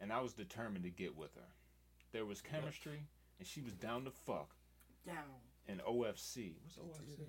[0.00, 1.48] and I was determined to get with her.
[2.12, 3.06] There was chemistry,
[3.38, 4.54] and she was down to fuck.
[5.06, 5.16] Down.
[5.66, 6.54] And OFC.
[6.62, 7.24] What's OFC?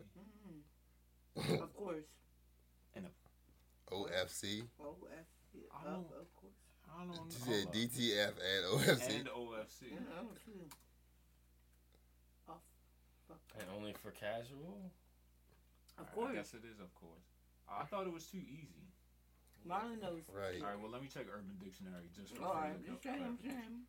[1.38, 1.61] Mm.
[1.61, 2.03] of course.
[3.91, 4.63] OFC.
[4.81, 5.25] Oh, F.
[5.53, 6.53] Yeah, I of, don't- of course.
[6.89, 7.23] I don't know.
[7.30, 9.15] She said DTF and OFC.
[9.19, 9.81] And OFC.
[9.91, 9.97] Yeah,
[10.45, 10.69] too.
[12.49, 12.53] Oh,
[13.27, 13.39] fuck.
[13.59, 14.91] And only for casual.
[15.98, 16.34] Of I course.
[16.36, 17.28] guess it is, of course.
[17.70, 18.90] I thought it was too easy.
[19.64, 20.28] Marlon knows.
[20.28, 20.60] Right.
[20.60, 23.24] All right, well, let me check Urban Dictionary just for All right, further just saying,
[23.24, 23.88] I'm saying.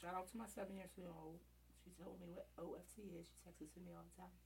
[0.00, 1.38] Shout out to my seven year student old.
[1.84, 3.28] She told me what OFC is.
[3.28, 4.36] She texts it to me all the time.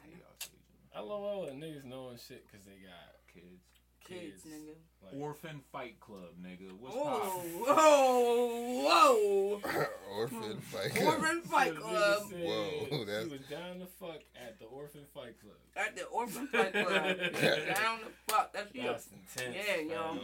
[0.00, 0.16] I know.
[0.18, 0.90] Chaos agent.
[0.96, 3.75] LOL and niggas knowing shit because they got Kids.
[4.08, 4.54] Kids, kids.
[4.54, 4.74] nigga.
[5.02, 6.72] Like, Orphan Fight Club, nigga.
[6.78, 7.50] What's Oh, poppin'?
[7.76, 9.86] whoa, whoa.
[10.16, 10.94] Orphan fight.
[10.94, 11.14] Club.
[11.20, 12.30] Orphan Fight So the nigga Club.
[12.30, 12.44] said
[12.90, 15.56] Whoa, that's- She was down the fuck at the Orphan Fight Club.
[15.76, 16.86] At the Orphan Fight Club.
[17.76, 18.52] Down the fuck.
[18.52, 18.72] That's.
[18.72, 19.56] That's intense.
[19.56, 20.02] Yeah, yo.
[20.14, 20.20] fam.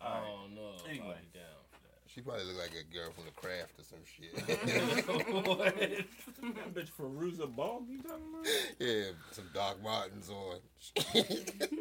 [0.00, 0.74] I don't know.
[0.76, 1.16] if I'll Anyway.
[1.32, 1.64] be down
[2.06, 4.34] She probably looked like a girl from the craft or some shit.
[4.46, 5.46] that.
[5.58, 5.74] what?
[5.74, 8.46] that bitch Fairuza Balk you talking about?
[8.78, 10.58] yeah, some Doc Martens on.
[10.84, 11.80] Jesus.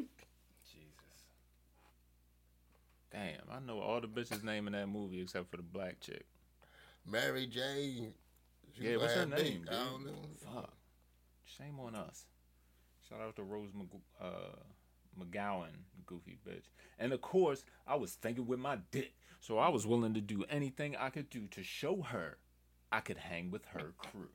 [3.15, 6.25] Damn, I know all the bitches' name in that movie except for the black chick.
[7.09, 8.09] Mary J.
[8.77, 9.69] she Yeah, what's her name, baked.
[9.69, 9.89] I dude?
[9.91, 10.11] don't know.
[10.53, 10.73] Fuck.
[11.45, 12.25] Shame on us.
[13.07, 14.57] Shout out to Rose Mc- uh,
[15.17, 15.69] McGowan,
[16.05, 16.65] goofy bitch.
[16.99, 20.43] And of course, I was thinking with my dick, so I was willing to do
[20.49, 22.37] anything I could do to show her
[22.91, 24.29] I could hang with her crew.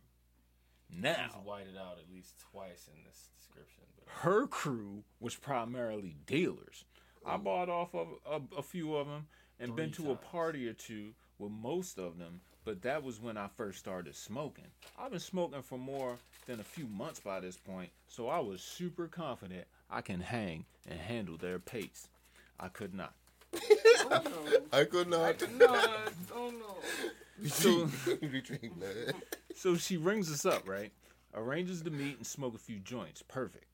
[0.89, 3.85] He's Now, whited out at least twice in this description.
[3.97, 6.85] But her crew was primarily dealers.
[7.27, 9.27] I bought off of a, a few of them
[9.59, 13.21] and been Three to a party or two with most of them, but that was
[13.21, 14.65] when I first started smoking.
[14.99, 16.17] I've been smoking for more
[16.47, 20.65] than a few months by this point, so I was super confident I can hang
[20.89, 22.09] and handle their pace.
[22.59, 23.15] I could not.
[23.55, 24.23] Oh,
[24.73, 25.41] I could not.
[25.59, 25.67] no.
[26.35, 26.77] Oh, no.
[27.49, 27.89] So-
[29.57, 30.93] So she rings us up, right?
[31.35, 33.23] Arranges to meet and smoke a few joints.
[33.27, 33.65] Perfect.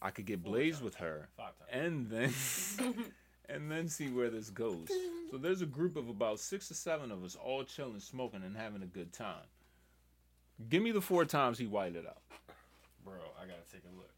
[0.00, 1.28] I could get blazed with her
[1.72, 2.32] and then
[3.48, 4.88] and then see where this goes.
[5.30, 8.56] So there's a group of about six or seven of us all chilling, smoking, and
[8.56, 9.44] having a good time.
[10.68, 12.22] Give me the four times he whited out.
[13.04, 14.10] Bro, I gotta take a look.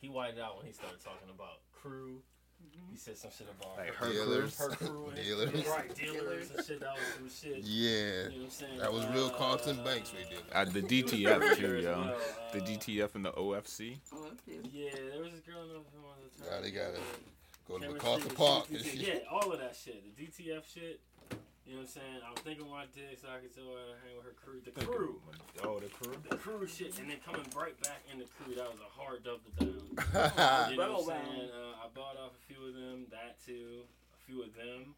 [0.00, 2.20] He whited out when he started talking about crew.
[2.90, 4.58] He said some shit about Like her, her Dealers.
[4.58, 5.12] her crew.
[5.22, 5.66] Dealers.
[5.66, 6.80] Right, dealers and shit.
[6.80, 7.62] That was some shit.
[7.62, 8.28] Yeah.
[8.30, 8.78] You know what I'm?
[8.78, 10.42] That was real Uh, Carlton Banks we did.
[10.52, 11.92] Uh, the DTF too, yo.
[11.92, 12.16] well,
[12.54, 13.98] The uh, DTF and the OFC.
[14.14, 14.30] Oh.
[14.72, 16.98] Yeah, there was this girl in the one of the Now they gotta
[17.68, 19.08] go to Chemistry, MacArthur Park shit, and shit.
[19.08, 20.16] Yeah, all of that shit.
[20.16, 21.00] The DTF shit.
[21.66, 22.20] You know what I'm saying?
[22.22, 24.62] I was thinking my dick so I could tell her to hang with her crew.
[24.62, 25.18] The crew.
[25.66, 26.14] Oh, the crew.
[26.30, 26.94] The crew shit.
[27.02, 28.54] And then coming right back in the crew.
[28.54, 29.74] That was a hard double down.
[30.70, 31.50] You know Double what I'm saying?
[31.50, 33.10] Uh, I bought off a few of them.
[33.10, 33.82] That too.
[33.82, 34.94] A few of them.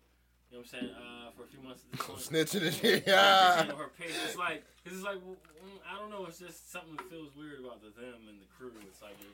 [0.53, 0.93] You know what I'm saying?
[0.93, 2.21] Uh, for a few months at this point.
[2.21, 3.07] Snitching and shit.
[3.09, 3.65] You Yeah.
[3.73, 4.13] know, her page.
[4.29, 5.41] It's like, cause it's like, well,
[5.89, 6.29] I don't know.
[6.29, 8.77] It's just something that feels weird about the them and the crew.
[8.85, 9.33] It's like you're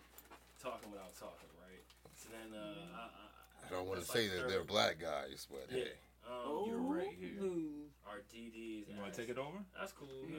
[0.63, 1.83] talking without talking, right?
[2.15, 5.03] So then, uh, I, I, I don't want to that's say like that they're black
[5.03, 5.91] guys, but Yeah.
[5.91, 5.99] hey.
[6.27, 7.41] Um, You're right here.
[7.43, 7.71] Ooh.
[8.07, 8.89] our DDs.
[8.89, 9.59] You want to take it over?
[9.79, 10.09] That's cool.
[10.29, 10.37] Yeah.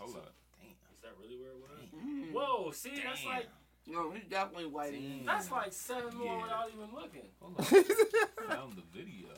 [0.00, 0.32] Hold up.
[0.60, 0.70] Damn.
[0.94, 1.88] Is that really where it was?
[1.94, 2.32] Mm.
[2.32, 2.70] Whoa.
[2.72, 3.30] See, that's Damn.
[3.30, 3.48] like
[3.86, 5.22] No, he's definitely whiting.
[5.26, 6.42] that's like seven more Yeah.
[6.42, 7.28] without even looking.
[7.40, 7.66] Hold up.
[8.48, 9.28] Found the video.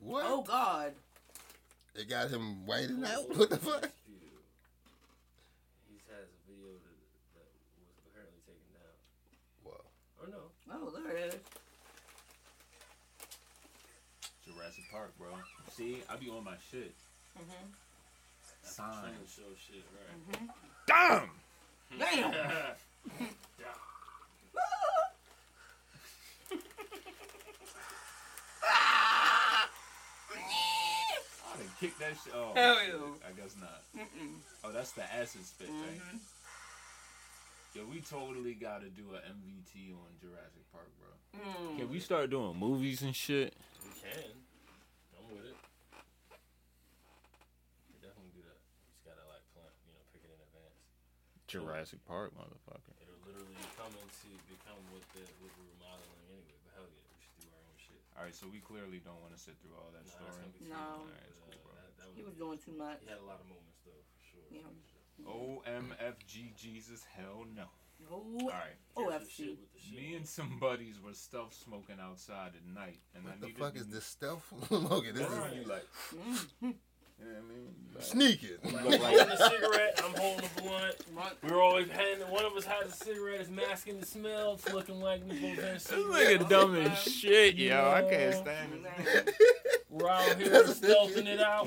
[0.00, 0.24] What?
[0.26, 0.92] Oh, God.
[1.94, 3.28] They got him whiting out?
[3.36, 3.90] What the fuck?
[5.88, 6.98] He has a video that,
[7.34, 8.94] that was apparently taken down.
[9.64, 9.84] Well,
[10.22, 10.52] Or no.
[10.70, 11.40] Oh, there it is.
[14.46, 15.28] Jurassic Park, bro.
[15.76, 16.94] See, I be on my shit.
[17.38, 17.66] Mm-hmm.
[18.62, 19.02] Sign.
[19.02, 20.48] Truman Show shit, right?
[20.86, 21.30] Damn.
[21.98, 22.32] Damn.
[22.32, 22.74] yeah.
[28.70, 29.66] I
[31.56, 32.32] done kicked that shit.
[32.34, 32.94] Oh, Hell shit.
[32.94, 33.28] yeah.
[33.28, 33.82] I guess not.
[33.96, 34.34] Mm-mm.
[34.64, 36.00] Oh, that's the acid spit thing.
[36.00, 36.18] Mhm.
[37.74, 41.40] Yo, we totally got to do an MVT on Jurassic Park, bro.
[41.40, 41.78] Mm.
[41.78, 43.54] Can we start doing movies and shit?
[43.84, 44.24] We can.
[45.28, 45.60] I'm with it.
[47.84, 48.56] We can definitely do that.
[48.56, 50.80] You just gotta like plan, you know, pick it in advance.
[51.44, 52.96] Jurassic Park, motherfucker.
[53.04, 56.56] It'll literally come into become what the what we're remodeling anyway.
[56.64, 58.00] But hell yeah, we should do our own shit.
[58.16, 60.32] All right, so we clearly don't want to sit through all that Nah, story.
[60.48, 61.04] gonna be too No.
[61.04, 61.12] much.
[61.12, 61.72] Alright, that's cool, bro.
[61.76, 63.04] uh, that, that He was doing too much.
[63.04, 64.48] He had a lot of moments though, for sure.
[64.48, 64.64] Yeah.
[65.28, 67.68] OMFG Jesus, hell no.
[68.10, 69.10] Oh, All right, oh, FC.
[69.50, 69.96] with the shit.
[69.98, 73.58] me and some buddies were stealth smoking outside at night, and I what the needed
[73.60, 74.46] fuck is be- this stealth?
[74.70, 75.56] Logan, this Right.
[75.56, 76.74] You like, Mm.
[77.20, 77.74] you know what I mean?
[77.82, 78.48] You like- is sneaking.
[78.62, 80.94] Like, holding a cigarette, I'm holding a blunt.
[81.14, 81.36] What?
[81.42, 82.30] We were always handing.
[82.30, 84.52] One of us has a cigarette, It's masking the smell.
[84.54, 86.40] It's looking like we both had a This cigarette.
[86.40, 87.90] nigga dumb as shit, yo.
[87.90, 89.34] I can't stand it.
[89.90, 91.66] We're out here stealthing it out.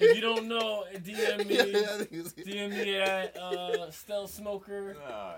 [0.00, 1.56] If you don't know, DM me.
[1.56, 4.96] DM me at uh, Stealth Smoker.
[5.08, 5.34] Nah,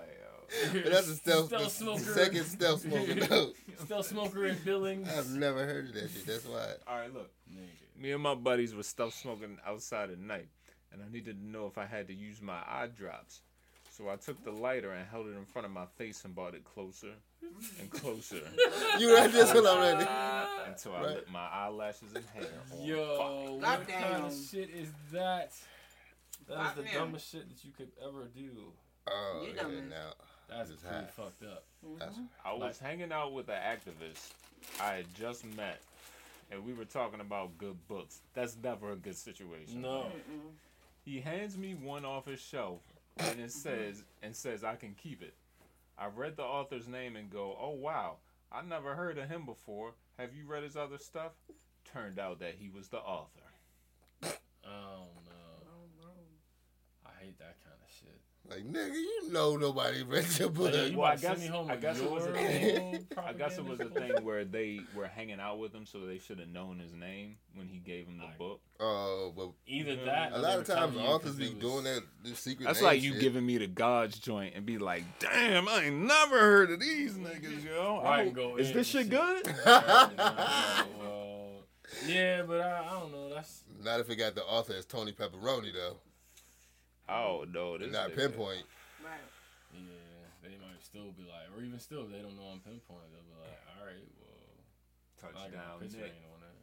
[0.73, 0.81] yo.
[0.89, 1.99] That's a stealth, Stealth smoker.
[2.13, 3.55] second stealth smoker note.
[3.85, 5.09] Stealth Smoker in Billings.
[5.09, 6.25] I've never heard of that shit.
[6.27, 6.73] That's why.
[6.87, 7.31] All right, look.
[7.99, 10.47] Me and my buddies were stuff smoking outside at night,
[10.91, 13.41] and I needed to know if I had to use my eye drops.
[13.91, 16.55] So I took the lighter and held it in front of my face and brought
[16.55, 17.11] it closer
[17.79, 18.39] and closer
[18.99, 20.07] You read this one already.
[20.65, 21.09] until I Right.
[21.17, 23.51] lit my eyelashes and hair on Yo, fire.
[23.77, 25.51] what kind of shit is that?
[26.47, 28.71] That is the dumbest shit that you could ever do.
[29.07, 29.89] Oh, You yeah, dumbass.
[29.89, 30.13] now.
[30.51, 31.11] That's It's pretty hot.
[31.11, 31.63] fucked up.
[31.97, 32.25] That's, mm-hmm.
[32.45, 34.33] I was hanging out with an activist
[34.79, 35.81] I had just met,
[36.51, 38.19] and we were talking about good books.
[38.33, 39.81] That's never a good situation.
[39.81, 40.07] No.
[40.07, 40.51] Mm-mm.
[41.03, 42.81] He hands me one off his shelf,
[43.17, 43.47] and it mm-hmm.
[43.47, 45.33] says and says I can keep it.
[45.97, 48.17] I read the author's name and go, "Oh wow,
[48.51, 49.93] I never heard of him before.
[50.19, 51.31] Have you read his other stuff?"
[51.91, 53.41] Turned out that he was the author.
[54.63, 55.31] Oh no.
[55.65, 56.09] Oh, no.
[57.05, 58.19] I hate hate that kind of shit.
[58.49, 60.73] Like nigga, you know nobody read your book.
[60.73, 63.07] Like, you Well, I about guess- me home I with guess it was a thing.
[63.25, 66.17] I guess it was a thing where they were hanging out with him, so they
[66.17, 68.37] should have known his name when he gave him the Alright.
[68.37, 68.59] book.
[68.81, 70.33] Oh, but Either that.
[70.33, 72.65] a lot of times telling you authors 'cause be was- doing that this secret.
[72.65, 73.21] That's like you shit.
[73.21, 77.13] giving me the God's joint and be like, "Damn, I ain't never heard of these
[77.13, 79.11] niggas, yo." Right, I- and go is this shit shit.
[79.11, 79.55] good?
[79.65, 80.83] Yeah,
[82.07, 83.29] yeah, but I, I don't know.
[83.33, 85.97] That's Not if it got the author as Tony Pepperoni though.
[87.11, 88.63] Oh no, this Not pinpoint.
[89.03, 89.19] Right.
[89.73, 89.79] yeah.
[90.41, 93.11] They might still be like, or even still, if they don't know I'm pinpoint.
[93.11, 96.55] They'll be like, all right, well, Touchdown, a picture Nick on that.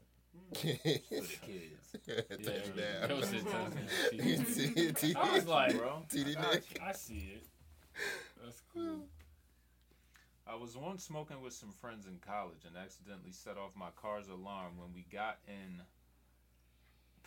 [1.09, 1.79] for the kids.
[2.07, 3.11] Yeah, Touchdown.
[3.11, 4.95] Yo said touchdown.
[4.95, 6.03] T- I was like, bro.
[6.11, 6.81] TD I, Nick.
[6.85, 7.47] I see it.
[8.43, 9.05] That's cool.
[10.47, 14.29] I was once smoking with some friends in college and accidentally set off my car's
[14.29, 15.83] alarm when we got in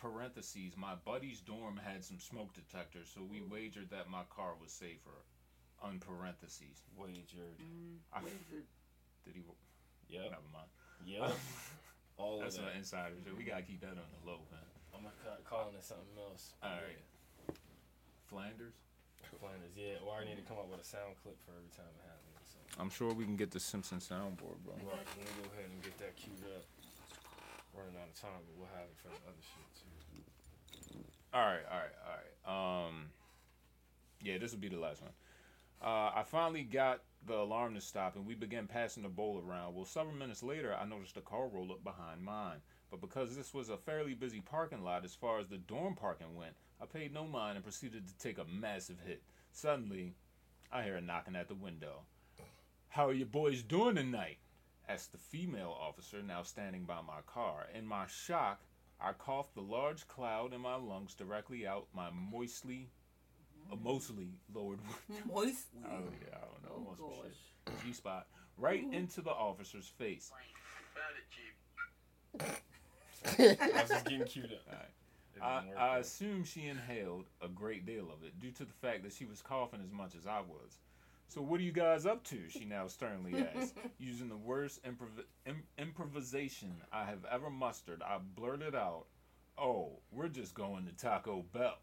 [0.02, 0.74] parentheses.
[0.76, 5.22] My buddy's dorm had some smoke detectors, so we wagered that my car was safer.
[5.82, 6.82] On parentheses.
[6.98, 7.58] Wagered.
[7.58, 8.66] Mm, I- wizard.
[9.24, 9.42] Did he?
[10.10, 10.30] Yep.
[10.30, 10.70] Never mind.
[11.06, 11.26] Yeah.
[12.18, 12.78] All That's of an that.
[12.78, 13.34] insider shit.
[13.34, 14.62] We gotta keep that on the low, man.
[14.94, 16.54] I'm gonna ca- calling it something else.
[16.62, 17.02] All right.
[18.30, 18.74] Flanders.
[19.40, 19.98] Flanders, yeah.
[20.06, 22.46] Or I need to come up with a sound clip for every time it happens.
[22.46, 22.58] So.
[22.78, 24.76] I'm sure we can get the Simpson soundboard, bro.
[24.86, 26.62] Right, let me go ahead and get that queued up.
[27.74, 29.91] Running out of time, but we'll have it for the other shit too.
[31.34, 31.94] All right, all right,
[32.46, 32.86] all right.
[32.86, 33.06] Um,
[34.22, 35.12] yeah, this will be the last one.
[35.80, 39.74] Uh, I finally got the alarm to stop, and we began passing the bowl around.
[39.74, 42.58] Well, several minutes later, I noticed a car roll up behind mine.
[42.90, 46.36] But because this was a fairly busy parking lot as far as the dorm parking
[46.36, 49.22] went, I paid no mind and proceeded to take a massive hit.
[49.52, 50.12] Suddenly,
[50.70, 52.02] I hear a knocking at the window.
[52.90, 54.36] How are you boys doing tonight?
[54.88, 57.66] asked the female officer now standing by my car.
[57.74, 58.60] In my shock,
[59.02, 62.88] I coughed the large cloud in my lungs directly out my moistly,
[63.70, 64.78] uh, mostly lowered.
[65.26, 65.80] Moistly.
[65.84, 66.76] oh yeah, I don't know.
[66.76, 67.32] Oh, most gosh.
[67.66, 67.86] shit.
[67.86, 68.26] G spot
[68.58, 70.30] right into the officer's face.
[72.38, 72.46] I
[73.24, 74.74] was just getting queued up.
[75.40, 75.76] Alright.
[75.76, 79.12] I, I assume she inhaled a great deal of it due to the fact that
[79.12, 80.78] she was coughing as much as I was.
[81.32, 82.50] So what are you guys up to?
[82.50, 83.78] She now sternly asked.
[83.98, 89.06] Using the worst improv- Im- improvisation I have ever mustered, I blurted out,
[89.56, 91.78] "Oh, we're just going to Taco Bell."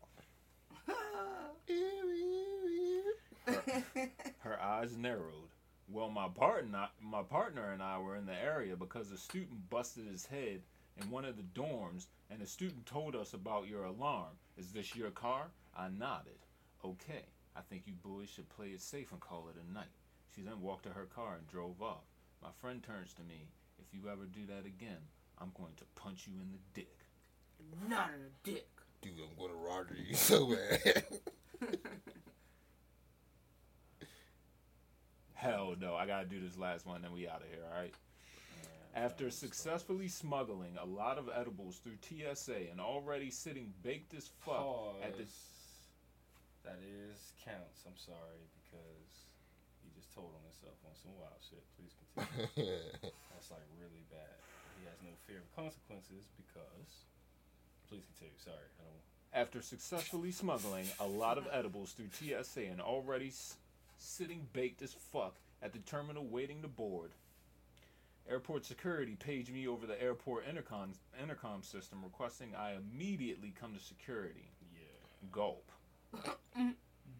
[4.41, 5.49] Her eyes narrowed.
[5.87, 10.05] Well, my partner, my partner and I were in the area because a student busted
[10.05, 10.61] his head
[11.01, 14.37] in one of the dorms, and the student told us about your alarm.
[14.59, 15.47] Is this your car?
[15.75, 16.37] I nodded.
[16.85, 19.91] Okay, I think you boys should play it safe and call it a night.
[20.35, 22.03] She then walked to her car and drove off.
[22.41, 23.47] My friend turns to me.
[23.79, 25.01] If you ever do that again,
[25.39, 26.95] I'm going to punch you in the dick.
[27.89, 28.67] Not in a dick.
[29.01, 31.03] Dude, I'm going to Roger you so bad.
[35.39, 37.93] Hell no, I gotta do this last one, then we out of here, alright?
[38.93, 44.97] After successfully smuggling a lot of edibles through TSA and already sitting baked as fuck
[45.01, 45.48] at the Pause.
[46.65, 47.83] That is counts.
[47.87, 49.25] I'm sorry because
[49.81, 51.63] he just told on himself on some wild shit.
[51.79, 52.77] Please continue.
[53.33, 54.37] That's like really bad.
[54.79, 57.07] He has no fear of consequences because.
[57.89, 58.37] Please continue.
[58.37, 59.41] Sorry, I don't.
[59.41, 63.55] after successfully smuggling a lot of edibles through TSA and already s-
[63.97, 67.11] sitting baked as fuck at the terminal waiting to board.
[68.29, 70.91] Airport security paged me over the airport intercom
[71.21, 74.51] intercom system requesting I immediately come to security.
[74.75, 74.81] Yeah.
[75.31, 75.71] Gulp.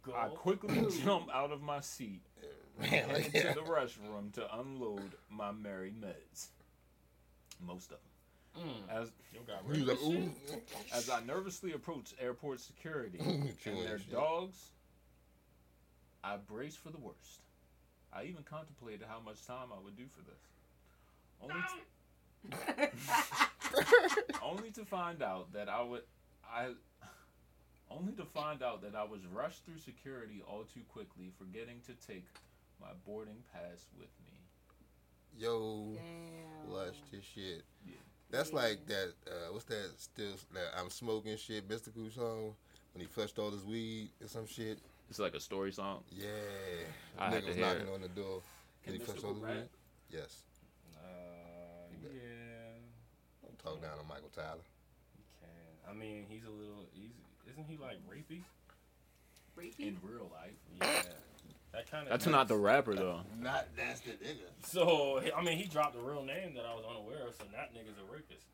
[0.01, 0.13] Go.
[0.15, 2.21] I quickly jump out of my seat
[2.79, 6.47] Man, head like, to the restroom to unload my merry meds.
[7.65, 7.97] Most of
[8.55, 8.67] them.
[8.69, 9.01] Mm.
[9.01, 10.33] As Yo got you raped like, and ooh.
[10.49, 10.69] shit?
[10.93, 13.17] as I nervously approach airport security
[13.63, 14.71] Chewing and their dogs,
[16.23, 17.41] I brace for the worst.
[18.13, 20.39] I even contemplated how much time I would do for this.
[21.41, 21.61] Only
[22.51, 22.89] to,
[24.43, 26.01] only to find out that I would
[26.43, 26.69] I
[27.91, 31.93] only to find out that I was rushed through security all too quickly, forgetting to
[32.07, 32.25] take
[32.79, 34.31] my boarding pass with me.
[35.37, 36.67] Yo, Damn.
[36.69, 37.63] flushed his shit.
[37.85, 37.93] Yeah.
[38.31, 38.55] That's Yeah.
[38.55, 39.13] like that.
[39.27, 39.91] Uh, what's that?
[39.97, 41.67] Still, that I'm smoking shit.
[41.67, 42.55] Mystikal song
[42.93, 44.79] when he flushed all his weed or some shit.
[45.09, 46.03] It's like a story song.
[46.11, 46.27] Yeah,
[47.17, 47.93] I nigga had to was hear knocking it.
[47.93, 48.41] on the door.
[48.83, 49.69] Can Did he flush all his weed?
[50.11, 50.43] Yes.
[50.95, 52.77] Uh, yeah.
[53.41, 54.61] Don't talk down on Michael Tyler.
[55.17, 55.89] He can.
[55.89, 56.85] I mean, he's a little.
[56.93, 57.11] He's
[57.59, 58.41] isn't he like rapey?
[59.57, 59.87] Rapey?
[59.87, 60.53] In real life.
[60.81, 61.01] Yeah.
[61.73, 62.09] That kind of.
[62.09, 63.19] That's not the rapper though.
[63.39, 64.47] Not that's the nigga.
[64.63, 67.35] So I mean, he dropped a real name that I was unaware of.
[67.35, 68.45] So that nigga's a rapist.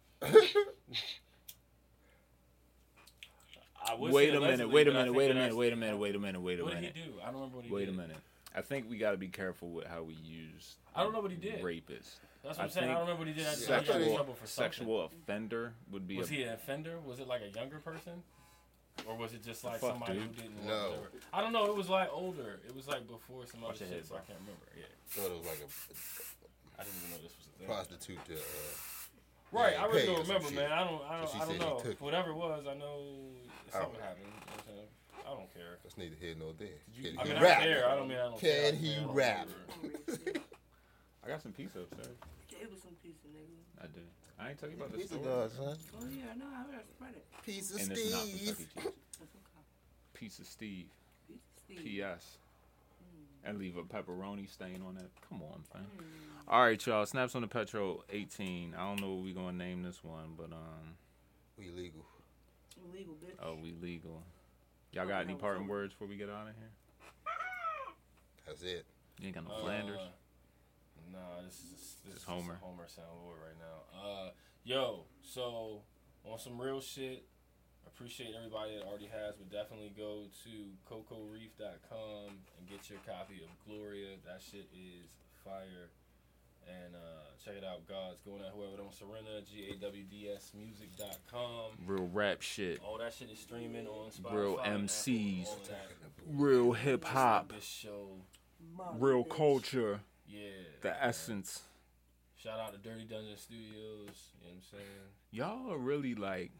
[3.87, 4.69] I Wait a minute.
[4.69, 5.13] Wait a minute.
[5.13, 5.55] Wait a minute.
[5.55, 5.97] Wait a minute.
[5.99, 6.41] Wait a minute.
[6.41, 6.63] Wait a minute.
[6.63, 7.13] What did he do?
[7.21, 7.93] I don't remember what he Wait did.
[7.93, 8.17] a minute.
[8.55, 10.75] I think we got to be careful with how we use.
[10.95, 11.61] I don't know what he did.
[11.61, 12.15] Rapists.
[12.43, 12.89] That's what I I'm saying.
[12.89, 13.47] I don't remember what he did.
[13.47, 14.71] I just got in Sexual trouble for something.
[14.71, 16.17] sexual offender would be.
[16.17, 16.97] Was a, he an offender?
[17.05, 18.23] Was it like a younger person?
[19.07, 20.71] Or was it just like Fuck, somebody who didn't No.
[20.73, 21.09] want whatever?
[21.33, 21.65] I don't know.
[21.65, 22.59] It was like older.
[22.67, 24.65] It was like before some other Watch your shit, head, so I can't remember.
[24.73, 24.85] Yeah.
[25.11, 25.69] thought it was like a
[26.79, 27.67] I didn't even know this was a thing.
[27.67, 28.35] prostitute to.
[28.35, 28.39] Uh,
[29.51, 30.71] Right, Yeah, I really don't remember, man.
[30.73, 31.79] I don't, I don't, I don't know.
[31.99, 32.99] Whatever it was, I know
[33.71, 34.01] something Alright.
[34.01, 34.25] happened.
[34.25, 34.89] You know what I'm saying?
[35.25, 35.77] I don't care.
[35.83, 36.81] that's neither here nor there.
[36.91, 37.59] Can I he mean, rap?
[37.59, 37.87] I care.
[37.89, 38.67] I don't mean I don't Can care.
[38.67, 39.47] I he mean, I don't rap?
[41.23, 42.17] I got some pizza upstairs.
[42.49, 43.83] Gave us some pizza, nigga.
[43.83, 44.01] I do.
[44.39, 45.25] I ain't tell you about the Pizza story.
[45.25, 45.77] God, son.
[45.99, 47.25] Oh yeah, no, I better spread it.
[47.45, 48.45] Pizza And it's not Steve.
[48.47, 48.57] Chuck E.
[48.57, 48.67] Cheese.
[49.19, 49.63] That's okay.
[50.13, 50.85] Pizza Steve.
[51.27, 51.77] Pizza Steve.
[51.83, 52.37] P.S.
[53.45, 53.49] Mm.
[53.49, 55.09] And leave a pepperoni stain on it.
[55.29, 55.83] Come on, fam.
[55.97, 56.03] Mm.
[56.47, 57.05] All right, y'all.
[57.05, 58.75] Snaps on the Petro 18.
[58.77, 60.95] I don't know what we gonna name this one, but um,
[61.57, 62.05] We legal.
[62.91, 63.43] Illegal bitch.
[63.43, 64.21] oh, we legal.
[64.91, 66.69] Y'all got any parting words before we get out of here?
[68.45, 68.85] That's it.
[69.19, 69.99] You ain't got no Uh, Flanders.
[71.11, 72.53] Nah, this is this is Homer.
[72.53, 73.99] Just a Homer soundboard right now.
[73.99, 74.29] Uh,
[74.63, 75.81] yo, so
[76.23, 77.25] on some real shit.
[77.87, 80.49] Appreciate everybody that already has, but definitely go to
[80.91, 82.27] cocoreef.com
[82.57, 84.17] and get your copy of Gloria.
[84.25, 85.07] That shit is
[85.43, 85.89] fire.
[86.67, 89.39] And uh, check it out, God's going at whoever don't surrender.
[89.47, 91.77] G A W D S music.com.
[91.85, 92.81] Real rap shit.
[92.83, 94.33] All that shit is streaming on Spotify.
[94.33, 95.41] Real and MCs.
[95.43, 96.43] Apple, all of that.
[96.43, 97.51] Real hip hop.
[97.53, 98.07] This show,
[98.97, 99.29] Real bitch.
[99.37, 99.99] culture.
[100.27, 100.49] Yeah.
[100.81, 100.97] The man.
[101.01, 101.61] essence.
[102.35, 104.33] Shout out to Dirty Dungeon Studios.
[104.37, 105.05] You know what I'm saying?
[105.31, 106.51] Y'all are really like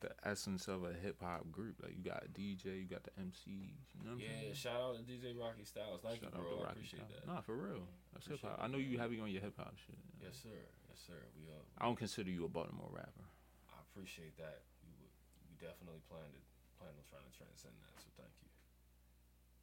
[0.00, 1.80] the essence of a hip hop group.
[1.80, 3.48] Like you got a DJ, you got the MCs.
[3.48, 4.54] You know what I'm Yeah, saying?
[4.54, 6.04] shout out to DJ Rocky Styles.
[6.04, 6.60] Thank Shout you, bro.
[6.66, 7.24] I appreciate Style.
[7.24, 7.30] that.
[7.30, 7.88] Nah, for real.
[8.12, 8.60] That's hip hop.
[8.60, 9.96] I know you heavy on your hip hop shit.
[10.20, 10.52] Yes, sir.
[10.92, 11.16] Yes, sir.
[11.40, 13.24] We uh, I don't consider you a Baltimore rapper.
[13.72, 14.60] I appreciate that.
[14.84, 15.14] We would,
[15.48, 16.44] we definitely planned it,
[16.76, 17.94] plan on trying to transcend that.
[17.96, 18.50] So thank you.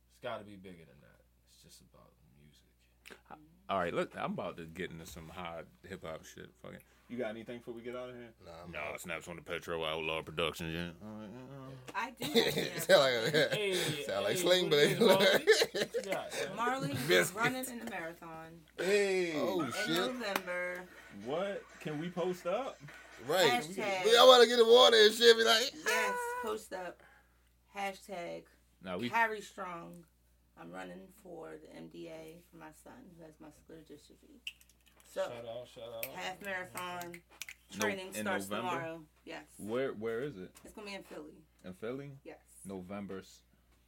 [0.10, 1.22] It's got to be bigger than that.
[1.54, 2.10] It's just about.
[3.70, 6.50] All right, look, I'm about to get into some hot hip hop shit.
[6.62, 8.34] Fucking, you got anything before we get out of here?
[8.46, 9.00] Nah, I'm No, out.
[9.00, 10.74] snaps on the Petro Outlaw Productions.
[10.74, 10.90] Yeah.
[11.08, 12.80] All right, uh, I do.
[12.82, 13.74] sound like a, Hey,
[14.06, 15.08] sound like hey, Sling what it Blade.
[15.08, 15.26] Marley?
[15.72, 18.48] What you got, is running in the marathon
[18.78, 19.96] Hey, Oh in shit!
[19.98, 20.84] November.
[21.24, 21.64] what?
[21.80, 22.78] Can we post up?
[23.26, 23.52] Right.
[23.52, 24.04] Hashtag.
[24.04, 25.38] We all want to get the water and shit.
[25.38, 27.02] Be like, Yes, post up.
[27.78, 28.44] Hashtag
[28.84, 29.08] No, we.
[29.10, 30.04] Harry Strong.
[30.62, 34.38] I'm running for the MDA for my son who has muscular dystrophy.
[35.12, 36.06] So Shout out, shout out.
[36.16, 37.14] half marathon
[37.74, 38.70] No- training in starts November?
[38.70, 39.02] tomorrow.
[39.26, 40.52] Yes, Where Where is it?
[40.64, 41.42] it's gonna be in Philly.
[41.66, 42.12] In Philly?
[42.24, 43.42] Yes, November's.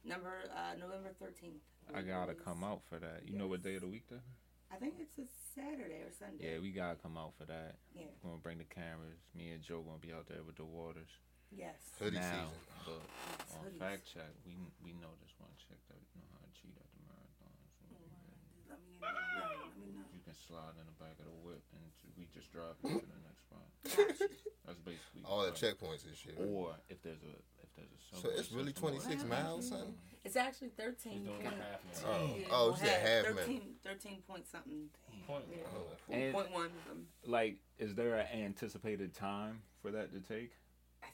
[0.04, 1.62] number uh, November thirteenth.
[1.94, 3.22] I gotta come out for that.
[3.28, 4.20] You know what day of the week that?
[4.72, 6.54] I think it's a Saturday or Sunday.
[6.54, 7.76] Yeah, we gotta come out for that.
[7.94, 8.10] Yeah.
[8.22, 9.20] We're gonna bring the cameras.
[9.34, 11.08] Me and Joe gonna be out there with the waters.
[11.54, 11.76] Yes.
[12.00, 12.58] hoodie now, season.
[12.84, 13.78] but Yes, on hoodies.
[13.78, 17.00] fact check, we we know this one chick that know how to cheat at the
[17.06, 17.54] marathon.
[17.78, 18.34] So we can- Let me know.
[18.68, 18.92] Let me know.
[20.14, 21.84] You can slide in the back of the whip and
[22.16, 23.66] we just drive you to the next spot.
[24.66, 26.36] That's basically All the checkpoints and shit.
[26.40, 29.94] Or if there's a if there's a So it's really system or- 26 miles, son.
[30.24, 31.56] It's actually thirteen She's doing point.
[31.58, 32.44] the half Oh, marathon.
[32.50, 33.36] oh, well, she said half marathon.
[33.36, 34.88] 13, 13 point something.
[35.26, 35.44] Point.
[35.50, 35.56] Yeah.
[35.76, 36.70] Oh, And- Point one.
[37.26, 40.52] Like, is there an anticipated time for that to take?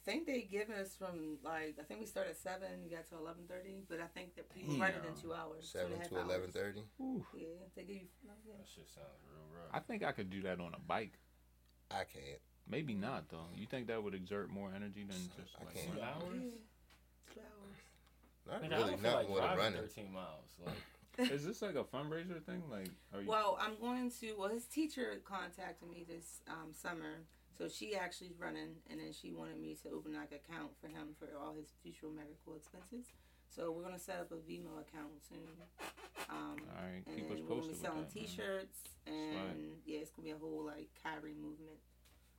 [0.07, 3.07] I think they give us from like I think we start at seven, you got
[3.11, 5.71] to eleven thirty, but I think that people run it in two hours.
[5.73, 6.83] two Seven half to eleven thirty.
[7.35, 8.09] Yeah, they give you.
[8.25, 8.55] no, yeah.
[8.59, 9.71] That shit sounds real rough.
[9.75, 11.19] I think I could do that on a bike.
[11.91, 12.41] I can't.
[12.69, 13.49] Maybe not though.
[13.55, 15.93] You think that would exert more energy than just I like can't.
[15.95, 16.43] Two hours?
[16.45, 17.77] Yeah, two hours.
[18.47, 18.91] Not Nigga, really.
[18.91, 19.81] don't feel Not like more than running.
[19.81, 20.51] 13 miles.
[20.65, 22.63] Like, Is this like a fundraiser thing?
[22.71, 23.29] Like, are you?
[23.29, 24.35] Well, I'm going to.
[24.39, 27.25] Well, his teacher contacted me this um, summer,
[27.61, 30.89] so she actually's running, and then she wanted me to open like an account for
[30.89, 33.13] him for all his future medical expenses.
[33.55, 35.45] So we're gonna set up a Venmo account soon.
[36.31, 38.15] Um, all right, and keep then us we're gonna be selling that.
[38.15, 39.77] T-shirts, and right.
[39.85, 41.77] yeah, it's gonna be a whole like Kyrie movement.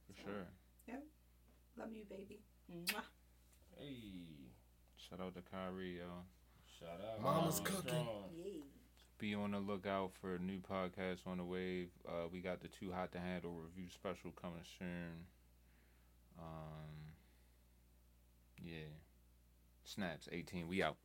[0.09, 0.47] For sure.
[0.87, 1.05] Yeah,
[1.77, 2.41] love you, baby.
[2.65, 3.05] Mwah.
[3.77, 4.49] hey,
[4.97, 6.25] Shout out to Kyrie, yo.
[6.79, 7.21] shout out.
[7.21, 7.89] Mama's Mama cooking.
[7.91, 8.23] Strong.
[8.33, 8.63] Yay.
[9.21, 11.89] Be on the lookout for a new podcast on the wave.
[12.09, 15.27] Uh, we got the Too Hot to Handle review special coming soon.
[16.39, 17.13] Um,
[18.63, 18.89] yeah.
[19.83, 20.67] Snaps 18.
[20.67, 20.97] We out.